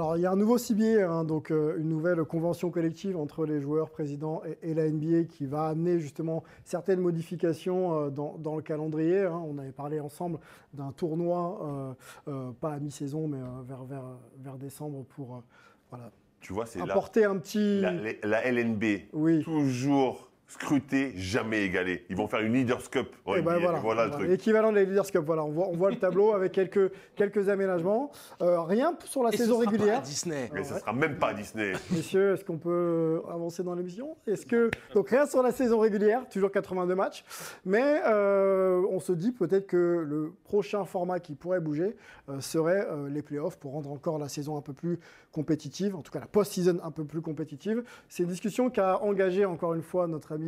Alors, 0.00 0.16
il 0.16 0.22
y 0.22 0.26
a 0.26 0.30
un 0.32 0.36
nouveau 0.36 0.56
CBA, 0.56 1.06
hein, 1.06 1.24
donc 1.24 1.50
euh, 1.50 1.76
une 1.76 1.90
nouvelle 1.90 2.24
convention 2.24 2.70
collective 2.70 3.18
entre 3.18 3.44
les 3.44 3.60
joueurs, 3.60 3.90
présidents 3.90 4.40
et, 4.62 4.70
et 4.70 4.72
la 4.72 4.88
NBA 4.88 5.24
qui 5.24 5.44
va 5.44 5.66
amener 5.66 5.98
justement 5.98 6.42
certaines 6.64 7.00
modifications 7.00 7.92
euh, 8.06 8.08
dans, 8.08 8.38
dans 8.38 8.56
le 8.56 8.62
calendrier. 8.62 9.24
hein. 9.26 9.42
On 9.46 9.58
avait 9.58 9.72
parlé 9.72 10.00
ensemble 10.00 10.38
d'un 10.72 10.90
tournoi, 10.92 11.94
euh, 12.28 12.50
pas 12.62 12.72
à 12.72 12.78
mi-saison, 12.78 13.28
mais 13.28 13.40
vers, 13.68 13.84
vers, 13.84 14.04
vers 14.42 14.56
décembre 14.56 15.04
pour 15.04 15.42
voilà, 15.90 16.10
Tu 16.40 16.54
vois, 16.54 16.64
c'est 16.64 16.80
apporter 16.80 17.26
un 17.26 17.36
petit. 17.36 17.82
La, 17.82 17.92
la 18.22 18.46
LNB, 18.50 18.84
Oui. 19.12 19.42
toujours 19.44 20.29
scruté, 20.50 21.12
jamais 21.16 21.64
égalé. 21.64 22.04
Ils 22.10 22.16
vont 22.16 22.26
faire 22.26 22.40
une 22.40 22.52
Leaders 22.52 22.90
Cup. 22.90 23.08
en 23.24 23.36
Eh 23.36 23.42
ben 23.42 23.58
voilà, 23.58 23.72
le 23.76 23.80
voilà. 23.80 24.08
truc. 24.10 24.28
L'équivalent 24.28 24.72
des 24.72 24.84
Leaders 24.84 25.10
Cup. 25.10 25.22
Voilà, 25.24 25.44
on 25.44 25.50
voit, 25.50 25.68
on 25.68 25.76
voit 25.76 25.90
le 25.90 25.98
tableau 25.98 26.32
avec 26.34 26.52
quelques, 26.52 26.90
quelques 27.14 27.48
aménagements. 27.48 28.10
Euh, 28.42 28.60
rien 28.62 28.96
sur 29.04 29.22
la 29.22 29.30
Et 29.30 29.32
ce 29.36 29.44
saison 29.44 29.60
sera 29.60 29.64
pas 29.64 29.70
régulière. 29.70 29.98
à 29.98 30.02
Disney. 30.02 30.50
Mais 30.52 30.64
ça 30.64 30.80
sera 30.80 30.92
même 30.92 31.16
pas 31.18 31.32
Disney. 31.34 31.72
Messieurs, 31.90 32.34
est-ce 32.34 32.44
qu'on 32.44 32.58
peut 32.58 33.22
avancer 33.32 33.62
dans 33.62 33.74
l'émission? 33.74 34.16
Est-ce 34.26 34.44
que 34.44 34.70
donc 34.94 35.10
rien 35.10 35.26
sur 35.26 35.42
la 35.42 35.52
saison 35.52 35.78
régulière, 35.78 36.28
toujours 36.28 36.50
82 36.50 36.94
matchs, 36.94 37.24
mais 37.64 38.00
euh, 38.06 38.82
on 38.90 38.98
se 39.00 39.12
dit 39.12 39.32
peut-être 39.32 39.66
que 39.66 40.04
le 40.06 40.32
prochain 40.44 40.84
format 40.84 41.20
qui 41.20 41.34
pourrait 41.34 41.60
bouger 41.60 41.96
euh, 42.28 42.40
serait 42.40 42.86
euh, 42.90 43.08
les 43.08 43.22
playoffs 43.22 43.56
pour 43.58 43.72
rendre 43.72 43.90
encore 43.92 44.18
la 44.18 44.28
saison 44.28 44.56
un 44.56 44.62
peu 44.62 44.72
plus 44.72 44.98
compétitive, 45.32 45.94
en 45.94 46.02
tout 46.02 46.10
cas 46.10 46.18
la 46.20 46.26
post-season 46.26 46.78
un 46.82 46.90
peu 46.90 47.04
plus 47.04 47.20
compétitive. 47.20 47.84
C'est 48.08 48.24
une 48.24 48.28
discussion 48.30 48.68
qu'a 48.70 49.00
engagée 49.02 49.44
encore 49.44 49.74
une 49.74 49.82
fois 49.82 50.06
notre 50.08 50.32
ami 50.32 50.39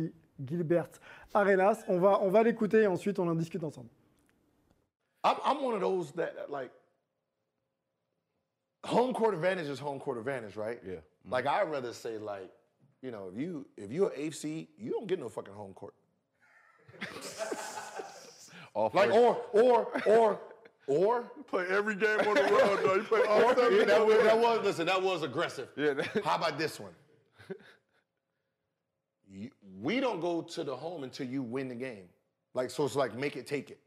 Gilbert 0.45 0.99
Arenas. 1.33 1.83
On 1.87 1.99
va 1.99 2.19
on 2.21 2.29
va 2.29 2.43
l'écouter 2.43 2.83
et 2.83 2.87
ensuite 2.87 3.19
on 3.19 3.27
en 3.27 3.35
discute 3.35 3.63
ensemble. 3.63 3.89
I'm, 5.23 5.37
I'm 5.45 5.61
one 5.63 5.73
of 5.73 5.81
those 5.81 6.11
that, 6.13 6.35
that, 6.35 6.51
like 6.51 6.71
home 8.83 9.13
court 9.13 9.33
advantage 9.33 9.67
is 9.67 9.79
home 9.79 9.99
court 9.99 10.17
advantage, 10.17 10.55
right? 10.55 10.79
Yeah. 10.85 10.95
Like 11.29 11.47
I'd 11.47 11.69
rather 11.71 11.93
say 11.93 12.17
like, 12.17 12.51
you 13.01 13.11
know, 13.11 13.29
if 13.33 13.39
you 13.39 13.65
if 13.77 13.91
you're 13.91 14.09
AFC, 14.09 14.67
you 14.77 14.91
don't 14.91 15.07
get 15.07 15.19
no 15.19 15.29
fucking 15.29 15.53
home 15.53 15.73
court. 15.73 15.93
like 18.75 19.11
or 19.11 19.41
or 19.53 19.87
or 20.05 20.39
or 20.87 21.23
play 21.47 21.65
every 21.69 21.95
game 21.95 22.19
on 22.19 22.35
the 22.35 22.43
road. 22.43 22.79
No, 22.83 22.95
you 22.95 23.03
play 23.03 23.21
all 23.27 23.55
seven 23.55 23.77
yeah, 23.77 23.85
that, 23.85 24.05
was, 24.05 24.23
that 24.23 24.37
was 24.37 24.63
listen, 24.63 24.85
that 24.85 25.01
was 25.01 25.23
aggressive. 25.23 25.69
Yeah. 25.77 25.93
How 26.23 26.35
about 26.35 26.57
this 26.57 26.79
one? 26.79 26.91
We 29.83 29.99
don't 29.99 30.21
go 30.21 30.41
to 30.41 30.63
the 30.63 30.73
home 30.73 31.03
until 31.03 31.27
you 31.27 31.43
win 31.43 31.67
the 31.67 31.75
game. 31.75 32.05
Like 32.53 32.69
so, 32.69 32.85
it's 32.85 32.95
like 32.95 33.15
make 33.15 33.35
it, 33.35 33.45
take 33.45 33.69
it. 33.69 33.79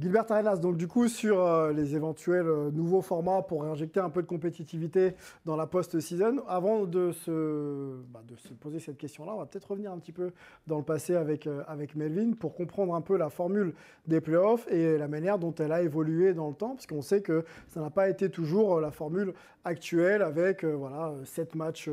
Gilbert 0.00 0.32
Arenas, 0.32 0.56
donc 0.56 0.78
du 0.78 0.88
coup 0.88 1.06
sur 1.06 1.44
euh, 1.44 1.70
les 1.70 1.94
éventuels 1.94 2.46
euh, 2.46 2.70
nouveaux 2.70 3.02
formats 3.02 3.42
pour 3.42 3.62
réinjecter 3.62 4.00
un 4.00 4.08
peu 4.08 4.22
de 4.22 4.26
compétitivité 4.26 5.14
dans 5.44 5.54
la 5.54 5.66
post-season. 5.66 6.42
Avant 6.48 6.86
de 6.86 7.12
se, 7.12 8.00
bah, 8.10 8.22
de 8.26 8.34
se 8.36 8.54
poser 8.54 8.78
cette 8.78 8.96
question-là, 8.96 9.34
on 9.34 9.38
va 9.40 9.44
peut-être 9.44 9.70
revenir 9.70 9.92
un 9.92 9.98
petit 9.98 10.12
peu 10.12 10.32
dans 10.66 10.78
le 10.78 10.82
passé 10.82 11.14
avec, 11.14 11.46
euh, 11.46 11.62
avec 11.68 11.94
Melvin 11.94 12.32
pour 12.32 12.54
comprendre 12.54 12.94
un 12.94 13.02
peu 13.02 13.18
la 13.18 13.28
formule 13.28 13.74
des 14.06 14.22
playoffs 14.22 14.66
et 14.70 14.96
la 14.96 15.08
manière 15.08 15.38
dont 15.38 15.54
elle 15.56 15.72
a 15.72 15.82
évolué 15.82 16.32
dans 16.32 16.48
le 16.48 16.54
temps, 16.54 16.70
parce 16.70 16.86
qu'on 16.86 17.02
sait 17.02 17.20
que 17.20 17.44
ça 17.68 17.82
n'a 17.82 17.90
pas 17.90 18.08
été 18.08 18.30
toujours 18.30 18.80
la 18.80 18.92
formule 18.92 19.34
actuelle 19.66 20.22
avec 20.22 20.64
voilà, 20.64 21.08
euh, 21.08 21.24
sept 21.26 21.54
matchs 21.54 21.90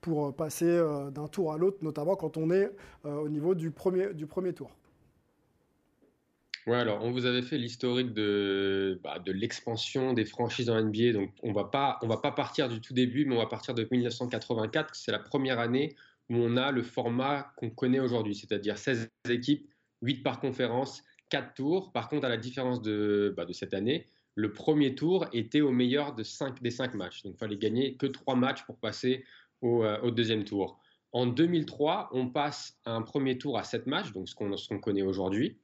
pour 0.00 0.34
passer 0.34 0.82
d'un 1.14 1.28
tour 1.28 1.52
à 1.52 1.58
l'autre, 1.58 1.78
notamment 1.82 2.16
quand 2.16 2.36
on 2.36 2.50
est 2.50 2.70
au 3.04 3.28
niveau 3.28 3.54
du 3.54 3.70
premier, 3.70 4.12
du 4.12 4.26
premier 4.26 4.52
tour. 4.52 4.70
Ouais, 6.66 6.76
alors 6.76 7.04
on 7.04 7.10
vous 7.10 7.26
avait 7.26 7.42
fait 7.42 7.58
l'historique 7.58 8.14
de, 8.14 8.98
bah, 9.02 9.18
de 9.18 9.32
l'expansion 9.32 10.14
des 10.14 10.24
franchises 10.24 10.70
en 10.70 10.80
NBA. 10.80 11.12
Donc 11.12 11.30
on 11.42 11.52
va 11.52 11.64
pas, 11.64 11.98
on 12.00 12.08
va 12.08 12.16
pas 12.16 12.32
partir 12.32 12.68
du 12.70 12.80
tout 12.80 12.94
début, 12.94 13.26
mais 13.26 13.34
on 13.34 13.38
va 13.38 13.46
partir 13.46 13.74
de 13.74 13.86
1984. 13.90 14.94
C'est 14.94 15.12
la 15.12 15.18
première 15.18 15.58
année 15.58 15.94
où 16.30 16.36
on 16.36 16.56
a 16.56 16.70
le 16.70 16.82
format 16.82 17.52
qu'on 17.58 17.68
connaît 17.68 18.00
aujourd'hui, 18.00 18.34
c'est-à-dire 18.34 18.78
16 18.78 19.10
équipes, 19.28 19.68
8 20.00 20.22
par 20.22 20.40
conférence, 20.40 21.02
4 21.28 21.52
tours. 21.52 21.92
Par 21.92 22.08
contre, 22.08 22.24
à 22.24 22.30
la 22.30 22.38
différence 22.38 22.80
de, 22.80 23.34
bah, 23.36 23.44
de 23.44 23.52
cette 23.52 23.74
année, 23.74 24.06
le 24.34 24.50
premier 24.52 24.94
tour 24.94 25.26
était 25.34 25.60
au 25.60 25.70
meilleur 25.70 26.14
de 26.14 26.22
5, 26.22 26.62
des 26.62 26.70
5 26.70 26.94
matchs. 26.94 27.22
Donc 27.24 27.34
il 27.36 27.38
fallait 27.38 27.58
gagner 27.58 27.96
que 27.96 28.06
3 28.06 28.36
matchs 28.36 28.64
pour 28.64 28.78
passer 28.78 29.24
au, 29.60 29.84
euh, 29.84 30.00
au 30.00 30.10
deuxième 30.10 30.44
tour. 30.44 30.80
En 31.12 31.26
2003, 31.26 32.08
on 32.12 32.28
passe 32.30 32.78
à 32.86 32.92
un 32.92 33.02
premier 33.02 33.36
tour 33.36 33.58
à 33.58 33.64
7 33.64 33.86
matchs, 33.86 34.12
donc 34.12 34.30
ce 34.30 34.34
qu'on 34.34 34.50
qu'on 34.50 34.78
connaît 34.80 35.02
aujourd'hui. 35.02 35.58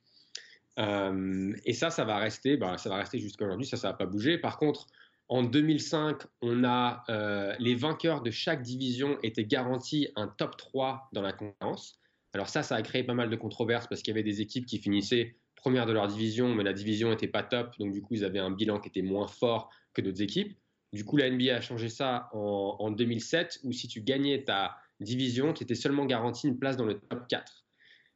Euh, 0.79 1.53
et 1.65 1.73
ça, 1.75 1.91
ça 1.91 2.05
va 2.05 2.19
rester, 2.19 2.57
bah, 2.57 2.79
ça 2.79 2.89
va 2.89 2.97
rester 2.97 3.19
jusqu'à 3.19 3.45
aujourd'hui. 3.45 3.67
Ça, 3.67 3.77
ça 3.77 3.89
va 3.89 3.95
pas 3.95 4.07
bouger. 4.07 4.39
Par 4.39 4.57
contre, 4.59 4.87
En 5.29 5.45
2005, 5.45 6.23
on 6.43 6.65
a 6.65 7.05
euh, 7.09 7.55
les 7.61 7.77
vainqueurs 7.77 8.21
de 8.21 8.33
chaque 8.33 8.63
division 8.63 9.17
étaient 9.23 9.45
garantis 9.45 10.09
un 10.17 10.27
top 10.27 10.57
3 10.57 11.09
dans 11.13 11.23
la 11.23 11.33
conférence. 11.33 12.01
Alors 12.33 12.49
ça, 12.49 12.65
ça 12.65 12.75
a 12.75 12.83
créé 12.83 13.05
pas 13.05 13.15
mal 13.15 13.31
de 13.31 13.37
controverses 13.37 13.87
parce 13.87 14.03
qu'il 14.03 14.11
y 14.11 14.17
avait 14.19 14.25
des 14.25 14.41
équipes 14.41 14.67
qui 14.67 14.79
finissaient 14.79 15.37
première 15.55 15.87
de 15.87 15.93
leur 15.93 16.09
division, 16.09 16.53
mais 16.53 16.65
la 16.65 16.73
division 16.73 17.11
n'était 17.11 17.29
pas 17.29 17.45
top, 17.45 17.79
donc 17.79 17.93
du 17.93 18.03
coup, 18.03 18.15
ils 18.15 18.25
avaient 18.25 18.41
un 18.41 18.51
bilan 18.51 18.81
qui 18.81 18.89
était 18.89 19.03
moins 19.03 19.29
fort 19.29 19.71
que 19.95 20.03
d'autres 20.03 20.21
équipes. 20.23 20.59
Du 20.93 21.05
coup, 21.05 21.17
la 21.17 21.31
NBA 21.31 21.55
a 21.55 21.61
changé 21.61 21.89
ça 21.89 22.29
en, 22.33 22.77
en 22.81 22.91
2007, 22.91 23.61
où 23.63 23.73
si 23.73 23.87
tu 23.87 24.01
gagnais 24.03 24.43
ta 24.43 24.77
division, 24.99 25.53
tu 25.53 25.63
étais 25.63 25.77
seulement 25.77 26.07
garanti 26.07 26.49
une 26.49 26.59
place 26.59 26.77
dans 26.77 26.87
le 26.87 26.99
top 26.99 27.29
4. 27.29 27.60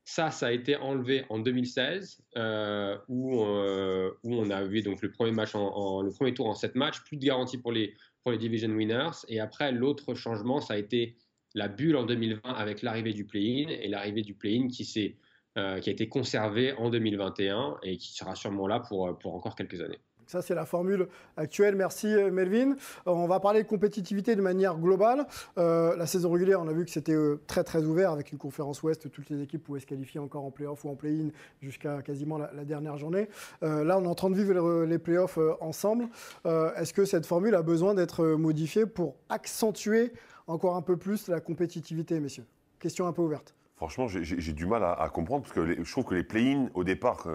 Ça, 0.07 0.31
ça 0.31 0.49
a 0.49 0.53
été 0.53 0.77
enlevé 0.77 1.25
en 1.31 1.39
2016, 1.39 2.23
euh, 2.37 2.99
où, 3.09 3.43
euh, 3.43 4.11
où, 4.23 4.35
on 4.35 4.51
a 4.51 4.63
eu 4.65 4.83
donc 4.83 5.01
le 5.01 5.11
premier, 5.11 5.33
match 5.33 5.55
le 5.55 6.11
premier 6.11 6.35
tour 6.35 6.47
en 6.47 6.55
7 6.55 6.75
matchs, 6.75 7.03
plus 7.05 7.17
de 7.17 7.25
garantie 7.25 7.59
pour 7.59 7.73
les, 7.73 7.95
division 8.39 8.71
winners. 8.71 9.25
Et 9.29 9.41
après, 9.41 9.73
l'autre 9.73 10.15
changement, 10.15 10.61
ça 10.61 10.75
a 10.75 10.77
été 10.79 11.17
la 11.55 11.69
bulle 11.69 11.97
en 11.97 12.05
2020 12.05 12.41
avec 12.45 12.83
l'arrivée 12.83 13.13
du 13.13 13.27
play-in 13.27 13.69
et 13.69 13.89
l'arrivée 13.89 14.23
du 14.23 14.35
play-in 14.35 14.69
qui, 14.69 15.17
euh, 15.59 15.79
qui 15.81 15.89
a 15.89 15.93
été 15.93 16.09
conservé 16.09 16.73
en 16.75 16.91
2021 16.91 17.79
et 17.83 17.97
qui 17.97 18.13
sera 18.15 18.35
sûrement 18.35 18.67
là 18.67 18.81
pour 18.81 19.35
encore 19.35 19.55
quelques 19.55 19.81
années. 19.81 20.01
Ça, 20.27 20.43
c'est 20.43 20.55
la 20.55 20.65
formule 20.65 21.09
actuelle. 21.37 21.75
Merci, 21.75 22.07
Melvin. 22.07 22.73
Euh, 22.73 22.75
on 23.07 23.27
va 23.27 23.41
parler 23.41 23.63
de 23.63 23.69
compétitivité 23.69 24.37
de 24.37 24.43
manière 24.43 24.79
globale. 24.79 25.27
Euh, 25.59 25.97
la 25.97 26.07
saison 26.07 26.31
régulière, 26.31 26.61
on 26.61 26.69
a 26.69 26.73
vu 26.73 26.85
que 26.85 26.91
c'était 26.91 27.13
euh, 27.13 27.41
très, 27.47 27.65
très 27.65 27.85
ouvert 27.85 28.11
avec 28.11 28.33
une 28.33 28.39
conférence 28.39 28.83
Ouest. 28.83 29.11
Toutes 29.11 29.31
les 29.31 29.43
équipes 29.43 29.65
pouvaient 29.65 29.81
se 29.81 29.87
qualifier 29.87 30.21
encore 30.21 30.45
en 30.45 30.51
play-off 30.51 30.85
ou 30.85 30.91
en 30.91 30.95
play-in 30.95 31.29
jusqu'à 31.61 32.03
quasiment 32.03 32.39
la, 32.39 32.65
dernière 32.65 32.97
journée. 32.97 33.29
Euh, 33.63 33.85
là, 33.85 33.99
on 33.99 34.05
est 34.05 34.09
en 34.09 34.15
train 34.15 34.31
de 34.31 34.37
vivre 34.37 34.85
les 34.85 34.99
play-offs 34.99 35.39
euh, 35.39 35.55
ensemble. 35.61 36.09
Euh, 36.47 36.75
Est-ce 36.75 36.93
que 36.93 37.05
cette 37.05 37.27
formule 37.27 37.55
a 37.55 37.63
besoin 37.63 37.95
d'être 37.95 38.25
modifiée 38.25 38.87
pour 38.87 39.17
accentuer 39.29 40.13
encore 40.47 40.77
un 40.77 40.83
peu 40.83 40.97
plus 40.97 41.29
la 41.29 41.41
compétitivité, 41.41 42.21
messieurs? 42.21 42.47
Question 42.79 43.07
un 43.07 43.13
peu 43.13 43.23
ouverte. 43.23 43.55
Franchement, 43.77 44.07
j'ai 44.07 44.53
du 44.53 44.67
mal 44.67 44.85
à, 44.85 44.93
à, 44.93 45.09
comprendre 45.09 45.43
parce 45.43 45.53
que 45.53 45.61
les, 45.61 45.85
je 45.85 45.91
trouve 45.91 46.05
que 46.05 46.15
les 46.15 46.23
play-in, 46.23 46.71
au 46.75 46.85
départ, 46.85 47.27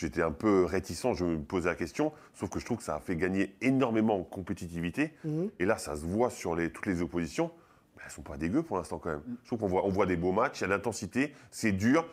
j'étais 0.00 0.22
un 0.22 0.32
peu 0.32 0.64
réticent, 0.64 1.14
je 1.14 1.24
me 1.24 1.38
posais 1.38 1.68
la 1.68 1.76
question, 1.76 2.12
sauf 2.34 2.50
que 2.50 2.58
je 2.58 2.64
trouve 2.64 2.78
que 2.78 2.82
ça 2.82 2.96
a 2.96 3.00
fait 3.00 3.14
gagner 3.14 3.54
énormément 3.60 4.18
en 4.18 4.24
compétitivité. 4.24 5.14
Mhm. 5.24 5.50
Et 5.60 5.64
là, 5.64 5.78
ça 5.78 5.94
se 5.94 6.04
voit 6.04 6.30
sur 6.30 6.56
les, 6.56 6.70
toutes 6.72 6.86
les 6.86 7.00
oppositions. 7.00 7.52
Ben, 7.96 8.02
elles 8.02 8.10
ne 8.10 8.14
sont 8.14 8.22
pas 8.22 8.36
dégueu 8.36 8.62
pour 8.62 8.76
l'instant 8.76 8.98
quand 8.98 9.10
même. 9.10 9.22
Mm. 9.26 9.36
Je 9.42 9.46
trouve 9.46 9.60
qu'on 9.60 9.68
voit, 9.68 9.86
on 9.86 9.88
voit 9.88 10.06
des 10.06 10.16
beaux 10.16 10.32
matchs, 10.32 10.58
il 10.58 10.62
y 10.62 10.64
a 10.64 10.66
de 10.66 10.72
l'intensité, 10.72 11.32
c'est 11.50 11.72
dur. 11.72 12.06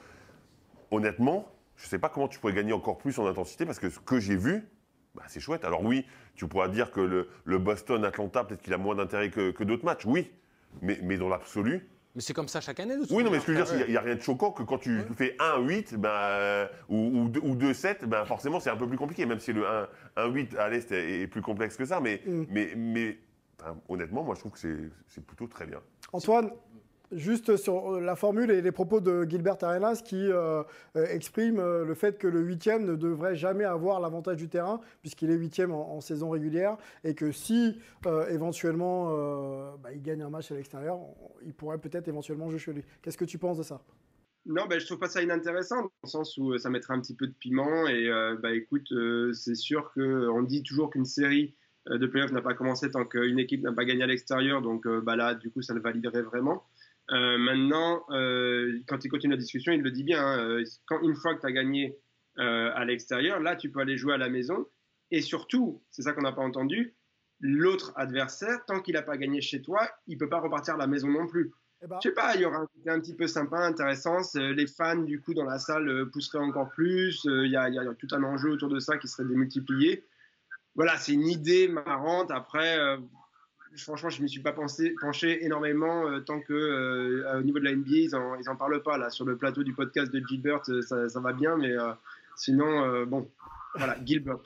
Honnêtement, 0.92 1.50
je 1.76 1.86
ne 1.86 1.90
sais 1.90 2.00
pas 2.00 2.10
comment 2.10 2.28
tu 2.28 2.40
pourrais 2.40 2.54
gagner 2.54 2.74
encore 2.74 2.98
plus 2.98 3.18
en 3.20 3.26
intensité 3.26 3.66
parce 3.66 3.80
que 3.80 3.90
ce 3.90 4.00
que 4.00 4.20
j'ai 4.20 4.38
vu, 4.38 4.64
bah, 5.16 5.24
c'est 5.28 5.40
chouette. 5.40 5.66
Alors 5.66 5.84
oui, 5.84 6.06
tu 6.36 6.48
pourras 6.48 6.70
dire 6.70 6.92
que 6.92 7.02
le, 7.02 7.30
le 7.44 7.58
Boston-Atlanta, 7.58 8.44
peut-être 8.44 8.62
qu'il 8.62 8.74
a 8.74 8.78
moins 8.78 8.96
d'intérêt 8.96 9.30
que, 9.30 9.52
que 9.52 9.64
d'autres 9.64 9.86
matchs, 9.86 10.06
oui. 10.06 10.32
Mais, 10.82 11.00
mais 11.04 11.18
dans 11.18 11.30
l'absolu, 11.30 11.88
mais 12.16 12.22
c'est 12.22 12.34
comme 12.34 12.48
ça 12.48 12.62
chaque 12.62 12.80
année. 12.80 12.96
De 12.96 13.06
oui, 13.12 13.24
non, 13.24 13.32
mais 13.32 13.40
ce 13.40 13.46
que 13.46 13.54
je 13.54 13.60
veux 13.60 13.78
dire, 13.78 13.86
il 13.88 13.92
n'y 13.92 13.98
a, 13.98 14.02
rien 14.02 14.16
de 14.16 14.22
choquant 14.22 14.52
que 14.52 14.64
quand 14.64 14.78
tu 14.78 15.02
fais 15.16 15.36
1-8 15.40 15.96
ben, 15.98 16.10
euh, 16.10 16.68
ou, 16.90 17.30
ou 17.42 17.56
2-7, 17.56 18.06
ben, 18.06 18.24
forcément, 18.26 18.60
c'est 18.60 18.70
un 18.70 18.76
peu 18.76 18.88
plus 18.88 18.98
compliqué, 18.98 19.26
même 19.26 19.40
si 19.40 19.52
le 19.52 19.64
1-8 20.18 20.58
à 20.58 20.70
l'Est 20.70 20.92
est, 20.92 21.22
est, 21.22 21.28
plus 21.28 21.42
complexe 21.42 21.76
que 21.76 21.86
ça. 21.86 22.00
Mais, 22.00 22.22
mm. 22.26 22.46
mais, 22.50 22.74
mais 22.76 23.18
enfin, 23.60 23.76
honnêtement, 23.90 24.24
moi, 24.24 24.36
je 24.36 24.42
trouve 24.42 24.52
que 24.52 24.60
c'est 25.08 25.26
plutôt 25.26 25.48
très 25.48 25.66
bien. 25.66 25.80
Antoine, 26.12 26.52
juste 27.16 27.56
sur 27.58 28.00
la 28.00 28.16
formule 28.16 28.52
et 28.52 28.62
les 28.62 28.72
propos 28.72 29.02
de 29.02 29.26
Gilbert 29.30 29.58
Arenas 29.62 30.02
qui 30.04 30.32
euh, 30.32 30.64
exprime 30.96 31.60
euh, 31.60 31.86
le 31.86 31.94
fait 31.94 32.18
que 32.18 32.28
le 32.28 32.42
huitième 32.42 32.86
ne 32.86 32.96
devrait 32.96 33.36
jamais 33.36 33.66
avoir 33.66 34.00
l'avantage 34.00 34.38
du 34.38 34.50
terrain 34.50 34.80
puisqu'il 35.02 35.32
est 35.32 35.36
huitième 35.36 35.72
en, 35.72 35.96
en, 35.96 36.02
saison 36.02 36.30
régulière 36.30 36.78
et 37.04 37.16
que 37.16 37.32
si 37.32 37.78
euh, 38.06 38.28
éventuellement 38.30 39.10
euh, 39.12 39.72
bah, 39.82 39.92
il 39.94 40.02
gagne 40.02 40.22
un 40.22 40.30
match 40.30 40.52
à 40.52 40.56
l'extérieur, 40.56 41.00
il 41.46 41.54
pourrait 41.54 41.78
peut-être 41.78 42.08
éventuellement 42.08 42.50
jouer 42.50 42.60
chez 42.60 42.74
lui. 42.74 42.84
Qu'est-ce 43.02 43.18
que 43.18 43.26
tu 43.26 43.38
penses 43.38 43.58
de 43.58 43.64
ça? 43.64 43.82
Non, 44.46 44.66
ben, 44.70 44.80
je 44.80 44.86
trouve 44.86 45.00
pas 45.00 45.08
ça 45.08 45.22
inintéressant, 45.22 45.84
dans 45.84 45.92
le 46.04 46.10
sens 46.10 46.38
où 46.38 46.58
ça 46.58 46.70
mettrait 46.70 46.94
un 46.94 47.00
petit 47.00 47.16
peu 47.16 47.28
de 47.28 47.34
piment. 47.34 47.88
Et 47.88 48.10
euh, 48.10 48.36
bah, 48.42 48.54
écoute, 48.54 48.94
c'est 49.34 49.56
sûr 49.56 49.94
qu'on 49.94 50.44
dit 50.44 50.64
toujours 50.64 50.90
qu'une 50.90 51.06
série 51.06 51.56
de 51.90 52.06
playoffs 52.08 52.32
n'a 52.32 52.42
pas 52.42 52.54
commencé 52.54 52.92
tant 52.92 53.06
qu'une 53.06 53.40
équipe 53.40 53.62
n'a 53.62 53.72
pas 53.72 53.86
gagné 53.86 54.04
à 54.04 54.08
l'extérieur. 54.08 54.62
Donc 54.62 54.86
bah, 54.86 55.16
là, 55.16 55.34
du 55.34 55.50
coup, 55.50 55.62
ça 55.62 55.74
le 55.74 55.80
validerait 55.80 56.24
vraiment. 56.24 56.66
Euh, 57.12 57.38
maintenant, 57.38 58.06
euh, 58.12 58.80
quand 58.88 59.04
il 59.04 59.10
continue 59.10 59.34
la 59.34 59.40
discussion, 59.40 59.72
il 59.72 59.82
le 59.82 59.92
dit 59.92 60.04
bien. 60.04 60.26
Hein, 60.26 60.64
quand 60.86 61.02
une 61.02 61.16
fois 61.16 61.36
que 61.36 61.42
tu 61.42 61.48
as 61.48 61.52
gagné 61.52 61.98
euh, 62.40 62.72
à 62.74 62.86
l'extérieur, 62.86 63.40
là, 63.40 63.56
tu 63.56 63.72
peux 63.72 63.80
aller 63.80 63.98
jouer 63.98 64.14
à 64.14 64.18
la 64.18 64.30
maison. 64.30 64.66
Et 65.12 65.22
surtout, 65.22 65.84
c'est 65.92 66.02
ça 66.02 66.14
qu'on 66.14 66.22
n'a 66.22 66.32
pas 66.32 66.42
entendu, 66.42 66.96
l'autre 67.40 67.94
adversaire, 67.96 68.66
tant 68.66 68.80
qu'il 68.80 68.96
n'a 68.96 69.02
pas 69.02 69.18
gagné 69.18 69.42
chez 69.42 69.62
toi, 69.62 69.88
il 70.08 70.18
peut 70.18 70.30
pas 70.30 70.40
repartir 70.40 70.76
à 70.76 70.78
la 70.78 70.88
maison 70.88 71.10
non 71.10 71.28
plus. 71.28 71.52
Eh 71.84 71.88
ben... 71.88 72.00
Je 72.02 72.10
sais 72.10 72.16
pas, 72.16 72.36
il 72.36 72.42
y 72.42 72.46
aura 72.46 72.58
un 72.58 72.66
côté 72.66 72.90
un 72.90 73.00
petit 73.00 73.14
peu 73.14 73.28
sympa, 73.28 73.58
intéressant. 73.58 74.20
Les 74.36 74.66
fans, 74.66 74.96
du 74.96 75.22
coup, 75.22 75.34
dans 75.34 75.44
la 75.44 75.60
salle 75.60 76.10
pousseraient 76.12 76.44
encore 76.44 76.70
plus. 76.70 77.26
Il 77.26 77.48
y, 77.48 77.52
y, 77.52 77.58
a 77.58 77.94
tout 78.00 78.08
un 78.12 78.24
enjeu 78.24 78.52
autour 78.52 78.70
de 78.70 78.80
ça 78.80 78.98
qui 78.98 79.10
serait 79.10 79.28
démultiplié. 79.28 80.06
Voilà, 80.76 80.98
c'est 80.98 81.12
une 81.12 81.28
idée 81.28 81.68
marrante. 81.68 82.32
Après, 82.32 82.80
franchement, 83.78 84.10
je 84.10 84.20
ne 84.20 84.24
m'y 84.24 84.30
suis 84.30 84.42
pas 84.42 84.54
pensé, 84.54 84.94
penché 85.00 85.44
énormément 85.46 86.08
euh, 86.08 86.20
tant 86.20 86.40
que 86.40 86.54
euh, 86.54 87.40
au 87.40 87.44
niveau 87.44 87.60
de 87.60 87.66
la 87.66 87.76
NBA, 87.76 87.90
ils 87.90 88.16
en, 88.16 88.36
ils 88.36 88.50
en 88.50 88.56
parlent 88.56 88.82
pas 88.82 88.98
là 88.98 89.10
sur 89.10 89.26
le 89.26 89.38
plateau 89.38 89.64
du 89.64 89.74
podcast 89.74 90.12
de 90.12 90.22
Gilbert, 90.28 90.62
ça, 90.66 91.10
ça 91.10 91.20
va 91.20 91.34
bien, 91.34 91.58
mais 91.58 91.72
euh, 91.72 91.92
sinon, 92.36 93.06
bon, 93.06 93.30
voilà, 93.76 93.98
Gilbert. 94.04 94.40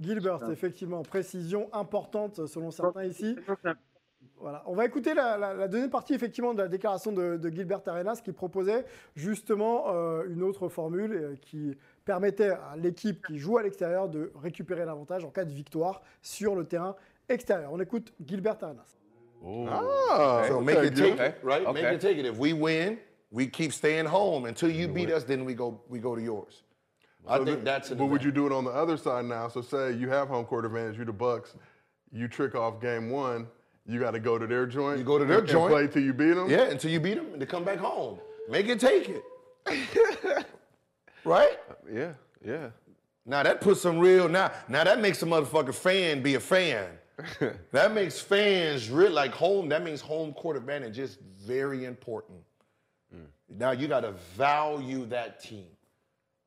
Gilbert, 0.00 0.50
effectivement, 0.50 1.02
précision 1.02 1.68
importante 1.74 2.46
selon 2.46 2.70
certains 2.70 3.04
ici. 3.04 3.36
Voilà. 4.40 4.62
On 4.66 4.74
va 4.74 4.86
écouter 4.86 5.12
la, 5.12 5.36
la, 5.36 5.52
la, 5.52 5.68
deuxième 5.68 5.90
partie 5.90 6.14
effectivement 6.14 6.54
de 6.54 6.62
la 6.62 6.68
déclaration 6.68 7.12
de, 7.12 7.36
de 7.36 7.50
Gilbert 7.50 7.82
Arenas 7.86 8.22
qui 8.24 8.32
proposait 8.32 8.86
justement 9.14 9.94
euh, 9.94 10.24
une 10.30 10.42
autre 10.42 10.68
formule 10.68 11.12
euh, 11.12 11.34
qui 11.42 11.76
permettait 12.06 12.48
à 12.48 12.74
l'équipe 12.76 13.22
qui 13.26 13.38
joue 13.38 13.58
à 13.58 13.62
l'extérieur 13.62 14.08
de 14.08 14.32
récupérer 14.36 14.86
l'avantage 14.86 15.26
en 15.26 15.30
cas 15.30 15.44
de 15.44 15.52
victoire 15.52 16.00
sur 16.22 16.54
le 16.54 16.64
terrain 16.64 16.96
extérieur. 17.30 17.72
On 17.72 17.80
écoute 17.80 18.12
Gilbert 18.26 18.62
Arenas. 18.62 18.96
Oh. 19.44 19.66
Ah, 19.68 20.44
so 20.48 20.60
make 20.60 20.78
it 20.78 20.94
take 20.94 21.18
it, 21.18 21.38
right? 21.42 21.62
Okay. 21.62 21.82
Make 21.82 21.92
it 21.94 22.00
take 22.00 22.18
it. 22.18 22.26
If 22.26 22.36
we 22.36 22.52
win, 22.52 22.98
we 23.30 23.46
keep 23.46 23.72
staying 23.72 24.06
home 24.06 24.44
until 24.44 24.70
you 24.70 24.88
beat 24.88 25.10
us. 25.10 25.24
Then 25.24 25.44
we 25.44 25.54
go 25.54 25.80
we 25.88 25.98
go 25.98 26.14
to 26.14 26.22
yours. 26.22 26.62
I 27.26 27.38
so 27.38 27.44
think 27.44 27.64
that's. 27.64 27.90
But 27.90 28.06
would 28.06 28.22
you 28.22 28.32
do 28.32 28.46
it 28.46 28.52
on 28.52 28.64
the 28.64 28.70
other 28.70 28.96
side 28.96 29.24
now? 29.24 29.48
So 29.48 29.62
say 29.62 29.92
you 29.92 30.08
have 30.10 30.28
home 30.28 30.44
court 30.44 30.64
advantage, 30.64 30.98
you 30.98 31.04
the 31.04 31.12
Bucks, 31.12 31.54
you 32.12 32.28
trick 32.28 32.54
off 32.54 32.80
game 32.80 33.10
one. 33.10 33.46
You 33.86 33.98
got 33.98 34.12
to 34.12 34.20
go 34.20 34.38
to 34.38 34.46
their 34.46 34.66
joint. 34.66 34.98
You 34.98 35.04
go 35.04 35.18
to 35.18 35.24
their 35.24 35.38
and, 35.38 35.48
joint. 35.48 35.72
And 35.72 35.72
play 35.72 35.92
till 35.92 36.02
you 36.02 36.12
beat 36.12 36.34
them. 36.34 36.50
Yeah, 36.50 36.64
until 36.64 36.90
you 36.90 37.00
beat 37.00 37.14
them, 37.14 37.26
and 37.32 37.40
to 37.40 37.46
come 37.46 37.64
back 37.64 37.78
home. 37.78 38.18
Make 38.48 38.68
it 38.68 38.78
take 38.78 39.08
it. 39.08 39.24
right? 41.24 41.58
Yeah, 41.92 42.12
yeah. 42.44 42.68
Now 43.26 43.42
that 43.42 43.60
puts 43.60 43.80
some 43.80 43.98
real. 43.98 44.28
Now, 44.28 44.52
now 44.68 44.84
that 44.84 45.00
makes 45.00 45.22
a 45.22 45.26
motherfucking 45.26 45.74
fan 45.74 46.22
be 46.22 46.34
a 46.34 46.40
fan. 46.40 46.86
that 47.72 47.92
makes 47.92 48.20
fans 48.20 48.90
real 48.90 49.12
like 49.12 49.32
home. 49.32 49.68
That 49.68 49.82
means 49.82 50.00
home 50.00 50.32
court 50.32 50.56
advantage 50.56 50.98
is 50.98 51.18
very 51.40 51.84
important. 51.84 52.38
Mm. 53.14 53.26
Now 53.58 53.70
you 53.72 53.88
got 53.88 54.00
to 54.00 54.12
value 54.36 55.06
that 55.06 55.40
team. 55.40 55.66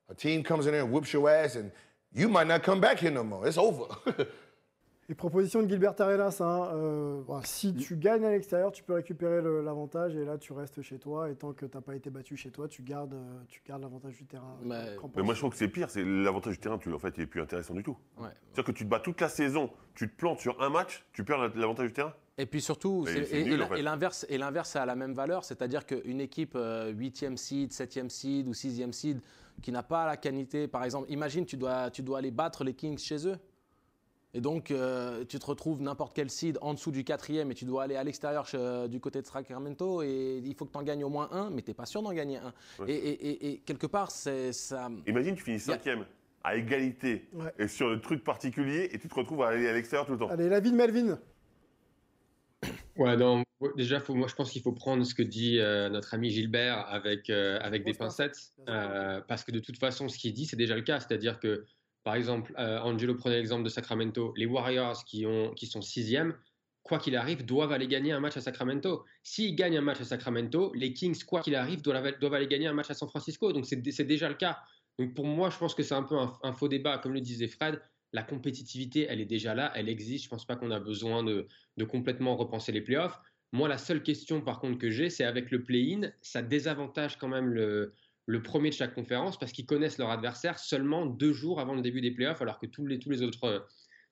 A 0.10 0.14
team 0.14 0.44
comes 0.44 0.66
in 0.66 0.74
there 0.74 0.82
and 0.82 0.92
whoops 0.92 1.14
your 1.14 1.30
ass, 1.30 1.56
and 1.56 1.72
you 2.14 2.30
might 2.30 2.48
not 2.48 2.64
come 2.64 2.80
back 2.80 3.00
here 3.00 3.12
no 3.12 3.24
more. 3.24 3.48
It's 3.48 3.58
over. 3.58 3.86
Les 5.10 5.16
propositions 5.16 5.62
de 5.62 5.68
Gilbert 5.68 6.00
Arenas, 6.00 6.38
hein, 6.40 6.70
euh, 6.74 7.22
bah, 7.28 7.42
si 7.44 7.76
tu 7.76 7.98
gagnes 7.98 8.24
à 8.24 8.32
l'extérieur, 8.32 8.72
tu 8.72 8.84
peux 8.84 8.94
récupérer 8.94 9.42
l'avantage 9.62 10.16
et 10.16 10.24
là 10.24 10.38
tu 10.38 10.54
restes 10.54 10.82
chez 10.82 10.98
toi. 10.98 11.30
Et 11.30 11.36
tant 11.36 11.52
que 11.52 11.66
tu 11.66 11.76
n'as 11.76 11.82
pas 11.82 11.96
été 11.96 12.10
battu 12.10 12.38
chez 12.38 12.52
toi, 12.52 12.70
tu 12.70 12.84
gardes, 12.84 13.14
euh, 13.14 13.40
tu 13.50 13.62
gardes 13.68 13.82
l'avantage 13.82 14.16
du 14.16 14.26
terrain. 14.26 14.58
Mais, 14.62 14.96
mais, 15.16 15.24
moi 15.24 15.34
je 15.34 15.40
trouve 15.40 15.52
que 15.52 15.58
c'est 15.58 15.68
pire, 15.68 15.90
c'est 15.90 16.04
l'avantage 16.06 16.54
du 16.54 16.60
terrain, 16.60 16.78
tu, 16.78 16.92
en 16.94 17.00
fait, 17.00 17.14
il 17.18 17.24
est 17.24 17.28
plus 17.28 17.42
intéressant 17.42 17.74
du 17.74 17.84
tout. 17.84 17.98
Ouais. 18.18 18.30
C'est-à-dire 18.46 18.64
que 18.64 18.78
tu 18.78 18.86
te 18.86 18.90
bats 18.90 19.02
toute 19.02 19.20
la 19.20 19.30
saison, 19.30 19.72
tu 19.94 20.10
te 20.10 20.16
plantes 20.16 20.40
sur 20.40 20.62
un 20.62 20.70
match, 20.70 21.06
tu 21.12 21.26
perds 21.26 21.50
l'avantage 21.56 21.88
du 21.88 21.94
terrain. 21.94 22.14
Et 22.38 22.46
puis 22.46 22.62
surtout, 22.62 23.06
et, 23.08 23.82
l'inverse 23.84 24.26
et 24.30 24.38
l'inverse 24.38 24.76
a 24.76 24.86
la 24.86 24.96
même 24.96 25.14
valeur, 25.14 25.44
c'est-à-dire 25.44 25.86
qu'une 25.86 26.22
équipe 26.22 26.56
8e 26.56 27.36
seed, 27.36 27.72
7e 27.72 28.10
seed 28.10 28.48
ou 28.48 28.54
6e 28.54 28.92
seed 28.92 29.20
qui 29.62 29.72
n'a 29.72 29.84
pas 29.84 30.06
la 30.06 30.18
qualité, 30.18 30.68
par 30.68 30.84
exemple, 30.84 31.12
imagine 31.12 31.46
tu 31.46 31.58
dois, 31.58 31.92
tu 31.92 32.02
dois 32.02 32.20
aller 32.20 32.32
battre 32.32 32.64
les 32.64 32.74
Kings 32.74 32.98
chez 32.98 33.28
eux. 33.28 33.38
Et 34.36 34.42
donc, 34.42 34.72
euh, 34.72 35.26
tu 35.26 35.38
te 35.38 35.46
retrouves 35.46 35.82
n'importe 35.82 36.14
quel 36.16 36.30
seed 36.30 36.58
en 36.62 36.74
dessous 36.74 36.92
du 36.92 37.04
quatrième 37.04 37.52
et 37.52 37.54
tu 37.54 37.66
dois 37.66 37.84
aller 37.84 37.96
à 37.96 38.04
l'extérieur 38.04 38.48
euh, 38.56 38.88
du 38.88 39.00
côté 39.00 39.22
de 39.22 39.28
Sacramento 39.28 40.02
et 40.02 40.42
il 40.44 40.56
faut 40.56 40.66
que 40.66 40.72
tu 40.72 40.78
en 40.78 40.84
gagnes 40.84 41.04
au 41.04 41.10
moins 41.10 41.30
un, 41.32 41.52
mais 41.52 41.62
tu 41.62 41.70
n'es 41.70 41.76
pas 41.76 41.86
sûr 41.86 42.02
d'en 42.02 42.14
gagner 42.14 42.38
un. 42.38 42.54
Ouais. 42.80 42.92
Et, 42.92 43.10
et, 43.10 43.50
et, 43.52 43.58
quelque 43.60 43.86
part, 43.86 44.10
c'est 44.10 44.52
ça. 44.52 44.90
Imagine, 45.06 45.36
tu 45.36 45.44
finis 45.44 45.60
cinquième 45.60 46.06
a... 46.44 46.50
à 46.50 46.56
égalité 46.56 47.30
ouais. 47.34 47.54
et 47.60 47.68
sur 47.68 47.90
le 47.90 48.02
truc 48.02 48.24
particulier 48.24 48.90
et 48.92 48.98
tu 48.98 49.08
te 49.08 49.14
retrouves 49.14 49.44
à 49.44 49.50
aller 49.50 49.68
à 49.68 49.74
l'extérieur 49.74 50.08
tout 50.08 50.14
le 50.14 50.20
temps. 50.20 50.30
Allez, 50.30 50.50
la 50.50 50.60
vie 50.60 50.72
de 50.72 50.78
Melvin. 50.78 51.20
Ouais, 52.96 53.18
non, 53.18 53.44
déjà, 53.76 54.00
faut, 54.00 54.14
moi 54.14 54.28
je 54.28 54.36
pense 54.36 54.52
qu'il 54.52 54.62
faut 54.62 54.72
prendre 54.72 55.04
ce 55.04 55.16
que 55.16 55.24
dit 55.24 55.60
euh, 55.60 55.90
notre 55.90 56.14
ami 56.14 56.30
Gilbert 56.30 56.86
avec, 56.88 57.30
euh, 57.30 57.60
avec 57.62 57.84
des 57.86 57.94
pincettes, 57.94 58.54
euh, 58.70 59.22
parce 59.28 59.44
que 59.44 59.52
de 59.52 59.60
toute 59.60 59.78
façon, 59.80 60.10
ce 60.10 60.18
qu'il 60.18 60.34
dit, 60.34 60.46
c'est 60.46 60.56
déjà 60.56 60.76
le 60.76 60.82
cas, 60.82 61.00
c'est-à-dire 61.00 61.40
que 61.40 61.66
Par 62.04 62.16
exemple, 62.16 62.54
euh, 62.60 62.80
Angelo 62.80 63.16
prenait 63.16 63.38
l'exemple 63.38 63.64
de 63.64 63.70
Sacramento. 63.70 64.34
Les 64.36 64.46
Warriors 64.46 65.06
qui, 65.06 65.26
ont, 65.26 65.54
qui 65.54 65.68
sont 65.68 65.82
sixième, 65.82 66.36
quoi 66.84 67.00
qu'il 67.00 67.16
arrive, 67.16 67.46
doivent 67.46 67.72
aller 67.72 67.88
gagner 67.88 68.12
un 68.12 68.20
match 68.20 68.36
à 68.36 68.42
Sacramento. 68.42 69.06
S'ils 69.24 69.56
gagnent 69.56 69.78
un 69.78 69.82
match 69.82 70.02
à 70.02 70.04
Sacramento, 70.04 70.74
les 70.76 70.94
Kings, 70.94 71.24
quoi 71.24 71.42
qu'il 71.42 71.56
arrive, 71.56 71.82
doivent, 71.82 72.20
doivent 72.20 72.34
aller 72.34 72.48
gagner 72.48 72.68
un 72.68 72.74
match 72.74 72.90
à 72.90 72.94
San 72.94 73.08
Francisco. 73.08 73.54
Donc 73.54 73.66
c'est 73.66 74.04
déjà 74.06 74.28
le 74.28 74.36
cas. 74.36 74.60
Donc 75.00 75.14
pour 75.14 75.26
moi, 75.26 75.50
je 75.50 75.58
pense 75.58 75.74
que 75.74 75.82
c'est 75.82 75.96
un 75.96 76.04
peu 76.04 76.18
un, 76.18 76.54
faux 76.54 76.68
débat. 76.68 76.98
Comme 76.98 77.14
le 77.14 77.22
disait 77.22 77.48
Fred, 77.48 77.82
la 78.12 78.22
compétitivité, 78.22 79.08
elle 79.10 79.22
est 79.22 79.26
déjà 79.26 79.56
là, 79.56 79.72
elle 79.76 79.88
existe. 79.88 80.26
Je 80.26 80.28
ne 80.28 80.32
pense 80.32 80.46
pas 80.46 80.58
qu'on 80.58 80.72
a 80.72 80.80
besoin 80.80 81.24
de, 81.24 81.48
de, 81.78 81.86
complètement 81.86 82.36
repenser 82.36 82.74
les 82.74 82.82
playoffs. 82.82 83.20
Moi, 83.54 83.70
la 83.70 83.78
seule 83.78 84.04
question 84.04 84.42
par 84.42 84.60
contre 84.60 84.78
que 84.78 84.90
j'ai, 84.90 85.10
c'est 85.10 85.24
avec 85.24 85.52
le 85.52 85.64
play-in, 85.64 86.12
ça 86.22 86.42
désavantage 86.42 87.18
quand 87.18 87.28
même 87.28 87.54
le, 87.54 87.94
le 88.26 88.42
premier 88.42 88.70
de 88.70 88.76
chaque 88.76 88.96
conférence 88.96 89.38
parce 89.38 89.52
qu'ils 89.52 89.66
connaissent 89.66 89.98
leur 89.98 90.10
adversaire 90.10 90.58
seulement 90.60 91.06
deux 91.06 91.34
jours 91.34 91.60
avant 91.60 91.76
le 91.76 91.82
début 91.82 92.02
des 92.02 92.12
playoffs, 92.12 92.42
alors 92.42 92.60
que 92.60 92.66
tous 92.66 92.86
les, 92.86 93.00
tous 93.00 93.10
les, 93.10 93.22
autres, 93.22 93.68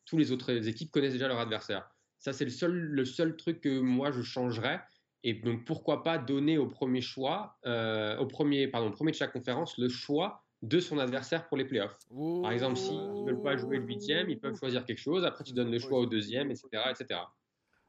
tous 0.05 0.18
les 0.18 0.32
autres 0.32 0.68
équipes 0.68 0.91
connaissent 0.91 1.14
déjà 1.14 1.28
leur 1.28 1.39
adversaire. 1.39 1.89
Ça, 2.20 2.34
c'est 2.34 2.45
le 2.45 2.51
seul, 2.51 2.72
le 2.72 3.05
seul 3.05 3.36
truc 3.36 3.62
que 3.62 3.80
moi 3.80 4.12
je 4.12 4.22
changerais. 4.22 4.82
Et 5.24 5.34
donc, 5.34 5.66
pourquoi 5.66 6.03
pas 6.03 6.18
donner 6.18 6.57
au 6.57 6.68
premier 6.68 7.01
choix, 7.01 7.57
euh, 7.66 8.18
au 8.18 8.26
premier, 8.26 8.68
pardon, 8.68 8.91
premier 8.91 9.12
de 9.12 9.18
chaque 9.18 9.34
conférence, 9.34 9.78
le 9.78 9.88
choix 9.88 10.43
de 10.62 10.80
son 10.80 10.99
adversaire 10.99 11.47
pour 11.47 11.57
les 11.57 11.66
playoffs. 11.66 11.97
Par 12.41 12.51
exemple, 12.51 12.78
s'ils 12.78 12.95
ne 12.95 13.26
veulent 13.26 13.41
pas 13.41 13.55
jouer 13.55 13.78
le 13.78 13.86
huitième, 13.86 14.30
ils 14.30 14.39
peuvent 14.39 14.57
choisir 14.57 14.86
quelque 14.86 14.99
chose. 14.99 15.26
Après, 15.26 15.43
tu 15.43 15.53
donnes 15.53 15.72
le 15.72 15.80
choix 15.80 15.99
au 15.99 16.05
deuxième, 16.05 16.51
etc., 16.51 16.68
etc. 16.89 17.20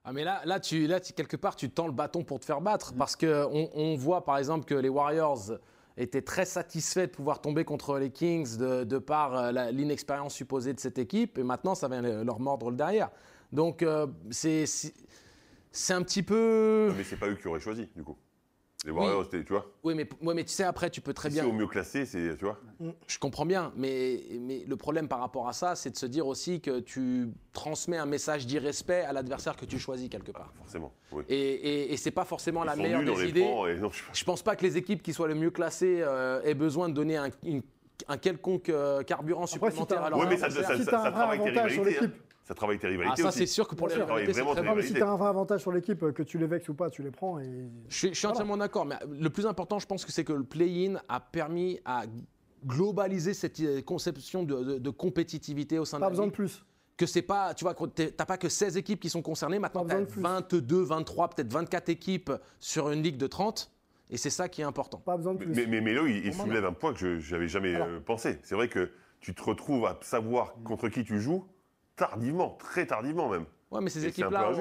Ah 0.04 0.12
mais 0.12 0.24
là, 0.24 0.42
là, 0.46 0.58
tu, 0.58 0.86
là 0.86 0.98
quelque 1.00 1.36
part, 1.36 1.54
tu 1.54 1.70
tends 1.70 1.86
le 1.86 1.92
bâton 1.92 2.24
pour 2.24 2.40
te 2.40 2.44
faire 2.44 2.60
battre. 2.60 2.94
Parce 2.96 3.14
qu'on 3.14 3.70
on 3.74 3.94
voit, 3.94 4.24
par 4.24 4.38
exemple, 4.38 4.64
que 4.64 4.74
les 4.74 4.88
Warriors 4.88 5.52
étaient 5.96 6.22
très 6.22 6.44
satisfaits 6.44 7.06
de 7.06 7.12
pouvoir 7.12 7.40
tomber 7.40 7.64
contre 7.64 7.98
les 7.98 8.10
Kings 8.10 8.56
de, 8.56 8.98
par 8.98 9.34
euh, 9.34 9.70
l'inexpérience 9.70 10.34
supposée 10.34 10.72
de 10.72 10.80
cette 10.80 10.98
équipe. 10.98 11.38
Et 11.38 11.42
maintenant, 11.42 11.74
ça 11.74 11.88
vient 11.88 12.02
leur 12.02 12.40
mordre 12.40 12.70
le 12.70 12.76
derrière. 12.76 13.10
Donc, 13.52 13.82
euh, 13.82 14.06
c'est 14.30 14.64
un 15.90 16.02
petit 16.02 16.22
peu... 16.22 16.92
Mais 16.96 17.04
c'est 17.04 17.16
pas 17.16 17.28
eux 17.28 17.34
qui 17.34 17.48
auraient 17.48 17.60
choisi, 17.60 17.88
du 17.94 18.02
coup. 18.02 18.16
Les 18.84 18.90
Warriors, 18.90 19.28
tu 19.28 19.44
vois 19.48 19.70
oui 19.84 19.94
mais, 19.94 20.08
mais 20.34 20.44
tu 20.44 20.52
sais, 20.52 20.64
après, 20.64 20.90
tu 20.90 21.00
peux 21.00 21.14
très 21.14 21.28
bien. 21.28 21.44
C'est 21.44 21.48
au 21.48 21.52
mieux 21.52 21.68
classé, 21.68 22.04
c'est, 22.04 22.36
tu 22.36 22.44
vois 22.44 22.58
Je 23.06 23.18
comprends 23.18 23.46
bien, 23.46 23.72
mais, 23.76 24.20
mais 24.40 24.64
le 24.66 24.76
problème 24.76 25.06
par 25.06 25.20
rapport 25.20 25.48
à 25.48 25.52
ça, 25.52 25.76
c'est 25.76 25.90
de 25.90 25.96
se 25.96 26.06
dire 26.06 26.26
aussi 26.26 26.60
que 26.60 26.80
tu 26.80 27.28
transmets 27.52 27.98
un 27.98 28.06
message 28.06 28.46
d'irrespect 28.46 29.02
à 29.02 29.12
l'adversaire 29.12 29.56
que 29.56 29.66
tu 29.66 29.78
choisis 29.78 30.08
quelque 30.08 30.32
part. 30.32 30.52
Ah, 30.52 30.58
forcément, 30.58 30.92
oui. 31.12 31.22
Et, 31.28 31.36
et, 31.36 31.92
et 31.92 31.96
c'est 31.96 32.10
pas 32.10 32.24
forcément 32.24 32.64
la 32.64 32.74
meilleure 32.74 33.04
des 33.04 33.28
idées. 33.28 33.46
je... 34.12 34.24
pense 34.24 34.42
pas 34.42 34.56
que 34.56 34.64
les 34.64 34.76
équipes 34.76 35.02
qui 35.02 35.12
soient 35.12 35.28
le 35.28 35.36
mieux 35.36 35.50
classées 35.50 36.00
euh, 36.00 36.42
aient 36.42 36.54
besoin 36.54 36.88
de 36.88 36.94
donner 36.94 37.16
un, 37.16 37.28
un 38.08 38.18
quelconque 38.18 38.68
euh, 38.68 39.02
carburant 39.04 39.46
supplémentaire 39.46 40.02
à 40.02 40.10
leur 40.10 40.18
Oui, 40.18 40.26
mais 40.28 40.36
ça, 40.36 40.50
ça, 40.50 40.62
ça, 40.62 40.84
ça 40.84 41.10
travaille 41.12 41.38
tes 41.38 41.50
rivalités. 41.50 42.04
Hein 42.04 42.10
ça 42.44 42.54
travaille 42.54 42.78
tes 42.78 42.88
rivalités. 42.88 43.22
Ah, 43.22 43.30
ça, 43.30 43.30
c'est 43.30 43.46
sûr 43.46 43.68
que 43.68 43.74
pour 43.74 43.88
les 43.88 43.94
rivalités, 43.94 44.32
c'est 44.32 44.44
très. 44.44 44.82
Si 44.82 44.94
tu 44.94 45.02
as 45.02 45.10
un 45.10 45.16
vrai 45.16 45.28
avantage 45.28 45.60
sur 45.60 45.72
l'équipe, 45.72 46.12
que 46.12 46.22
tu 46.22 46.38
les 46.38 46.46
vexes 46.46 46.68
ou 46.68 46.74
pas, 46.74 46.90
tu 46.90 47.02
les 47.02 47.10
prends. 47.10 47.38
Et... 47.38 47.68
Je 47.88 48.08
suis, 48.12 48.26
entièrement 48.26 48.56
d'accord. 48.56 48.84
Mais 48.84 48.96
le 49.08 49.30
plus 49.30 49.46
important, 49.46 49.78
je 49.78 49.86
pense 49.86 50.04
que 50.04 50.12
c'est 50.12 50.24
que 50.24 50.32
le 50.32 50.44
play-in 50.44 51.00
a 51.08 51.20
permis 51.20 51.80
à 51.84 52.04
globaliser 52.66 53.34
cette 53.34 53.60
euh, 53.60 53.82
conception 53.82 54.42
de, 54.44 54.90
compétitivité 54.90 55.78
au 55.78 55.84
sein 55.84 55.98
de 55.98 56.02
la 56.02 56.06
Pas 56.06 56.10
besoin 56.10 56.26
de 56.26 56.32
plus 56.32 56.64
que 56.96 57.06
c'est 57.06 57.22
pas, 57.22 57.54
tu 57.54 57.64
vois, 57.64 57.74
t'as 57.74 58.26
pas 58.26 58.36
que 58.36 58.48
16 58.50 58.76
équipes 58.76 59.00
qui 59.00 59.08
sont 59.08 59.22
concernées, 59.22 59.58
maintenant 59.58 59.84
tu 59.84 59.94
as 59.94 60.40
22, 60.40 60.82
23, 60.82 61.30
peut-être 61.30 61.52
24 61.52 61.88
équipes 61.88 62.30
sur 62.60 62.90
une 62.90 63.02
ligue 63.02 63.16
de 63.16 63.26
30. 63.26 63.72
Et 64.10 64.18
c'est 64.18 64.30
ça 64.30 64.48
qui 64.48 64.60
est 64.60 64.64
important. 64.64 64.98
Pas 64.98 65.16
besoin 65.16 65.32
de 65.32 65.38
plus. 65.38 65.54
Mais, 65.54 65.66
mais 65.66 65.80
Mélo, 65.80 66.06
il, 66.06 66.32
soulève 66.34 66.66
un 66.66 66.74
point 66.74 66.92
que 66.92 67.18
je 67.18 67.34
n'avais 67.34 67.48
jamais 67.48 67.74
euh, 67.74 67.98
pensé. 67.98 68.38
C'est 68.42 68.54
vrai 68.54 68.68
que 68.68 68.92
tu 69.20 69.34
te 69.34 69.42
retrouves 69.42 69.86
à 69.86 69.98
savoir 70.02 70.54
contre 70.64 70.88
qui 70.88 71.02
tu 71.02 71.18
joues 71.18 71.46
tardivement, 71.96 72.56
très 72.58 72.86
tardivement 72.86 73.28
même. 73.28 73.46
Ouais, 73.72 73.80
mais 73.80 73.88
ces 73.88 74.04
équipes-là, 74.04 74.52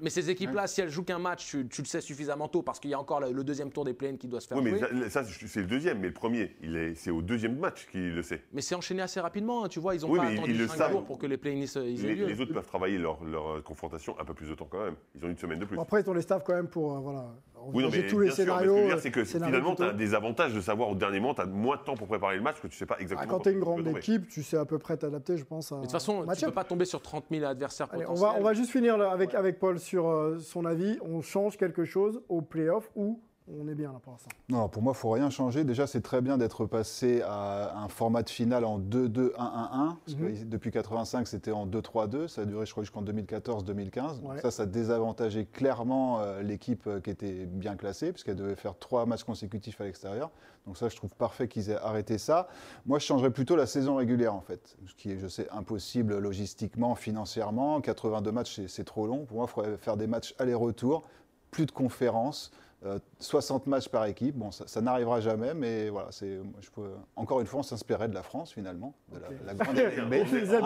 mais 0.00 0.10
ces 0.10 0.30
équipes-là, 0.30 0.68
si 0.68 0.80
elles 0.80 0.90
jouent 0.90 1.02
qu'un 1.02 1.18
match, 1.18 1.56
tu, 1.68 1.82
le 1.82 1.84
sais 1.86 2.00
suffisamment 2.00 2.46
tôt 2.46 2.62
parce 2.62 2.78
qu'il 2.78 2.90
y 2.90 2.94
a 2.94 3.00
encore 3.00 3.20
le, 3.20 3.42
deuxième 3.42 3.72
tour 3.72 3.84
des 3.84 3.94
plaines 3.94 4.16
qui 4.16 4.28
doit 4.28 4.40
se 4.40 4.46
faire. 4.46 4.58
Oui, 4.58 4.72
mais 4.72 5.10
ça, 5.10 5.24
c'est 5.24 5.60
le 5.60 5.66
deuxième, 5.66 5.98
mais 5.98 6.06
le 6.06 6.14
premier, 6.14 6.56
c'est 6.94 7.10
au 7.10 7.20
deuxième 7.20 7.58
match 7.58 7.88
qu'il 7.90 8.14
le 8.14 8.22
sait. 8.22 8.44
Mais 8.52 8.62
c'est 8.62 8.76
enchaîné 8.76 9.02
assez 9.02 9.18
rapidement, 9.18 9.64
hein, 9.64 9.68
tu 9.68 9.80
vois, 9.80 9.96
ils 9.96 10.06
ont 10.06 10.14
pas 10.14 10.24
attendu 10.24 10.68
5 10.68 10.92
jours 10.92 11.04
pour 11.04 11.18
que 11.18 11.26
les 11.26 11.36
plaines 11.36 11.50
les, 11.60 12.14
les 12.14 12.40
autres 12.40 12.52
peuvent 12.52 12.66
travailler 12.66 12.98
leur, 12.98 13.24
leur, 13.24 13.62
confrontation 13.64 14.14
un 14.20 14.24
peu 14.24 14.34
plus 14.34 14.48
de 14.48 14.54
temps 14.54 14.68
quand 14.70 14.84
même. 14.84 14.94
Ils 15.16 15.24
ont 15.24 15.28
une 15.28 15.38
semaine 15.38 15.58
de 15.58 15.64
plus. 15.64 15.78
après, 15.78 16.02
ils 16.02 16.08
ont 16.10 16.14
les 16.14 16.22
staffs 16.22 16.44
quand 16.44 16.54
même 16.54 16.68
pour 16.68 16.96
euh, 16.96 17.00
voilà. 17.00 17.26
Oui, 17.66 17.82
non, 17.82 17.90
mais 17.90 18.06
tous 18.06 18.18
les 18.18 18.30
scénarios. 18.30 18.74
ce 18.74 18.74
que 18.74 18.76
je 18.76 18.82
veux 18.82 18.94
dire, 18.94 19.00
c'est 19.00 19.10
que 19.10 19.24
finalement, 19.24 19.74
tu 19.74 19.82
as 19.82 19.92
des 19.92 20.14
avantages 20.14 20.54
de 20.54 20.60
savoir 20.60 20.90
au 20.90 20.94
dernier 20.94 21.20
moment, 21.20 21.34
tu 21.34 21.42
as 21.42 21.46
moins 21.46 21.76
de 21.76 21.82
temps 21.82 21.94
pour 21.94 22.06
préparer 22.06 22.36
le 22.36 22.42
match 22.42 22.60
que 22.60 22.68
tu 22.68 22.76
sais 22.76 22.86
pas 22.86 22.96
ah, 22.98 23.02
exactement. 23.02 23.30
quand 23.30 23.40
tu 23.40 23.48
es 23.50 23.52
une 23.52 23.60
grande 23.60 23.86
équipe, 23.88 24.28
tu 24.28 24.42
sais 24.42 24.56
à 24.56 24.64
peu 24.64 24.78
près 24.78 24.96
t'adapter, 24.96 25.36
je 25.36 25.44
pense. 25.44 25.72
De 25.72 25.80
toute 25.80 25.90
façon, 25.90 26.26
tu 26.36 26.44
peux 26.46 26.52
pas 26.52 26.64
tomber 26.64 26.84
sur 26.84 27.02
30 27.02 27.26
000 27.30 27.44
adversaires 27.44 27.88
potentiels. 27.88 28.10
On 28.10 28.20
va, 28.20 28.34
on 28.38 28.42
va 28.42 28.54
juste 28.54 28.70
finir 28.70 29.00
avec 29.00 29.34
avec 29.34 29.58
Paul 29.58 29.78
sur 29.78 30.08
euh, 30.08 30.38
son 30.38 30.64
avis. 30.64 30.98
On 31.02 31.20
change 31.20 31.56
quelque 31.56 31.84
chose 31.84 32.22
au 32.28 32.42
playoff 32.42 32.90
ou 32.94 33.20
on 33.58 33.68
est 33.68 33.74
bien 33.74 33.92
là 33.92 33.98
pour 34.02 34.12
l'instant. 34.12 34.30
Non, 34.48 34.68
pour 34.68 34.82
moi, 34.82 34.92
il 34.94 34.98
faut 34.98 35.10
rien 35.10 35.30
changer. 35.30 35.64
Déjà, 35.64 35.86
c'est 35.86 36.00
très 36.00 36.20
bien 36.20 36.38
d'être 36.38 36.66
passé 36.66 37.22
à 37.22 37.78
un 37.78 37.88
format 37.88 38.22
de 38.22 38.30
finale 38.30 38.64
en 38.64 38.78
2-2-1-1-1. 38.78 39.32
Parce 39.34 40.16
que 40.18 40.22
mhm. 40.22 40.48
depuis 40.48 40.70
85, 40.70 41.26
c'était 41.26 41.52
en 41.52 41.66
2-3-2. 41.66 42.28
Ça 42.28 42.42
a 42.42 42.44
duré, 42.44 42.66
je 42.66 42.72
crois, 42.72 42.82
jusqu'en 42.82 43.02
2014-2015. 43.02 44.20
Donc 44.20 44.38
ça, 44.40 44.50
ça 44.50 44.66
désavantageait 44.66 45.46
clairement 45.46 46.20
euh, 46.20 46.42
l'équipe 46.42 46.86
euh, 46.86 47.00
qui 47.00 47.10
était 47.10 47.46
bien 47.46 47.76
classée, 47.76 48.12
puisqu'elle 48.12 48.36
devait 48.36 48.56
faire 48.56 48.78
trois 48.78 49.06
matchs 49.06 49.24
consécutifs 49.24 49.80
à 49.80 49.84
l'extérieur. 49.84 50.30
Donc 50.66 50.76
ça, 50.76 50.88
je 50.88 50.96
trouve 50.96 51.14
parfait 51.14 51.48
qu'ils 51.48 51.70
aient 51.70 51.78
arrêté 51.78 52.18
ça. 52.18 52.48
Moi, 52.86 52.98
je 52.98 53.06
changerais 53.06 53.30
plutôt 53.30 53.56
la 53.56 53.66
saison 53.66 53.96
régulière, 53.96 54.34
en 54.34 54.42
fait. 54.42 54.76
Ce 54.86 54.94
qui 54.94 55.12
est, 55.12 55.18
je 55.18 55.26
sais, 55.26 55.48
impossible 55.50 56.18
logistiquement, 56.18 56.94
financièrement. 56.94 57.80
82 57.80 58.32
matchs, 58.32 58.60
c'est 58.66 58.84
trop 58.84 59.06
long. 59.06 59.24
Pour 59.24 59.38
moi, 59.38 59.46
il 59.48 59.52
faudrait 59.52 59.76
faire 59.78 59.96
des 59.96 60.06
matchs 60.06 60.34
aller-retour, 60.38 61.04
plus 61.50 61.66
de 61.66 61.72
conférences. 61.72 62.52
60 63.18 63.66
euh, 63.66 63.70
matchs 63.70 63.88
par 63.88 64.06
équipe. 64.06 64.36
Bon, 64.36 64.50
ça, 64.50 64.80
n'arrivera 64.80 65.20
jamais, 65.20 65.52
mais 65.54 65.90
voilà, 65.90 66.08
c'est, 66.12 66.38
je 66.60 66.70
peux, 66.70 66.88
encore 67.14 67.40
une 67.40 67.46
fois, 67.46 67.60
on 67.60 67.62
s'inspirait 67.62 68.08
de 68.08 68.14
la 68.14 68.22
France 68.22 68.52
finalement, 68.52 68.94
de 69.12 69.18
la, 69.46 69.54
grande 69.54 69.76
on, 69.76 69.78
est, 69.78 70.00
on 70.00 70.12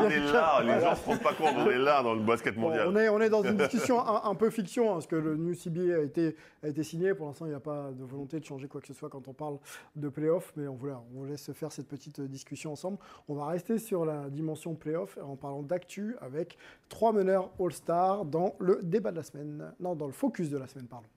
est 0.08 0.18
là, 0.32 0.62
les 0.62 0.80
gens 0.80 0.90
ne 0.90 0.96
se 0.96 1.04
rendent 1.04 1.22
pas 1.22 1.34
compte, 1.34 1.54
on 1.56 1.70
est 1.70 1.78
là 1.78 2.02
dans 2.02 2.14
le 2.14 2.22
basket 2.22 2.56
mondial. 2.56 2.88
on, 2.88 2.96
est, 2.96 3.08
on 3.08 3.20
est 3.20 3.30
dans 3.30 3.42
une 3.42 3.56
discussion 3.58 4.00
un, 4.06 4.34
peu 4.34 4.50
fiction, 4.50 4.90
hein, 4.90 4.94
parce 4.94 5.06
que 5.06 5.16
le 5.16 5.36
New 5.36 5.54
CBA 5.54 5.96
a 5.96 6.02
été, 6.02 6.36
a 6.62 6.68
été 6.68 6.82
signé. 6.84 7.14
Pour 7.14 7.26
l'instant, 7.26 7.46
il 7.46 7.50
n'y 7.50 7.54
a 7.54 7.60
pas 7.60 7.90
de 7.90 8.04
volonté 8.04 8.38
de 8.38 8.44
changer 8.44 8.68
quoi 8.68 8.80
que 8.80 8.86
ce 8.86 8.94
soit 8.94 9.08
quand 9.08 9.26
on 9.26 9.32
parle 9.32 9.58
de 9.96 10.08
playoff, 10.08 10.52
mais 10.56 10.68
on, 10.68 10.74
voilà, 10.74 11.02
on 11.12 11.18
vous 11.18 11.24
laisse 11.24 11.52
faire 11.52 11.72
cette 11.72 11.88
petite 11.88 12.20
discussion 12.20 12.72
ensemble. 12.72 12.98
On 13.28 13.34
va 13.34 13.46
rester 13.46 13.78
sur 13.78 14.04
la 14.04 14.30
dimension 14.30 14.74
playoff 14.74 15.18
en 15.22 15.36
parlant 15.36 15.62
d'actu 15.62 16.16
avec 16.20 16.58
trois 16.88 17.12
meneurs 17.12 17.50
All-Star 17.58 18.24
dans 18.24 18.54
le 18.60 18.80
débat 18.82 19.10
de 19.10 19.16
la 19.16 19.22
semaine, 19.24 19.72
non, 19.80 19.96
dans 19.96 20.06
le 20.06 20.12
focus 20.12 20.48
de 20.50 20.58
la 20.58 20.68
semaine, 20.68 20.86
pardon. 20.86 21.08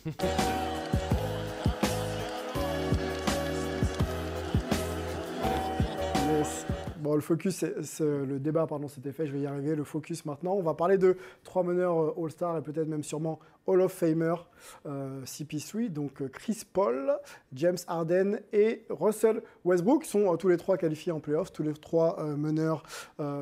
¡Suscríbete! 0.00 1.21
Bon, 7.02 7.16
le 7.16 7.20
focus, 7.20 7.64
le 7.98 8.38
débat, 8.38 8.68
pardon, 8.68 8.86
c'était 8.86 9.10
fait, 9.10 9.26
je 9.26 9.32
vais 9.32 9.40
y 9.40 9.46
arriver. 9.48 9.74
Le 9.74 9.82
focus 9.82 10.24
maintenant, 10.24 10.52
on 10.52 10.62
va 10.62 10.74
parler 10.74 10.98
de 10.98 11.16
trois 11.42 11.64
meneurs 11.64 12.00
euh, 12.00 12.14
All-Star 12.16 12.56
et 12.58 12.62
peut-être 12.62 12.86
même 12.86 13.02
sûrement 13.02 13.40
Hall 13.66 13.80
of 13.80 13.92
Famer 13.92 14.36
euh, 14.86 15.24
CP3, 15.24 15.88
donc 15.88 16.22
euh, 16.22 16.28
Chris 16.28 16.62
Paul, 16.72 17.18
James 17.54 17.78
Harden 17.88 18.38
et 18.52 18.84
Russell 18.88 19.42
Westbrook 19.64 20.04
sont 20.04 20.36
tous 20.36 20.46
les 20.46 20.56
trois 20.56 20.76
qualifiés 20.76 21.10
en 21.10 21.18
playoff, 21.18 21.52
tous 21.52 21.64
les 21.64 21.72
trois 21.72 22.22
meneurs 22.36 22.84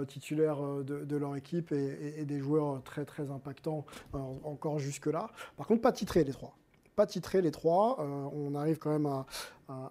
titulaires 0.08 0.62
de, 0.82 1.16
leur 1.16 1.36
équipe 1.36 1.72
et, 1.72 2.24
des 2.24 2.38
joueurs 2.38 2.82
très 2.82 3.04
très 3.04 3.30
impactants 3.30 3.84
encore 4.12 4.78
jusque-là. 4.78 5.28
Par 5.58 5.66
contre, 5.66 5.82
pas 5.82 5.92
titrés 5.92 6.24
les 6.24 6.32
trois 6.32 6.56
pas 6.96 7.06
titrés 7.06 7.40
les 7.40 7.50
trois. 7.50 7.98
on 8.34 8.54
arrive 8.54 8.78
quand 8.78 8.90
même 8.90 9.06
à, 9.06 9.24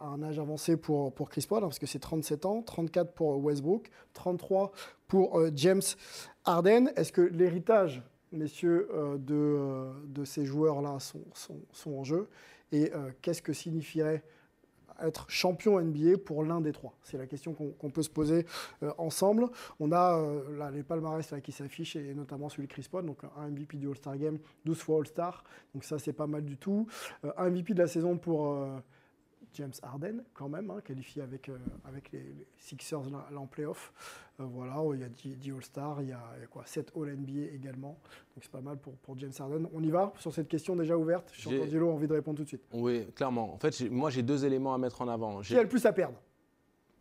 un 0.01 0.23
âge 0.23 0.39
avancé 0.39 0.77
pour, 0.77 1.13
pour 1.13 1.29
Chris 1.29 1.45
Paul, 1.47 1.59
hein, 1.59 1.67
parce 1.67 1.79
que 1.79 1.85
c'est 1.85 1.99
37 1.99 2.45
ans, 2.45 2.61
34 2.61 3.13
pour 3.13 3.43
Westbrook, 3.43 3.89
33 4.13 4.71
pour 5.07 5.39
euh, 5.39 5.51
James 5.55 5.81
Harden. 6.45 6.91
Est-ce 6.95 7.11
que 7.11 7.21
l'héritage, 7.21 8.03
messieurs, 8.31 8.89
euh, 8.93 9.17
de, 9.17 9.33
euh, 9.35 9.91
de, 10.05 10.25
ces 10.25 10.45
joueurs-là 10.45 10.99
sont, 10.99 11.23
sont, 11.73 11.91
en 11.91 12.03
jeu? 12.03 12.29
Et 12.71 12.91
qu'est-ce 13.23 13.41
que 13.41 13.51
signifierait 13.51 14.23
être 15.01 15.27
champion 15.27 15.81
NBA 15.81 16.19
pour 16.23 16.43
l'un 16.43 16.61
des 16.61 16.71
trois? 16.71 16.93
C'est 17.01 17.17
la 17.17 17.25
question 17.25 17.55
qu'on 17.55 17.89
peut 17.89 18.03
se 18.03 18.11
poser 18.11 18.45
ensemble. 18.99 19.47
On 19.79 19.91
a 19.91 20.23
là, 20.55 20.69
les 20.69 20.83
palmarès 20.83 21.31
là, 21.31 21.41
qui 21.41 21.51
s'affichent, 21.51 21.95
et 21.95 22.13
notamment 22.13 22.47
celui 22.47 22.67
de 22.67 22.71
Chris 22.71 22.85
Paul, 22.87 23.07
donc 23.07 23.23
un 23.37 23.47
MVP 23.47 23.77
du 23.77 23.87
All-Star 23.87 24.19
Game, 24.19 24.37
12 24.65 24.77
fois 24.77 24.99
All-Star, 24.99 25.43
donc 25.73 25.83
ça 25.83 25.97
c'est 25.97 26.13
pas 26.13 26.27
mal 26.27 26.45
du 26.45 26.57
tout. 26.57 26.85
un 27.37 27.49
MVP 27.49 27.73
de 27.73 27.79
la 27.79 27.87
saison 27.87 28.19
pour 28.19 28.55
James 29.53 29.73
Harden, 29.81 30.23
quand 30.33 30.49
même, 30.49 30.69
hein, 30.69 30.79
qualifié 30.83 31.21
avec, 31.21 31.49
euh, 31.49 31.57
avec 31.85 32.11
les, 32.11 32.47
Sixers 32.57 33.09
là, 33.09 33.27
en 33.35 33.47
playoff. 33.47 33.93
Euh, 34.39 34.45
voilà, 34.45 34.75
il 34.93 35.01
y 35.01 35.03
a 35.03 35.09
10, 35.09 35.51
All-Stars, 35.51 36.01
il 36.01 36.09
y 36.09 36.13
a, 36.13 36.23
quoi, 36.49 36.63
7 36.65 36.91
All-NBA 36.95 37.53
également. 37.53 37.99
Donc 38.35 38.43
c'est 38.43 38.51
pas 38.51 38.61
mal 38.61 38.77
pour, 38.77 38.93
pour, 38.97 39.17
James 39.17 39.31
Harden. 39.37 39.67
On 39.73 39.83
y 39.83 39.89
va 39.89 40.13
sur 40.17 40.33
cette 40.33 40.47
question 40.47 40.75
déjà 40.75 40.97
ouverte? 40.97 41.31
Je 41.33 41.49
suis 41.49 41.79
envie 41.79 42.07
de 42.07 42.13
répondre 42.13 42.37
tout 42.37 42.43
de 42.43 42.49
suite. 42.49 42.63
Oui, 42.73 43.07
clairement. 43.15 43.53
En 43.53 43.57
fait, 43.57 43.89
moi, 43.89 44.09
j'ai 44.09 44.23
deux 44.23 44.45
éléments 44.45 44.73
à 44.73 44.77
mettre 44.77 45.01
en 45.01 45.07
avant. 45.07 45.41
Qui 45.41 45.57
a 45.57 45.63
le 45.63 45.69
plus 45.69 45.85
à 45.85 45.93
perdre? 45.93 46.19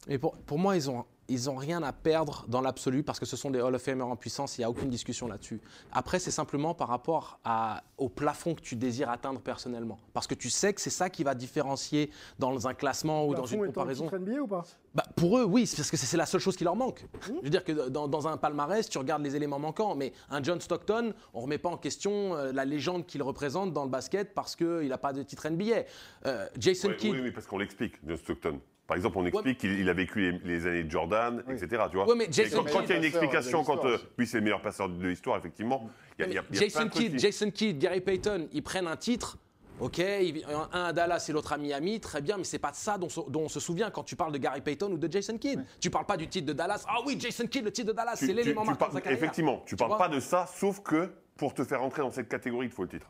Et 0.08 0.18
pour, 0.18 0.36
pour 0.38 0.58
moi, 0.58 0.76
ils 0.76 0.90
ont 0.90 1.04
ils 1.28 1.44
n'ont 1.46 1.56
rien 1.56 1.82
à 1.82 1.92
perdre 1.92 2.44
dans 2.48 2.60
l'absolu 2.60 3.02
parce 3.02 3.20
que 3.20 3.26
ce 3.26 3.36
sont 3.36 3.50
des 3.50 3.60
Hall 3.60 3.74
of 3.74 3.82
Famers 3.82 4.06
en 4.06 4.16
puissance, 4.16 4.56
il 4.56 4.62
n'y 4.62 4.64
a 4.64 4.70
aucune 4.70 4.88
discussion 4.88 5.28
là-dessus. 5.28 5.60
Après, 5.92 6.18
c'est 6.18 6.30
simplement 6.30 6.74
par 6.74 6.88
rapport 6.88 7.38
à- 7.44 7.82
au 7.98 8.08
plafond 8.08 8.54
que 8.54 8.60
tu 8.60 8.76
désires 8.76 9.10
atteindre 9.10 9.40
personnellement. 9.40 9.98
Parce 10.14 10.26
que 10.26 10.34
tu 10.34 10.48
sais 10.50 10.72
que 10.72 10.80
c'est 10.80 10.90
ça 10.90 11.10
qui 11.10 11.24
va 11.24 11.34
différencier 11.34 12.10
dans 12.38 12.66
un 12.66 12.74
classement 12.74 13.26
ou 13.26 13.34
dans 13.34 13.42
Plafond 13.42 13.56
une 13.64 13.66
comparaison. 13.66 14.04
titre 14.06 14.18
NBA 14.18 14.40
ou 14.40 14.46
pas? 14.46 14.64
Bah, 14.94 15.04
pour 15.16 15.38
eux, 15.38 15.44
oui, 15.44 15.70
parce 15.76 15.90
que 15.90 15.96
c'est 15.96 16.16
la 16.16 16.26
seule 16.26 16.40
chose 16.40 16.56
qui 16.56 16.64
leur 16.64 16.76
manque. 16.76 17.04
Je 17.26 17.32
veux 17.42 17.50
dire 17.50 17.62
que 17.64 17.88
dans, 17.88 18.08
dans 18.08 18.26
un 18.26 18.36
palmarès, 18.36 18.88
tu 18.88 18.96
regardes 18.98 19.22
les 19.22 19.36
éléments 19.36 19.58
manquants, 19.58 19.94
mais 19.94 20.12
un 20.30 20.42
John 20.42 20.60
Stockton, 20.60 21.12
on 21.34 21.38
ne 21.38 21.42
remet 21.44 21.58
pas 21.58 21.68
en 21.68 21.76
question 21.76 22.34
euh, 22.34 22.52
la 22.52 22.64
légende 22.64 23.04
qu'il 23.06 23.22
représente 23.22 23.72
dans 23.72 23.84
le 23.84 23.90
basket 23.90 24.32
parce 24.34 24.56
qu'il 24.56 24.88
n'a 24.88 24.98
pas 24.98 25.12
de 25.12 25.22
titre 25.22 25.46
NBA. 25.48 25.82
Euh, 26.26 26.46
Jason 26.58 26.88
Ouais, 26.88 26.96
Kidd, 26.96 27.12
Oui, 27.12 27.20
oui, 27.24 27.30
parce 27.32 27.46
qu'on 27.46 27.58
l'explique, 27.58 27.94
John 28.06 28.16
Stockton. 28.16 28.60
Par 28.88 28.96
exemple, 28.96 29.18
on 29.18 29.26
explique 29.26 29.58
qu'il 29.58 29.78
il 29.78 29.88
a 29.90 29.92
vécu 29.92 30.20
les, 30.32 30.38
les 30.44 30.66
années 30.66 30.82
de 30.82 30.90
Jordan, 30.90 31.44
etc. 31.50 31.82
Tu 31.90 31.96
vois 31.98 32.06
Ouais, 32.08 32.16
mais 32.16 32.26
Jason 32.32 32.64
quand, 32.64 32.72
quand 32.72 32.80
il 32.84 32.88
y 32.88 32.92
a 32.92 32.96
une 32.96 33.02
Kidd- 33.02 33.06
explication, 33.08 33.62
quand 33.62 33.84
euh, 33.84 33.98
lui 34.16 34.26
c'est 34.26 34.38
le 34.38 34.44
meilleur 34.44 34.62
passeur 34.62 34.88
de 34.88 35.06
l'histoire, 35.06 35.36
effectivement, 35.36 35.90
il 36.18 36.22
y 36.22 36.24
a, 36.24 36.28
il 36.28 36.34
y 36.34 36.38
a- 36.38 36.42
il 36.50 36.56
y 36.56 36.58
a 36.58 36.60
plein 36.62 36.68
Jason 36.84 36.88
Kidd, 36.88 37.12
qui- 37.12 37.18
Jason 37.18 37.50
Kidd, 37.50 37.78
Gary 37.78 38.00
Payton, 38.00 38.48
ils 38.50 38.62
prennent 38.62 38.86
un 38.86 38.96
titre. 38.96 39.36
Ok, 39.78 40.00
un 40.00 40.68
à 40.72 40.92
Dallas 40.94 41.24
et 41.28 41.32
l'autre 41.32 41.52
à 41.52 41.58
Miami, 41.58 42.00
très 42.00 42.20
bien, 42.22 42.36
mais 42.38 42.42
c'est 42.44 42.58
pas 42.58 42.70
de 42.72 42.76
ça 42.76 42.96
dont, 42.98 43.08
on 43.42 43.48
se 43.48 43.60
souvient 43.60 43.90
quand 43.90 44.02
tu 44.02 44.16
parles 44.16 44.32
de 44.32 44.38
Gary 44.38 44.60
Payton 44.62 44.90
ou 44.90 44.96
de 44.98 45.12
Jason 45.12 45.36
Kidd. 45.38 45.62
Tu 45.80 45.88
parles 45.90 46.06
pas 46.06 46.16
du 46.16 46.26
titre 46.26 46.46
de 46.46 46.52
Dallas. 46.54 46.82
Ah 46.88 46.96
oui, 47.06 47.16
Jason 47.20 47.46
Kidd, 47.46 47.64
le 47.64 47.70
titre 47.70 47.88
de 47.88 47.92
Dallas, 47.92 48.14
tu- 48.16 48.20
c'est 48.26 48.32
tu- 48.32 48.38
l'élément 48.38 48.62
tu 48.62 48.68
marquant 48.68 48.72
de 48.72 48.78
parles- 48.78 48.92
sa 48.94 49.00
carrière. 49.02 49.18
Effectivement, 49.22 49.62
tu 49.66 49.76
parles 49.76 49.90
vois 49.90 49.98
pas 49.98 50.08
de 50.08 50.18
ça, 50.18 50.46
sauf 50.52 50.80
que 50.82 51.10
pour 51.36 51.52
te 51.54 51.62
faire 51.62 51.82
entrer 51.82 52.00
dans 52.02 52.10
cette 52.10 52.28
catégorie, 52.28 52.66
il 52.66 52.70
te 52.70 52.74
faut 52.74 52.82
le 52.84 52.88
titre. 52.88 53.06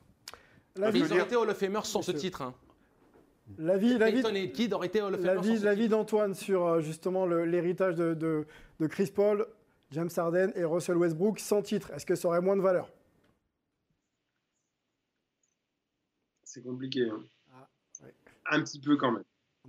Vie, 0.90 0.98
ils 1.00 1.12
auraient 1.12 1.22
été 1.22 1.36
Hall 1.36 1.48
of 1.48 1.84
sans 1.84 2.02
ce 2.02 2.10
titre. 2.12 2.42
Hein. 2.42 2.52
La 3.56 3.78
vie, 3.78 3.96
la 3.98 4.10
et 4.10 4.50
été 4.84 5.00
la 5.00 5.34
la 5.64 5.74
d'Antoine 5.88 6.34
sur 6.34 6.66
euh, 6.66 6.80
justement 6.80 7.24
l'héritage 7.26 7.94
de, 7.96 8.14
de- 8.14 8.46
de 8.80 8.86
Chris 8.86 9.10
Paul, 9.14 9.46
James 9.92 10.10
Harden 10.16 10.52
et 10.54 10.64
Russell 10.64 10.96
Westbrook 10.96 11.38
sans 11.38 11.62
titre. 11.62 11.90
Est-ce 11.92 12.04
que 12.06 12.14
ça 12.14 12.28
aurait 12.28 12.40
moins 12.42 12.56
de 12.56 12.62
valeur? 12.62 12.90
C'est 16.44 16.62
compliqué. 16.62 17.08
hein. 17.08 17.22
Ah, 17.54 17.68
ouais. 18.04 18.14
Un 18.50 18.62
petit 18.62 18.80
peu 18.80 18.96
quand 18.96 19.12
même. 19.12 19.24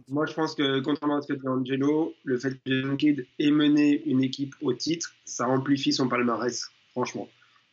Moi, 0.07 0.25
je 0.25 0.33
pense 0.33 0.55
que, 0.55 0.79
contrairement 0.79 1.17
à 1.17 1.21
ce 1.21 1.27
que 1.33 1.37
dit 1.37 1.47
Angelo, 1.47 2.13
le 2.23 2.37
fait 2.37 2.51
que 2.51 2.59
Jason 2.65 2.95
Kidd 2.95 3.25
ait 3.37 3.51
mené 3.51 4.01
une 4.05 4.23
équipe 4.23 4.55
au 4.61 4.73
titre, 4.73 5.13
ça 5.25 5.47
amplifie 5.47 5.91
son 5.91 6.07
palmarès, 6.07 6.69
franchement. 6.91 7.27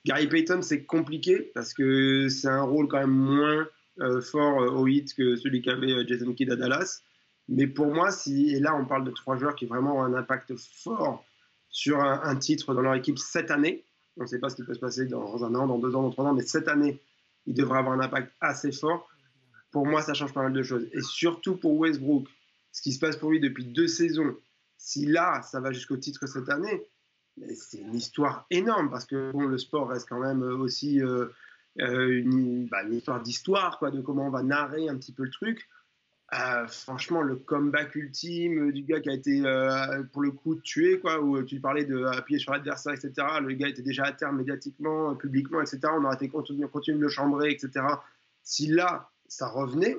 Gary 0.05 0.27
Payton, 0.29 0.63
c'est 0.63 0.85
compliqué 0.85 1.51
parce 1.55 1.73
que 1.73 2.29
c'est 2.29 2.49
un 2.49 2.63
rôle 2.63 2.89
quand 2.89 2.99
même 2.99 3.11
moins 3.11 3.69
fort 4.21 4.63
euh, 4.63 4.71
au 4.71 4.87
hit 4.87 5.15
que 5.15 5.37
celui 5.37 5.63
qu'avait 5.63 5.93
euh, 5.93 6.05
Jason 6.07 6.33
Kidd 6.33 6.51
à 6.51 6.57
Dallas. 6.57 7.03
Mais 7.49 7.67
pour 7.67 7.87
moi, 7.87 8.11
si, 8.11 8.51
et 8.51 8.61
là, 8.61 8.75
on 8.75 8.85
parle 8.85 9.05
de 9.05 9.11
trois 9.11 9.37
joueurs 9.37 9.55
qui 9.55 9.67
vraiment 9.67 9.99
ont 9.99 10.03
un 10.03 10.15
impact 10.15 10.55
fort 10.57 11.25
sur 11.69 12.01
un, 12.01 12.37
titre 12.37 12.75
dans 12.75 12.81
leur 12.81 12.95
équipe 12.95 13.19
cette 13.19 13.51
année. 13.51 13.85
On 14.17 14.23
ne 14.23 14.27
sait 14.27 14.39
pas 14.39 14.49
ce 14.49 14.57
qui 14.57 14.65
peut 14.65 14.75
se 14.75 14.81
passer 14.81 15.05
dans 15.05 15.45
un 15.45 15.55
an, 15.55 15.67
dans 15.67 15.79
deux 15.79 15.95
ans, 15.95 16.03
dans 16.03 16.11
trois 16.11 16.25
ans, 16.25 16.35
mais 16.35 16.43
cette 16.43 16.69
année, 16.69 16.99
il 17.47 17.55
devrait 17.55 17.79
avoir 17.79 17.95
un 17.95 18.01
impact 18.01 18.33
assez 18.41 18.73
fort 18.73 19.09
pour 19.77 19.85
moi, 19.87 20.01
ça 20.01 20.15
change 20.15 20.33
pas 20.33 20.43
mal 20.43 20.55
de 20.55 20.63
choses. 20.63 20.89
Et 20.95 21.03
surtout 21.03 21.55
pour 21.55 21.77
Westbrook, 21.77 22.27
ce 22.73 22.81
qui 22.81 22.93
se 22.93 22.99
passe 22.99 23.19
pour 23.19 23.31
lui 23.31 23.41
depuis 23.41 23.67
deux 23.67 23.89
saisons, 23.89 24.35
si 24.79 25.05
là, 25.05 25.43
ça 25.43 25.61
va 25.61 25.71
jusqu'au 25.71 25.99
titre 25.99 26.27
cette 26.27 26.49
année, 26.49 26.83
c'est 27.55 27.81
une 27.81 27.95
histoire 27.95 28.47
énorme 28.51 28.89
parce 28.89 29.05
que 29.05 29.33
bon, 29.33 29.43
le 29.43 29.59
sport 29.59 29.89
reste 29.89 30.09
quand 30.09 30.19
même 30.19 30.43
aussi 30.43 31.03
euh, 31.03 31.27
euh, 31.81 32.21
une, 32.21 32.67
bah, 32.67 32.83
une 32.85 32.95
histoire 32.95 33.23
d'histoire, 33.23 33.79
quoi, 33.79 33.91
de 33.91 34.01
comment 34.01 34.27
on 34.27 34.31
va 34.31 34.43
narrer 34.43 34.89
un 34.89 34.97
petit 34.97 35.13
peu 35.13 35.25
le 35.25 35.31
truc. 35.31 35.69
Euh, 36.35 36.67
franchement, 36.67 37.23
le 37.23 37.37
comeback 37.37 37.95
ultime 37.95 38.73
du 38.73 38.83
gars 38.83 39.01
qui 39.01 39.11
a 39.11 39.13
été 39.13 39.43
euh, 39.45 40.03
pour 40.13 40.23
le 40.23 40.33
coup 40.33 40.57
tué, 40.57 40.99
quoi, 40.99 41.21
où 41.21 41.41
tu 41.45 41.61
parlais 41.61 41.85
de 41.85 42.05
appuyer 42.05 42.41
sur 42.41 42.53
l'adversaire, 42.53 42.95
etc. 42.95 43.13
Le 43.41 43.55
gars 43.55 43.69
était 43.69 43.83
déjà 43.83 44.05
à 44.05 44.13
terme 44.13 44.39
médiatiquement, 44.39 45.15
publiquement, 45.15 45.61
etc. 45.61 45.81
On 45.93 46.05
aurait 46.05 46.17
été 46.17 46.29
continué, 46.29 46.67
continué 46.69 46.99
de 46.99 47.03
le 47.03 47.09
chambrer, 47.09 47.51
etc. 47.51 47.87
Si 48.43 48.67
là, 48.67 49.11
ça 49.29 49.47
revenait, 49.47 49.97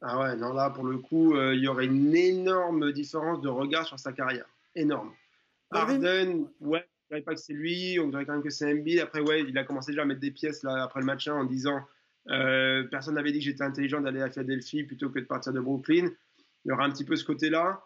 ah 0.00 0.18
ouais, 0.18 0.36
non, 0.36 0.52
là, 0.52 0.70
pour 0.70 0.84
le 0.84 0.98
coup, 0.98 1.34
euh, 1.34 1.54
il 1.54 1.60
y 1.60 1.68
aurait 1.68 1.86
une 1.86 2.14
énorme 2.14 2.92
différence 2.92 3.40
de 3.40 3.48
regard 3.48 3.86
sur 3.86 3.98
sa 3.98 4.12
carrière. 4.12 4.46
Énorme. 4.74 5.12
Harden, 5.70 6.46
ouais, 6.60 6.86
je 7.08 7.14
dirais 7.14 7.22
pas 7.24 7.34
que 7.34 7.40
c'est 7.40 7.54
lui, 7.54 7.98
on 8.00 8.08
dirait 8.08 8.26
quand 8.26 8.34
même 8.34 8.42
que 8.42 8.50
c'est 8.50 8.70
Embiid. 8.70 9.00
Après, 9.00 9.20
ouais, 9.20 9.42
il 9.42 9.56
a 9.56 9.64
commencé 9.64 9.92
déjà 9.92 10.02
à 10.02 10.04
mettre 10.04 10.20
des 10.20 10.30
pièces 10.30 10.62
là, 10.62 10.82
après 10.84 11.00
le 11.00 11.06
match 11.06 11.26
1 11.26 11.34
en 11.34 11.44
disant 11.44 11.80
euh, 12.28 12.84
personne 12.90 13.14
n'avait 13.14 13.32
dit 13.32 13.38
que 13.38 13.44
j'étais 13.46 13.64
intelligent 13.64 14.00
d'aller 14.02 14.20
à 14.20 14.28
Philadelphie 14.28 14.84
plutôt 14.84 15.08
que 15.08 15.18
de 15.18 15.24
partir 15.24 15.52
de 15.54 15.60
Brooklyn. 15.60 16.10
Il 16.64 16.68
y 16.68 16.72
aura 16.72 16.84
un 16.84 16.90
petit 16.90 17.04
peu 17.04 17.16
ce 17.16 17.24
côté-là. 17.24 17.82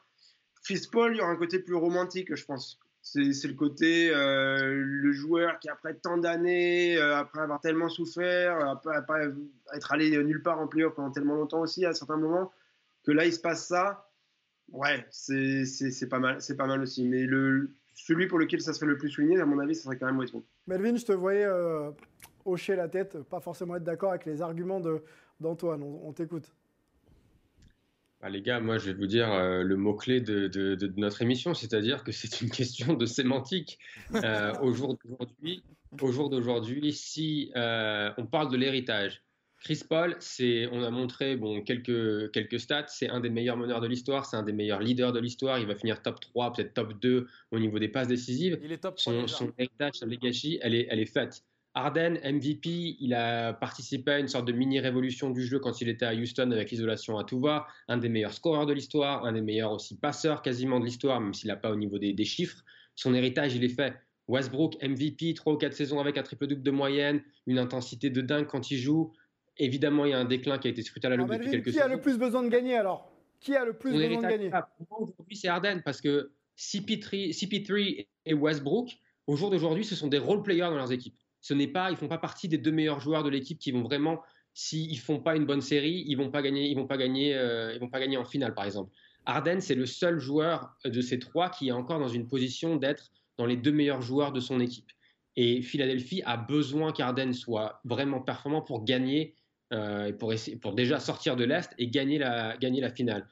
Chris 0.65 0.89
Paul, 0.91 1.15
il 1.15 1.19
y 1.19 1.21
aura 1.21 1.31
un 1.31 1.37
côté 1.37 1.61
plus 1.61 1.75
romantique, 1.77 2.35
je 2.35 2.45
pense. 2.45 2.81
C'est 3.01 3.23
le 3.49 3.55
côté, 3.55 4.15
euh, 4.15 4.75
le 4.85 5.13
joueur 5.13 5.59
qui, 5.59 5.69
après 5.69 5.95
tant 5.95 6.19
d'années, 6.19 6.97
euh, 6.99 7.17
après 7.17 7.41
avoir 7.41 7.61
tellement 7.61 7.89
souffert, 7.89 8.59
après, 8.65 9.29
être 9.75 9.93
allé 9.93 10.17
nulle 10.23 10.43
part 10.43 10.61
en 10.61 10.69
playoff 10.69 10.95
pendant 10.95 11.11
tellement 11.11 11.35
longtemps 11.35 11.61
aussi, 11.61 11.85
à 11.85 11.95
certains 11.95 12.17
moments, 12.17 12.53
que 13.05 13.11
là, 13.11 13.25
il 13.25 13.33
se 13.33 13.41
passe 13.41 13.67
ça. 13.67 14.09
Ouais, 14.69 15.05
c'est 15.11 15.65
pas, 16.09 16.21
mal- 16.21 16.41
c'est 16.41 16.57
pas 16.57 16.67
mal 16.67 16.81
aussi. 16.81 17.05
Mais 17.05 17.25
le, 17.25 17.75
celui 17.95 18.27
pour 18.27 18.39
lequel 18.39 18.61
ça 18.61 18.73
serait 18.73 18.87
le 18.87 18.97
plus 18.97 19.11
souligné, 19.11 19.41
à 19.41 19.47
mon 19.47 19.59
avis, 19.59 19.75
ce 19.75 19.85
serait 19.85 19.97
quand 19.99 20.07
même 20.07 20.19
Westbrook. 20.19 20.45
Melvin, 20.67 20.97
je 20.97 21.05
te 21.05 21.13
voyais 21.13 21.45
euh, 21.45 21.91
hocher 22.45 22.77
la 22.77 22.89
tête, 22.89 23.23
pas 23.25 23.41
forcément 23.41 23.77
être 23.77 23.85
d'accord 23.85 24.11
avec 24.11 24.25
les 24.27 24.43
arguments 24.43 24.81
d'Antoine. 25.41 25.83
On, 25.83 26.09
on 26.09 26.13
t'écoute. 26.13 26.53
Ah, 28.25 28.31
les 28.31 28.41
gars, 28.41 28.61
moi 28.61 28.79
je 28.79 28.87
vais 28.87 28.95
vous 28.97 29.09
dire 29.09 29.33
euh, 29.33 29.65
le 29.65 29.77
mot-clé 29.77 30.21
de, 30.21 30.47
de- 30.47 30.77
de 30.77 30.93
notre 30.97 31.23
émission, 31.23 31.55
c'est-à-dire 31.55 32.05
que 32.05 32.13
c'est 32.13 32.41
une 32.41 32.51
question 32.51 32.95
de 32.95 33.05
sémantique. 33.05 33.81
Euh, 34.15 34.53
au 34.63 34.73
jour 34.73 34.97
d'aujourd'hui, 35.05 35.65
au 36.01 36.13
jour 36.13 36.31
d'aujourd'hui, 36.31 36.93
si 36.93 37.51
euh, 37.57 38.11
on 38.19 38.27
parle 38.27 38.49
de 38.53 38.57
l'héritage, 38.57 39.23
Chris 39.63 39.83
Paul, 39.89 40.17
c'est, 40.19 40.67
on 40.73 40.83
a 40.83 40.91
montré 40.91 41.37
bon, 41.37 41.63
quelques, 41.63 42.33
quelques 42.33 42.59
stats, 42.59 42.87
c'est 42.89 43.09
un 43.09 43.21
des 43.21 43.31
meilleurs 43.31 43.57
meneurs 43.57 43.81
de 43.81 43.87
l'histoire, 43.87 44.27
c'est 44.27 44.37
un 44.37 44.43
des 44.43 44.53
meilleurs 44.53 44.81
leaders 44.81 45.13
de 45.13 45.21
l'histoire, 45.21 45.61
il 45.61 45.67
va 45.67 45.77
finir 45.77 46.03
top 46.03 46.19
3, 46.21 46.53
peut-être 46.53 46.75
top 46.75 47.01
2 47.01 47.29
au 47.53 47.59
niveau 47.61 47.79
des 47.79 47.87
passes 47.87 48.09
décisives. 48.09 48.59
Il 48.61 48.73
est 48.73 48.79
top 48.79 48.97
3 48.97 49.13
Son, 49.13 49.21
déjà. 49.23 49.37
son 49.37 49.53
héritage, 49.57 49.95
sa 49.95 50.07
legacy, 50.07 50.59
elle 50.63 50.75
est, 50.75 50.89
elle 50.91 50.99
est 50.99 51.07
faite. 51.07 51.45
Harden, 51.75 52.19
MVP, 52.25 52.97
il 53.01 53.15
a 53.15 53.53
participé 53.53 54.11
à 54.11 54.19
une 54.19 54.27
sorte 54.29 54.47
de 54.47 54.53
mini-révolution 54.53 55.31
du 55.31 55.47
jeu 55.47 55.61
quand 55.61 55.81
il 55.81 55.89
était 55.89 56.07
à 56.07 56.13
Houston 56.13 56.51
avec 56.51 56.71
l'isolation 56.71 57.17
à 57.17 57.25
tout 57.25 57.41
va. 57.41 57.67
Un 57.89 57.99
des 57.99 58.09
meilleurs 58.09 58.35
scoreurs 58.35 58.67
de 58.67 58.73
l'histoire, 58.73 59.25
un 59.25 59.33
des 59.33 59.41
meilleurs 59.41 59.73
aussi 59.73 59.97
passeurs 59.97 60.43
quasiment 60.43 60.81
de 60.81 60.85
l'histoire, 60.85 61.21
même 61.21 61.33
s'il 61.33 61.49
n'a 61.49 61.57
pas 61.57 61.71
au 61.71 61.77
niveau 61.77 61.99
des, 61.99 62.13
des 62.13 62.25
chiffres. 62.25 62.63
Son 62.97 63.15
héritage, 63.15 63.55
il 63.55 63.65
est 63.65 63.69
fait. 63.69 63.95
Westbrook, 64.29 64.77
MVP, 64.83 65.35
3 65.35 65.55
ou 65.55 65.57
4 65.57 65.73
saisons 65.73 66.01
avec 66.01 66.19
un 66.19 66.23
triple-double 66.23 66.63
de 66.63 66.71
moyenne, 66.71 67.23
une 67.47 67.59
intensité 67.59 68.11
de 68.11 68.21
dingue 68.21 68.47
quand 68.47 68.71
il 68.71 68.79
joue. 68.79 69.13
Évidemment, 69.59 70.05
il 70.05 70.11
y 70.11 70.15
a 70.15 70.19
un 70.19 70.25
déclin 70.25 70.59
qui 70.59 70.69
a 70.69 70.71
été 70.71 70.83
scruté 70.83 71.07
à 71.07 71.11
la 71.11 71.17
loupe 71.17 71.31
depuis 71.31 71.51
quelques 71.51 71.71
qui 71.71 71.81
a 71.81 71.89
le 71.89 72.01
plus 72.01 72.19
besoin 72.19 72.43
de 72.43 72.49
gagner 72.49 72.77
alors? 72.77 73.13
Qui 73.41 73.55
a 73.57 73.65
le 73.65 73.75
plus 73.75 73.93
besoin 73.93 74.23
de 74.23 74.29
gagner? 74.29 74.51
Pour 74.51 74.87
moi, 74.91 75.01
aujourd'hui, 75.01 75.37
c'est 75.37 75.49
Harden 75.49 75.83
parce 75.85 76.01
que 76.01 76.33
CP3, 76.57 77.33
CP3 77.33 78.07
et 78.27 78.35
Westbrook, 78.35 78.97
au 79.27 79.37
jour 79.37 79.51
d'aujourd'hui, 79.51 79.85
ce 79.85 79.95
sont 79.95 80.09
des 80.09 80.19
role 80.19 80.43
players 80.43 80.61
dans 80.61 80.77
leurs 80.77 80.93
équipes. 80.93 81.17
Ce 81.41 81.55
n'est 81.55 81.69
pas, 81.69 81.91
ils 81.91 81.97
font 81.97 82.09
pas 82.09 82.19
partie 82.19 82.49
des 82.49 82.59
deux 82.59 82.71
meilleurs 82.71 83.01
joueurs 83.01 83.25
de 83.25 83.31
l'équipe 83.31 83.59
qui 83.59 83.73
vont 83.73 83.83
vraiment, 83.83 84.23
s'ils 84.55 84.99
font 84.99 85.19
pas 85.19 85.37
une 85.37 85.45
bonne 85.45 85.61
série, 85.61 86.05
ils 86.07 86.15
vont 86.15 86.31
pas 86.31 86.41
gagner, 86.41 86.69
ils 86.69 86.77
vont 86.77 86.87
pas 86.87 86.97
gagner, 86.97 87.35
euh, 87.35 87.73
ils 87.75 87.81
vont 87.81 87.89
pas 87.89 88.01
gagner 88.01 88.17
en 88.17 88.25
finale, 88.25 88.55
par 88.55 88.65
exemple. 88.65 88.93
Harden, 89.27 89.61
c'est 89.61 89.75
le 89.75 89.87
seul 89.87 90.19
joueur 90.19 90.77
de 90.85 91.01
ces 91.01 91.19
trois 91.19 91.51
qui 91.51 91.69
est 91.69 91.73
encore 91.73 91.99
dans 91.99 92.09
une 92.09 92.27
position 92.27 92.77
d'être 92.77 93.11
dans 93.39 93.47
les 93.47 93.57
deux 93.57 93.73
meilleurs 93.73 94.03
joueurs 94.03 94.33
de 94.33 94.41
son 94.41 94.61
équipe. 94.61 94.91
Et 95.37 95.63
Philadelphie 95.63 96.23
a 96.27 96.37
besoin 96.37 96.93
qu'Arden 96.93 97.33
soit 97.33 97.81
vraiment 97.85 98.21
performant 98.21 98.63
pour 98.63 98.85
gagner, 98.85 99.35
et 99.73 100.13
pour, 100.13 100.33
essayer, 100.33 100.57
pour 100.57 100.75
déjà 100.75 101.01
sortir 101.01 101.35
de 101.37 101.45
l'Est 101.45 101.71
et 101.79 101.89
gagner 101.89 102.19
la, 102.19 102.57
gagner 102.59 102.81
la 102.81 102.91
finale. 102.91 103.27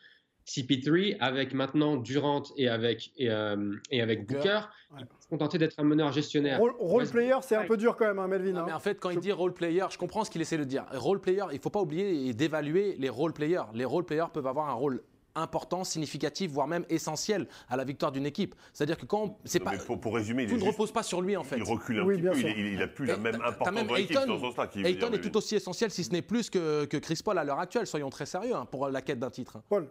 CP3, 0.50 1.16
avec 1.20 1.54
maintenant 1.54 1.96
Durant 1.96 2.42
et 2.56 2.68
avec, 2.68 3.12
et, 3.16 3.30
euh, 3.30 3.76
et 3.90 4.00
avec 4.00 4.26
Booker, 4.26 4.60
peut 4.90 5.04
se 5.20 5.28
contenter 5.28 5.58
d'être 5.58 5.78
un 5.78 5.84
meneur 5.84 6.12
gestionnaire. 6.12 6.58
Role, 6.60 7.08
player, 7.08 7.36
c'est 7.42 7.54
un 7.54 7.64
peu 7.64 7.76
dur 7.76 7.96
quand 7.96 8.06
même, 8.06 8.18
hein, 8.18 8.26
Melvin. 8.26 8.52
Non, 8.52 8.60
hein. 8.60 8.64
mais 8.66 8.72
en 8.72 8.80
fait, 8.80 8.98
quand 8.98 9.10
il 9.10 9.20
dit 9.20 9.30
role 9.30 9.54
player, 9.54 9.84
je 9.90 9.98
comprends 9.98 10.24
ce 10.24 10.30
qu'il 10.30 10.40
essaie 10.40 10.58
de 10.58 10.64
dire. 10.64 10.86
Role 10.92 11.20
player, 11.20 11.44
il 11.52 11.56
ne 11.56 11.60
faut 11.60 11.70
pas 11.70 11.80
oublier 11.80 12.28
et 12.28 12.34
d'évaluer 12.34 12.96
les 12.98 13.08
role 13.08 13.32
players. 13.32 13.62
Les 13.74 13.84
role 13.84 14.04
players 14.04 14.30
peuvent 14.32 14.46
avoir 14.46 14.68
un 14.68 14.74
rôle 14.74 15.02
important, 15.34 15.84
significatif, 15.84 16.50
voire 16.50 16.66
même 16.66 16.84
essentiel 16.88 17.46
à 17.68 17.76
la 17.76 17.84
victoire 17.84 18.12
d'une 18.12 18.26
équipe. 18.26 18.54
C'est-à-dire 18.72 18.98
que 18.98 19.06
quand 19.06 19.38
c'est 19.44 19.60
pas 19.60 19.72
pour, 19.78 20.00
pour 20.00 20.14
résumer, 20.14 20.44
il, 20.44 20.48
tout 20.48 20.54
ne 20.56 20.60
juste- 20.60 20.72
repose 20.72 20.92
pas 20.92 21.02
sur 21.02 21.20
lui 21.22 21.36
en 21.36 21.44
fait. 21.44 21.56
il 21.56 21.62
recule 21.62 22.00
un 22.00 22.04
Oui, 22.04 22.20
petit 22.20 22.42
peu. 22.42 22.48
Il, 22.50 22.58
il- 22.58 22.72
il 22.74 22.82
a 22.82 22.88
plus 22.88 23.06
la 23.06 23.16
même 23.16 23.36
importance 23.36 23.74
même 23.74 23.86
dans 23.86 23.94
l'équipe. 23.94 24.14
Dans 24.16 24.36
ce 24.36 24.40
sens-là 24.40 24.68
Ayton 24.84 25.08
dire, 25.10 25.18
est 25.18 25.20
tout 25.22 25.36
aussi 25.36 25.54
essentiel, 25.56 25.90
si 25.90 26.04
ce 26.04 26.10
n'est 26.10 26.22
plus 26.22 26.50
que, 26.50 26.84
que 26.86 26.96
Chris 26.96 27.20
Paul 27.24 27.38
à 27.38 27.44
l'heure 27.44 27.60
actuelle. 27.60 27.86
Soyons 27.86 28.10
très 28.10 28.26
sérieux 28.26 28.54
hein, 28.54 28.66
pour 28.70 28.88
la 28.88 29.02
quête 29.02 29.18
d'un 29.18 29.30
titre. 29.30 29.58
Paul, 29.68 29.88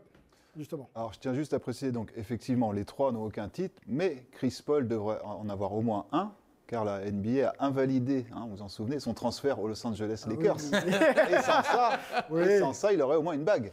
justement. 0.57 0.89
Alors, 0.95 1.13
je 1.13 1.19
tiens 1.19 1.33
juste 1.33 1.53
à 1.53 1.59
préciser, 1.59 1.91
donc, 1.91 2.11
effectivement, 2.17 2.71
les 2.71 2.85
trois 2.85 3.11
n'ont 3.11 3.23
aucun 3.25 3.47
titre, 3.49 3.81
mais 3.87 4.25
Chris 4.31 4.59
Paul 4.65 4.87
devrait 4.87 5.19
en 5.23 5.47
avoir 5.49 5.73
au 5.73 5.81
moins 5.81 6.05
un, 6.11 6.31
car 6.67 6.85
la 6.85 7.09
NBA 7.09 7.49
a 7.57 7.65
invalidé, 7.65 8.25
hein, 8.33 8.45
vous 8.49 8.57
vous 8.57 8.61
en 8.61 8.69
souvenez, 8.69 8.99
son 8.99 9.13
transfert 9.13 9.59
aux 9.59 9.67
Los 9.67 9.85
Angeles 9.87 10.23
Ah 10.25 10.29
Lakers. 10.29 10.57
oui. 10.71 10.77
et, 11.31 11.41
sans 11.41 11.63
ça, 11.63 11.99
Oui. 12.29 12.41
et 12.43 12.59
sans 12.59 12.73
ça, 12.73 12.93
il 12.93 13.01
aurait 13.01 13.15
au 13.17 13.21
moins 13.23 13.33
une 13.33 13.43
bague. 13.43 13.71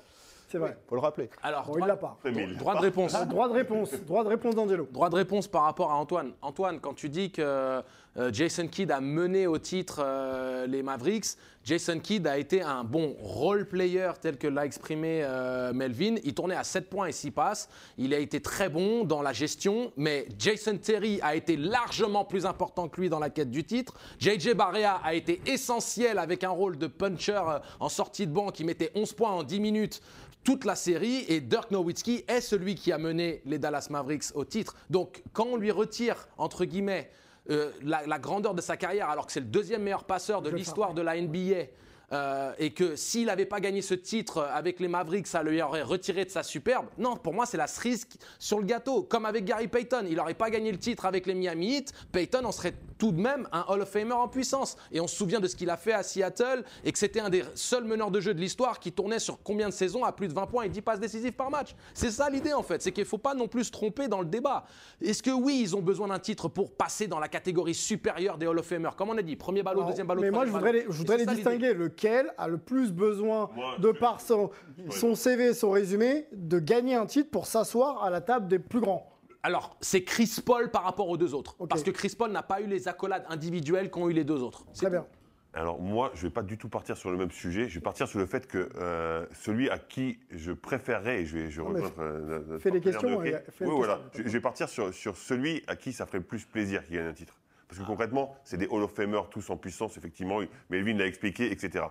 C'est 0.48 0.58
vrai. 0.58 0.76
Faut 0.88 0.94
le 0.94 1.00
rappeler. 1.00 1.28
Alors, 1.42 1.64
Bon, 1.66 1.72
droit, 1.74 1.86
il 1.86 1.88
l'a 1.88 1.96
pas. 1.96 2.18
droit 2.58 2.74
de 2.76 2.80
réponse. 2.80 3.14
Ah, 3.14 3.24
droit 3.24 3.48
de 3.48 3.54
réponse. 3.54 3.90
Droit 4.06 4.22
de 4.24 4.28
réponse 4.28 4.54
d'Angelo. 4.54 4.88
Droit 4.92 5.10
de 5.10 5.16
réponse 5.16 5.48
par 5.48 5.62
rapport 5.62 5.90
à 5.90 5.96
Antoine. 5.96 6.32
Antoine, 6.42 6.78
quand 6.80 6.94
tu 6.94 7.08
dis 7.08 7.30
que 7.32 7.42
euh, 7.42 8.30
Jason 8.32 8.68
Kidd 8.68 8.90
a 8.92 9.00
mené 9.00 9.46
au 9.46 9.58
titre 9.58 10.00
euh, 10.04 10.66
les 10.66 10.82
Mavericks, 10.82 11.36
Jason 11.64 11.98
Kidd 11.98 12.26
a 12.28 12.38
été 12.38 12.62
un 12.62 12.84
bon 12.84 13.16
role 13.20 13.66
player 13.66 14.10
tel 14.20 14.38
que 14.38 14.46
l'a 14.46 14.64
exprimé 14.64 15.20
euh, 15.24 15.72
Melvin. 15.72 16.14
Il 16.22 16.32
tournait 16.32 16.54
à 16.54 16.62
7 16.62 16.88
points 16.88 17.06
et 17.08 17.12
6 17.12 17.32
passes. 17.32 17.68
Il 17.98 18.14
a 18.14 18.18
été 18.18 18.40
très 18.40 18.68
bon 18.68 19.04
dans 19.04 19.20
la 19.22 19.32
gestion, 19.32 19.92
mais 19.96 20.28
Jason 20.38 20.78
Terry 20.78 21.18
a 21.22 21.34
été 21.34 21.56
largement 21.56 22.24
plus 22.24 22.46
important 22.46 22.88
que 22.88 23.00
lui 23.00 23.08
dans 23.10 23.18
la 23.18 23.30
quête 23.30 23.50
du 23.50 23.64
titre. 23.64 23.94
JJ 24.20 24.54
Barrea 24.54 25.00
a 25.02 25.14
été 25.14 25.42
essentiel 25.44 26.18
avec 26.20 26.44
un 26.44 26.50
rôle 26.50 26.78
de 26.78 26.86
puncher 26.86 27.32
euh, 27.48 27.58
en 27.80 27.88
sortie 27.88 28.28
de 28.28 28.32
banc 28.32 28.50
qui 28.50 28.62
mettait 28.64 28.92
11 28.94 29.12
points 29.14 29.32
en 29.32 29.42
10 29.42 29.58
minutes 29.60 30.00
toute 30.46 30.64
la 30.64 30.76
série 30.76 31.24
et 31.28 31.40
Dirk 31.40 31.72
Nowitzki 31.72 32.24
est 32.28 32.40
celui 32.40 32.76
qui 32.76 32.92
a 32.92 32.98
mené 32.98 33.42
les 33.46 33.58
Dallas 33.58 33.88
Mavericks 33.90 34.26
au 34.36 34.44
titre. 34.44 34.76
Donc 34.90 35.24
quand 35.32 35.46
on 35.46 35.56
lui 35.56 35.72
retire, 35.72 36.28
entre 36.38 36.64
guillemets, 36.64 37.10
euh, 37.50 37.72
la, 37.82 38.06
la 38.06 38.18
grandeur 38.20 38.54
de 38.54 38.60
sa 38.60 38.76
carrière 38.76 39.10
alors 39.10 39.26
que 39.26 39.32
c'est 39.32 39.40
le 39.40 39.46
deuxième 39.46 39.82
meilleur 39.82 40.04
passeur 40.04 40.42
de 40.42 40.50
l'histoire 40.50 40.94
de 40.94 41.02
la 41.02 41.20
NBA 41.20 41.66
euh, 42.12 42.52
et 42.58 42.70
que 42.70 42.94
s'il 42.94 43.26
n'avait 43.26 43.46
pas 43.46 43.60
gagné 43.60 43.82
ce 43.82 43.94
titre 43.94 44.46
avec 44.52 44.78
les 44.80 44.88
Mavericks, 44.88 45.26
ça 45.26 45.42
lui 45.42 45.60
aurait 45.60 45.82
retiré 45.82 46.24
de 46.24 46.30
sa 46.30 46.42
superbe. 46.42 46.86
Non, 46.98 47.16
pour 47.16 47.34
moi, 47.34 47.46
c'est 47.46 47.56
la 47.56 47.66
cerise 47.66 48.06
sur 48.38 48.58
le 48.58 48.64
gâteau. 48.64 49.02
Comme 49.02 49.26
avec 49.26 49.44
Gary 49.44 49.68
Payton, 49.68 50.04
il 50.08 50.16
n'aurait 50.16 50.34
pas 50.34 50.50
gagné 50.50 50.70
le 50.70 50.78
titre 50.78 51.04
avec 51.04 51.26
les 51.26 51.34
Miami 51.34 51.76
Heat. 51.76 51.92
Payton 52.12 52.44
en 52.44 52.52
serait 52.52 52.74
tout 52.98 53.12
de 53.12 53.20
même 53.20 53.48
un 53.52 53.64
Hall 53.68 53.82
of 53.82 53.90
Famer 53.90 54.12
en 54.12 54.28
puissance. 54.28 54.76
Et 54.92 55.00
on 55.00 55.06
se 55.06 55.16
souvient 55.16 55.40
de 55.40 55.48
ce 55.48 55.56
qu'il 55.56 55.70
a 55.70 55.76
fait 55.76 55.92
à 55.92 56.02
Seattle 56.02 56.64
et 56.84 56.92
que 56.92 56.98
c'était 56.98 57.20
un 57.20 57.28
des 57.28 57.44
seuls 57.54 57.84
meneurs 57.84 58.10
de 58.10 58.20
jeu 58.20 58.34
de 58.34 58.40
l'histoire 58.40 58.78
qui 58.78 58.92
tournait 58.92 59.18
sur 59.18 59.42
combien 59.42 59.68
de 59.68 59.74
saisons 59.74 60.04
à 60.04 60.12
plus 60.12 60.28
de 60.28 60.34
20 60.34 60.46
points 60.46 60.64
et 60.64 60.68
10 60.68 60.82
passes 60.82 61.00
décisives 61.00 61.32
par 61.32 61.50
match. 61.50 61.74
C'est 61.92 62.10
ça 62.10 62.30
l'idée 62.30 62.52
en 62.52 62.62
fait, 62.62 62.82
c'est 62.82 62.92
qu'il 62.92 63.04
ne 63.04 63.08
faut 63.08 63.18
pas 63.18 63.34
non 63.34 63.48
plus 63.48 63.64
se 63.64 63.70
tromper 63.70 64.08
dans 64.08 64.20
le 64.20 64.26
débat. 64.26 64.64
Est-ce 65.02 65.22
que 65.22 65.30
oui, 65.30 65.58
ils 65.60 65.76
ont 65.76 65.82
besoin 65.82 66.08
d'un 66.08 66.18
titre 66.18 66.48
pour 66.48 66.72
passer 66.72 67.06
dans 67.06 67.18
la 67.18 67.28
catégorie 67.28 67.74
supérieure 67.74 68.38
des 68.38 68.46
Hall 68.46 68.58
of 68.58 68.66
Famer 68.66 68.90
Comme 68.96 69.10
on 69.10 69.18
a 69.18 69.22
dit, 69.22 69.36
premier 69.36 69.62
ballot, 69.62 69.80
Alors, 69.80 69.90
deuxième 69.90 70.06
ballot, 70.06 70.22
mais 70.22 70.30
moi, 70.30 70.46
je 70.46 70.52
voudrais 70.52 70.72
les, 70.72 70.82
je 70.88 70.96
voudrais 70.96 71.24
distinguer. 71.26 71.74
Lequel 71.96 72.30
a 72.36 72.46
le 72.46 72.58
plus 72.58 72.92
besoin, 72.92 73.48
de 73.78 73.90
par 73.90 74.20
son, 74.20 74.50
son 74.90 75.14
CV, 75.14 75.54
son 75.54 75.70
résumé, 75.70 76.26
de 76.32 76.58
gagner 76.58 76.94
un 76.94 77.06
titre 77.06 77.30
pour 77.30 77.46
s'asseoir 77.46 78.04
à 78.04 78.10
la 78.10 78.20
table 78.20 78.48
des 78.48 78.58
plus 78.58 78.80
grands 78.80 79.10
Alors, 79.42 79.78
c'est 79.80 80.04
Chris 80.04 80.30
Paul 80.44 80.70
par 80.70 80.82
rapport 80.82 81.08
aux 81.08 81.16
deux 81.16 81.32
autres. 81.34 81.56
Parce 81.66 81.82
que 81.82 81.90
Chris 81.90 82.14
Paul 82.16 82.30
n'a 82.32 82.42
pas 82.42 82.60
eu 82.60 82.66
les 82.66 82.86
accolades 82.86 83.24
individuelles 83.30 83.90
qu'ont 83.90 84.10
eu 84.10 84.12
les 84.12 84.24
deux 84.24 84.42
autres. 84.42 84.66
Très 84.74 84.90
bien. 84.90 85.06
Alors 85.54 85.80
moi, 85.80 86.10
je 86.12 86.18
ne 86.18 86.22
vais 86.28 86.34
pas 86.34 86.42
du 86.42 86.58
tout 86.58 86.68
partir 86.68 86.98
sur 86.98 87.10
le 87.10 87.16
même 87.16 87.30
sujet. 87.30 87.66
Je 87.70 87.76
vais 87.76 87.80
partir 87.82 88.06
sur 88.06 88.18
le 88.18 88.26
fait 88.26 88.46
que 88.46 88.68
euh, 88.78 89.24
celui 89.32 89.70
à 89.70 89.78
qui 89.78 90.18
je 90.30 90.52
préférerais, 90.52 91.22
et 91.22 91.24
je 91.24 91.38
vais 91.38 91.50
je 91.50 91.62
Non, 91.62 91.74
euh, 91.98 92.42
notre 92.46 92.58
fais 92.62 92.70
les 92.70 92.82
questions, 92.82 93.08
de 93.08 93.14
hockey. 93.14 93.30
et 93.30 93.50
fais 93.52 93.64
les 93.64 93.70
Oui, 93.70 93.76
voilà. 93.78 93.94
questions. 94.10 94.22
Je, 94.24 94.28
je 94.28 94.32
vais 94.34 94.40
partir 94.42 94.68
sur, 94.68 94.92
sur 94.92 95.16
celui 95.16 95.62
à 95.66 95.74
qui 95.76 95.94
ça 95.94 96.04
ferait 96.04 96.18
le 96.18 96.24
plus 96.24 96.44
plaisir 96.44 96.84
qu'il 96.86 96.96
gagne 96.96 97.06
un 97.06 97.14
titre. 97.14 97.38
Parce 97.68 97.80
que 97.80 97.86
concrètement, 97.86 98.36
c'est 98.44 98.56
des 98.56 98.68
Hall 98.68 98.82
of 98.82 98.92
Famers 98.92 99.28
tous 99.30 99.50
en 99.50 99.56
puissance, 99.56 99.96
effectivement. 99.96 100.40
Melvin 100.70 100.94
l'a 100.94 101.06
expliqué, 101.06 101.50
etc. 101.50 101.86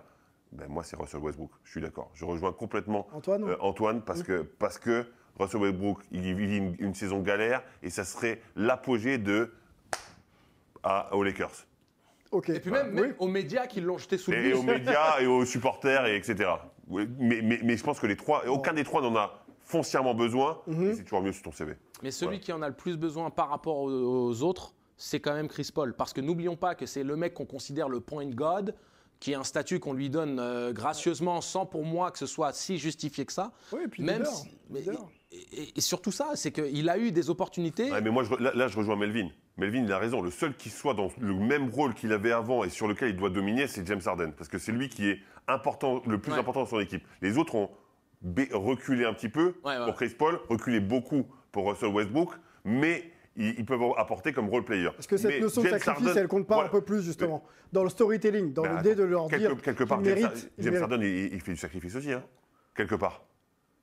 Ben, 0.52 0.68
moi, 0.68 0.82
c'est 0.84 0.96
Russell 0.96 1.20
Westbrook. 1.20 1.50
Je 1.64 1.70
suis 1.72 1.80
d'accord. 1.80 2.10
Je 2.14 2.24
rejoins 2.24 2.52
complètement 2.52 3.06
Antoine 3.12 3.44
euh, 3.44 3.56
Antoine 3.60 4.02
parce 4.02 4.22
que, 4.22 4.42
parce 4.42 4.78
que 4.78 5.06
Russell 5.38 5.60
Westbrook, 5.60 5.98
il 6.12 6.34
vit 6.34 6.56
une, 6.56 6.76
une 6.78 6.94
saison 6.94 7.20
galère 7.20 7.62
et 7.82 7.90
ça 7.90 8.04
serait 8.04 8.40
l'apogée 8.54 9.18
de 9.18 9.52
à, 10.82 11.14
aux 11.14 11.22
Lakers. 11.22 11.66
Et 12.48 12.60
puis 12.60 12.70
même, 12.70 12.92
même 12.92 13.14
aux 13.18 13.28
médias 13.28 13.66
qui 13.66 13.80
l'ont 13.80 13.98
jeté 13.98 14.18
sous 14.18 14.30
le 14.30 14.36
Et 14.38 14.52
aux 14.52 14.62
médias 14.62 15.20
et 15.20 15.26
aux 15.26 15.44
supporters, 15.44 16.06
et 16.06 16.16
etc. 16.16 16.50
Mais, 16.88 17.06
mais, 17.18 17.60
mais 17.62 17.76
je 17.76 17.82
pense 17.82 17.98
que 17.98 18.06
les 18.06 18.16
trois, 18.16 18.46
aucun 18.46 18.72
des 18.72 18.84
trois 18.84 19.00
n'en 19.00 19.16
a 19.16 19.42
foncièrement 19.64 20.14
besoin. 20.14 20.60
Mhm. 20.66 20.90
et 20.90 20.94
C'est 20.94 21.04
toujours 21.04 21.22
mieux 21.22 21.32
sur 21.32 21.42
ton 21.42 21.52
CV. 21.52 21.74
Mais 22.02 22.10
celui 22.10 22.28
Voilà. 22.28 22.38
qui 22.40 22.52
en 22.52 22.62
a 22.62 22.68
le 22.68 22.74
plus 22.74 22.96
besoin 22.96 23.30
par 23.30 23.48
rapport 23.48 23.78
aux, 23.78 23.90
aux 24.28 24.42
autres, 24.42 24.74
c'est 24.96 25.20
quand 25.20 25.34
même 25.34 25.48
Chris 25.48 25.70
Paul. 25.74 25.94
Parce 25.94 26.12
que 26.12 26.20
n'oublions 26.20 26.56
pas 26.56 26.74
que 26.74 26.86
c'est 26.86 27.02
le 27.04 27.16
mec 27.16 27.34
qu'on 27.34 27.44
considère 27.46 27.88
le 27.88 28.00
point 28.00 28.26
god, 28.26 28.74
qui 29.20 29.32
est 29.32 29.34
un 29.36 29.44
statut 29.44 29.78
qu'on 29.80 29.92
lui 29.94 30.10
donne 30.10 30.38
euh, 30.38 30.72
gracieusement, 30.72 31.40
sans 31.40 31.64
pour 31.66 31.84
moi 31.84 32.10
que 32.10 32.18
ce 32.18 32.26
soit 32.26 32.52
si 32.52 32.76
justifié 32.78 33.24
que 33.24 33.32
ça. 33.32 33.52
Oui, 33.72 33.80
et 33.84 33.88
puis 33.88 34.02
Même 34.02 34.18
leader, 34.18 34.32
si- 34.34 34.58
mais- 34.70 34.80
leader. 34.80 35.08
et, 35.32 35.80
surtout 35.80 36.12
ça, 36.12 36.30
c'est 36.34 36.52
qu'il 36.52 36.88
a 36.88 36.98
eu 36.98 37.12
des 37.12 37.30
opportunités. 37.30 37.90
Ouais, 37.90 38.00
mais 38.02 38.10
moi, 38.10 38.24
je 38.24 38.34
là, 38.34 38.52
là, 38.54 38.68
je 38.68 38.76
rejoins 38.76 38.96
Melvin. 38.96 39.28
Melvin, 39.56 39.84
il 39.84 39.92
a 39.92 39.98
raison. 39.98 40.20
Le 40.20 40.30
seul 40.30 40.54
qui 40.54 40.68
soit 40.68 40.92
dans 40.92 41.08
le 41.18 41.32
même 41.34 41.70
rôle 41.70 41.94
qu'il 41.94 42.12
avait 42.12 42.32
avant 42.32 42.62
et 42.62 42.68
sur 42.68 42.86
lequel 42.88 43.08
il 43.10 43.16
doit 43.16 43.30
dominer, 43.30 43.66
c'est 43.66 43.86
James 43.86 44.02
Harden. 44.04 44.32
Parce 44.36 44.50
que 44.50 44.58
c'est 44.58 44.72
lui 44.72 44.90
qui 44.90 45.08
est 45.08 45.18
important, 45.48 46.02
le 46.06 46.20
plus 46.20 46.32
Ouais. 46.32 46.38
important 46.38 46.60
dans 46.60 46.66
son 46.66 46.80
équipe. 46.80 47.02
Les 47.22 47.38
autres 47.38 47.54
ont 47.54 47.70
reculé 48.52 49.04
un 49.04 49.14
petit 49.14 49.28
peu 49.28 49.54
Ouais, 49.64 49.78
ouais. 49.78 49.84
pour 49.84 49.94
Chris 49.94 50.10
Paul, 50.10 50.40
reculé 50.48 50.80
beaucoup 50.80 51.26
pour 51.52 51.70
Russell 51.70 51.88
Westbrook, 51.88 52.30
mais 52.64 53.10
ils, 53.36 53.64
peuvent 53.64 53.82
apporter 53.96 54.32
comme 54.32 54.48
role 54.48 54.64
player. 54.64 54.90
Est-ce 54.98 55.08
que 55.08 55.16
cette 55.16 55.30
Mais 55.30 55.40
notion 55.40 55.62
de 55.62 55.68
sacrifice, 55.68 56.16
elle 56.16 56.28
compte 56.28 56.46
pas 56.46 56.54
voilà. 56.54 56.68
un 56.68 56.72
peu 56.72 56.80
plus, 56.80 57.02
justement 57.02 57.44
Dans 57.72 57.82
le 57.84 57.90
storytelling, 57.90 58.52
dans 58.52 58.62
Bah, 58.62 58.76
l'idée 58.76 58.94
de 58.94 59.02
leur 59.04 59.28
quelque, 59.28 59.40
dire 59.46 59.62
quelque 59.62 59.84
part, 59.84 60.02
James, 60.04 60.14
méritent- 60.14 60.50
ils 60.58 60.64
James 60.64 60.88
il, 61.02 61.34
il 61.34 61.40
fait 61.40 61.52
du 61.52 61.56
sacrifice 61.58 61.94
aussi, 61.96 62.12
hein, 62.12 62.22
quelque 62.74 62.94
part. 62.94 63.22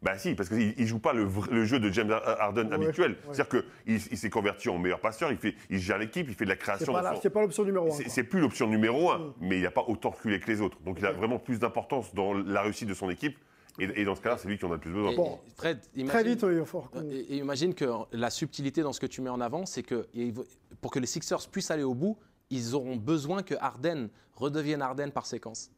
Bah 0.01 0.17
si, 0.17 0.35
parce 0.35 0.49
qu'il 0.49 0.73
ne 0.77 0.85
joue 0.85 0.99
pas 0.99 1.13
le, 1.13 1.25
le 1.49 1.63
jeu 1.63 1.79
de 1.79 1.89
James 1.89 2.11
Harden 2.11 2.67
Ouais, 2.67 2.73
habituel. 2.73 3.11
ouais. 3.11 3.17
C'est-à-dire 3.31 3.47
qu'il 3.87 3.99
il 4.11 4.17
s'est 4.17 4.29
converti 4.29 4.67
en 4.67 4.77
meilleur 4.77 4.99
passeur, 4.99 5.31
il, 5.31 5.37
fait, 5.37 5.55
il 5.69 5.79
gère 5.79 5.97
l'équipe, 5.97 6.25
il 6.27 6.35
fait 6.35 6.43
de 6.43 6.49
la 6.49 6.57
création. 6.57 6.93
c'est 7.21 7.29
pas 7.29 7.39
l'option 7.41 7.63
numéro 7.63 7.87
un. 7.87 7.97
C'est 8.09 8.23
plus 8.23 8.41
l'option 8.41 8.67
numéro 8.67 9.11
un, 9.11 9.19
Mm. 9.19 9.33
mais 9.39 9.57
il 9.59 9.63
n'a 9.63 9.71
pas 9.71 9.85
autant 9.87 10.09
reculé 10.09 10.41
que 10.41 10.51
les 10.51 10.59
autres. 10.59 10.77
Donc 10.81 10.97
il 10.99 11.05
a 11.05 11.13
vraiment 11.13 11.39
plus 11.39 11.57
d'importance 11.57 12.13
dans 12.13 12.33
la 12.33 12.61
réussite 12.63 12.89
de 12.89 12.93
son 12.93 13.09
équipe. 13.09 13.37
Et, 13.79 14.01
et 14.01 14.05
dans 14.05 14.13
ce 14.15 14.21
cas-là, 14.21 14.37
c'est 14.37 14.47
lui 14.47 14.57
qui 14.57 14.65
en 14.65 14.71
a 14.71 14.75
le 14.75 14.79
plus 14.79 14.91
besoin. 14.91 15.11
Et- 15.11 15.15
Bon. 15.15 15.39
Très 15.57 15.79
imagine- 15.95 16.31
vite, 16.33 16.43
oui, 16.43 16.65
falloir 16.65 16.89
qu'on- 16.91 17.01
Et, 17.09 17.15
et 17.15 17.37
imagine 17.37 17.73
que 17.73 17.85
la 18.11 18.29
subtilité 18.29 18.81
dans 18.83 18.93
ce 18.93 18.99
que 18.99 19.07
tu 19.07 19.21
mets 19.21 19.29
en 19.31 19.41
avant, 19.41 19.65
c'est 19.65 19.83
que 19.83 20.07
pour 20.81 20.91
que 20.91 20.99
les 20.99 21.07
Sixers 21.07 21.47
puissent 21.51 21.71
aller 21.71 21.83
au 21.83 21.95
bout, 21.95 22.17
ils 22.49 22.75
auront 22.75 22.95
besoin 22.97 23.41
que 23.41 23.55
Harden 23.59 24.09
redevienne 24.35 24.81
Harden 24.81 25.09
par 25.11 25.25
séquence. 25.25 25.71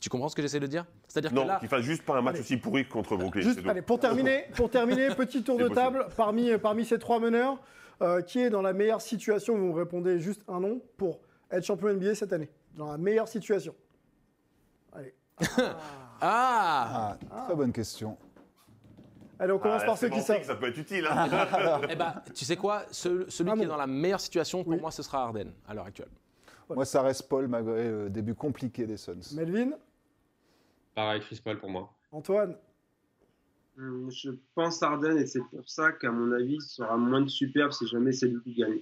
Tu 0.00 0.08
comprends 0.08 0.28
ce 0.28 0.34
que 0.34 0.42
j'essaie 0.42 0.58
de 0.58 0.66
dire? 0.66 0.86
C'est-à-dire 1.06 1.32
Non, 1.32 1.42
que 1.42 1.48
là, 1.48 1.58
qu'il 1.60 1.68
fasse 1.68 1.82
juste 1.82 2.02
pas 2.02 2.16
un 2.16 2.22
match 2.22 2.34
Allez. 2.36 2.40
aussi 2.44 2.56
pourri 2.56 2.88
contre 2.88 3.16
Brooklyn. 3.16 3.42
Juste, 3.42 3.60
allez, 3.68 3.82
pour 3.82 4.00
terminer, 4.00 4.46
pour 4.56 4.68
terminer, 4.70 5.08
petit 5.14 5.44
tour 5.44 5.58
de 5.58 5.68
possible. 5.68 5.76
table 5.76 6.06
parmi, 6.16 6.56
parmi 6.58 6.84
ces 6.84 6.98
trois 6.98 7.20
meneurs. 7.20 7.60
euh, 8.00 8.20
qui 8.20 8.40
est 8.40 8.50
dans 8.50 8.62
la 8.62 8.72
meilleure 8.72 9.00
situation 9.00 9.56
Vous 9.56 9.66
me 9.66 9.74
répondez 9.74 10.18
juste 10.18 10.42
un 10.48 10.58
nom 10.58 10.80
pour 10.96 11.20
être 11.52 11.64
champion 11.64 11.88
NBA 11.92 12.16
cette 12.16 12.32
année. 12.32 12.48
Dans 12.74 12.90
la 12.90 12.98
meilleure 12.98 13.28
situation. 13.28 13.74
Allez. 14.92 15.14
ah, 15.38 15.76
Ah, 16.24 17.18
très 17.46 17.54
bonne 17.56 17.72
question. 17.72 18.16
Allez, 19.38 19.52
on 19.52 19.58
commence 19.58 19.80
Ah, 19.82 19.86
par 19.86 19.98
ceux 19.98 20.08
qui 20.08 20.20
savent. 20.20 20.44
Ça 20.44 20.54
peut 20.54 20.68
être 20.68 20.78
utile. 20.78 21.04
hein. 21.10 21.28
eh 21.90 21.96
ben, 21.96 22.14
tu 22.32 22.44
sais 22.44 22.56
quoi 22.56 22.84
Ce- 22.92 23.28
Celui 23.28 23.50
Ah 23.50 23.54
qui 23.54 23.62
est 23.62 23.64
bon. 23.66 23.70
dans 23.72 23.76
la 23.76 23.88
meilleure 23.88 24.20
situation, 24.20 24.62
pour 24.62 24.72
Oui. 24.72 24.80
moi, 24.80 24.92
ce 24.92 25.02
sera 25.02 25.24
Harden 25.24 25.52
à 25.66 25.74
l'heure 25.74 25.86
actuelle. 25.86 26.10
Moi, 26.70 26.84
ça 26.84 27.02
reste 27.02 27.28
Paul, 27.28 27.48
malgré 27.48 27.88
le 27.90 28.08
début 28.08 28.34
compliqué 28.34 28.86
des 28.86 28.96
Suns. 28.96 29.34
Melvin, 29.34 29.72
Pareil, 30.94 31.20
Chris 31.22 31.40
Paul 31.42 31.58
pour 31.58 31.70
moi. 31.70 31.92
Antoine, 32.12 32.56
Hum, 33.78 34.10
Je 34.10 34.30
pense 34.54 34.82
Arden 34.82 35.16
et 35.16 35.26
c'est 35.26 35.40
pour 35.40 35.66
ça 35.68 35.92
qu'à 35.92 36.10
mon 36.10 36.30
avis, 36.32 36.60
ce 36.60 36.76
sera 36.76 36.96
moins 36.98 37.22
de 37.22 37.28
superbe 37.28 37.72
si 37.72 37.86
jamais 37.88 38.12
c'est 38.12 38.28
lui 38.28 38.40
qui 38.42 38.54
gagne. 38.54 38.80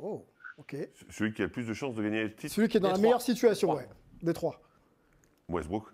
oh, 0.00 0.24
ok. 0.56 0.76
Celui 1.10 1.34
qui 1.34 1.42
a 1.42 1.46
le 1.46 1.50
plus 1.50 1.66
de 1.66 1.74
chances 1.74 1.96
de 1.96 2.02
gagner 2.02 2.22
le 2.22 2.32
titre, 2.34 2.54
Celui 2.54 2.68
qui 2.68 2.76
est 2.76 2.80
dans 2.80 2.86
Des 2.86 2.92
la 2.92 2.94
trois. 2.94 3.02
meilleure 3.02 3.20
situation, 3.22 3.68
Trois. 3.68 3.80
ouais. 3.80 3.88
Des 4.22 4.32
trois. 4.32 4.60
Westbrook. 5.48 5.88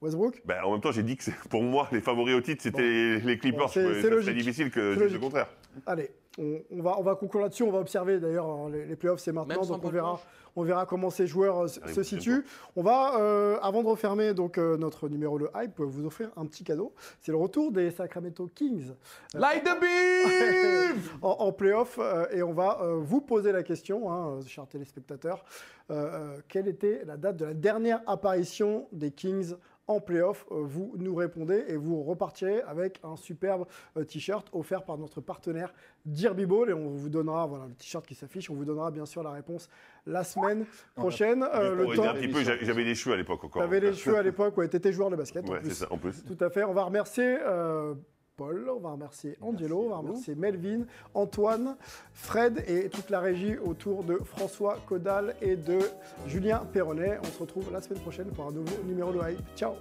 Westbrook? 0.00 0.40
Ben, 0.44 0.62
en 0.64 0.72
même 0.72 0.80
temps, 0.80 0.92
j'ai 0.92 1.02
dit 1.02 1.16
que 1.16 1.30
pour 1.48 1.62
moi, 1.62 1.88
les 1.92 2.00
favoris 2.00 2.34
au 2.34 2.40
titre, 2.40 2.62
c'était 2.62 2.80
les- 2.82 3.20
les 3.20 3.38
Clippers. 3.38 3.60
Bon, 3.66 3.68
c'est- 3.68 4.32
difficile 4.34 4.70
que 4.70 4.94
je 4.94 5.04
dise 5.04 5.12
le 5.12 5.18
contraire. 5.18 5.48
Allez, 5.86 6.10
on, 6.38 6.60
on 6.70 6.82
va, 6.82 6.98
on 6.98 7.02
va 7.02 7.14
conclure 7.14 7.42
là-dessus. 7.42 7.62
On 7.62 7.70
va 7.70 7.78
observer 7.80 8.18
d'ailleurs 8.18 8.46
hein, 8.48 8.70
les, 8.72 8.86
les 8.86 8.96
playoffs, 8.96 9.20
c'est 9.20 9.32
maintenant, 9.32 9.64
donc 9.64 9.84
on 9.84 9.88
verra, 9.90 10.20
on 10.56 10.62
verra 10.64 10.84
comment 10.86 11.10
ces 11.10 11.26
joueurs 11.28 11.58
euh, 11.64 11.66
se- 11.68 11.78
Allez, 11.80 11.92
se 11.92 12.00
prochaine 12.00 12.18
situent. 12.18 12.44
On 12.76 12.82
va, 12.82 13.20
euh, 13.20 13.58
avant 13.62 13.82
de 13.82 13.88
refermer 13.88 14.34
donc 14.34 14.58
euh, 14.58 14.76
notre 14.76 15.08
numéro 15.08 15.38
le 15.38 15.48
hype, 15.54 15.78
vous 15.78 16.06
offrir 16.06 16.30
un 16.36 16.46
petit 16.46 16.64
cadeau. 16.64 16.92
C'est 17.20 17.30
le 17.30 17.38
retour 17.38 17.70
des 17.70 17.90
Sacramento 17.90 18.48
Kings 18.54 18.92
Light 19.34 19.62
the 19.64 19.80
beam 19.80 21.00
en, 21.22 21.28
en 21.28 21.52
playoff 21.52 21.98
euh, 22.00 22.26
et 22.32 22.42
on 22.42 22.52
va 22.52 22.80
euh, 22.82 22.96
vous 22.96 23.20
poser 23.20 23.52
la 23.52 23.62
question, 23.62 24.10
hein, 24.10 24.40
chers 24.46 24.66
téléspectateurs, 24.66 25.44
euh, 25.90 25.94
euh, 25.94 26.36
quelle 26.48 26.66
était 26.68 27.02
la 27.04 27.16
date 27.16 27.36
de 27.36 27.44
la 27.44 27.54
dernière 27.54 28.00
apparition 28.08 28.88
des 28.92 29.10
Kings 29.12 29.54
en 29.90 30.00
playoff 30.00 30.46
Euh, 30.50 30.60
Vous 30.62 30.94
nous 30.96 31.14
répondez 31.14 31.64
et 31.68 31.76
vous 31.76 32.02
repartirez 32.02 32.62
avec 32.62 33.00
un 33.02 33.16
superbe 33.16 33.66
euh, 33.96 34.04
t-shirt 34.04 34.48
offert 34.52 34.84
par 34.84 34.96
notre 34.98 35.20
partenaire 35.20 35.72
Derby 36.06 36.46
Ball 36.46 36.70
et 36.70 36.72
on 36.72 36.88
vous 36.90 37.08
donnera 37.08 37.46
voilà 37.46 37.66
le 37.66 37.74
t-shirt 37.74 38.06
qui 38.06 38.14
s'affiche, 38.14 38.48
on 38.50 38.54
vous 38.54 38.64
donnera 38.64 38.90
bien 38.90 39.04
sûr 39.06 39.22
la 39.22 39.32
réponse 39.32 39.68
la 40.06 40.24
semaine 40.24 40.64
prochaine. 40.94 41.42
Euh, 41.42 41.62
Juste 41.62 41.76
le 41.76 41.84
pour 41.84 41.92
aider 41.94 42.32
temps, 42.32 42.54
j'avais 42.62 42.84
des 42.84 42.94
cheveux 42.94 43.14
à 43.14 43.18
l'époque 43.18 43.44
encore. 43.44 43.60
tu 43.62 43.66
avais 43.66 43.80
les 43.80 43.92
cheveux 43.92 44.16
à 44.16 44.22
l'époque, 44.22 44.56
ouais, 44.56 44.68
tu 44.68 44.76
étais 44.76 44.92
joueur 44.92 45.10
de 45.10 45.16
basket. 45.16 45.46
en 45.48 45.52
Ouais, 45.52 45.60
plus. 45.60 45.68
c'est 45.70 45.74
ça, 45.84 45.92
en 45.92 45.98
plus. 45.98 46.22
Tout 46.24 46.42
à 46.42 46.50
fait. 46.50 46.64
On 46.64 46.72
va 46.72 46.84
remercier 46.84 47.38
euh, 47.42 47.94
Paul, 48.40 48.70
on 48.74 48.80
va 48.80 48.92
remercier 48.92 49.36
Angelo, 49.42 49.82
on 49.84 49.88
va 49.90 49.98
remercier 49.98 50.34
Melvin, 50.34 50.86
Antoine, 51.12 51.76
Fred 52.14 52.64
et 52.66 52.88
toute 52.88 53.10
la 53.10 53.20
régie 53.20 53.58
autour 53.58 54.02
de 54.02 54.14
François 54.24 54.78
Caudal 54.88 55.36
et 55.42 55.56
de 55.56 55.78
Julien 56.26 56.62
Perronnet. 56.72 57.18
On 57.22 57.26
se 57.26 57.38
retrouve 57.38 57.70
la 57.70 57.82
semaine 57.82 58.00
prochaine 58.00 58.28
pour 58.28 58.46
un 58.46 58.52
nouveau 58.52 58.82
numéro 58.86 59.12
de 59.12 59.18
Hype. 59.18 59.42
Ciao 59.56 59.74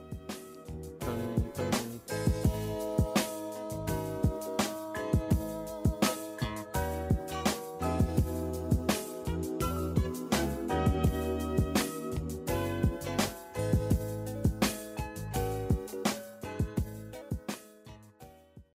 tum. 1.00 1.39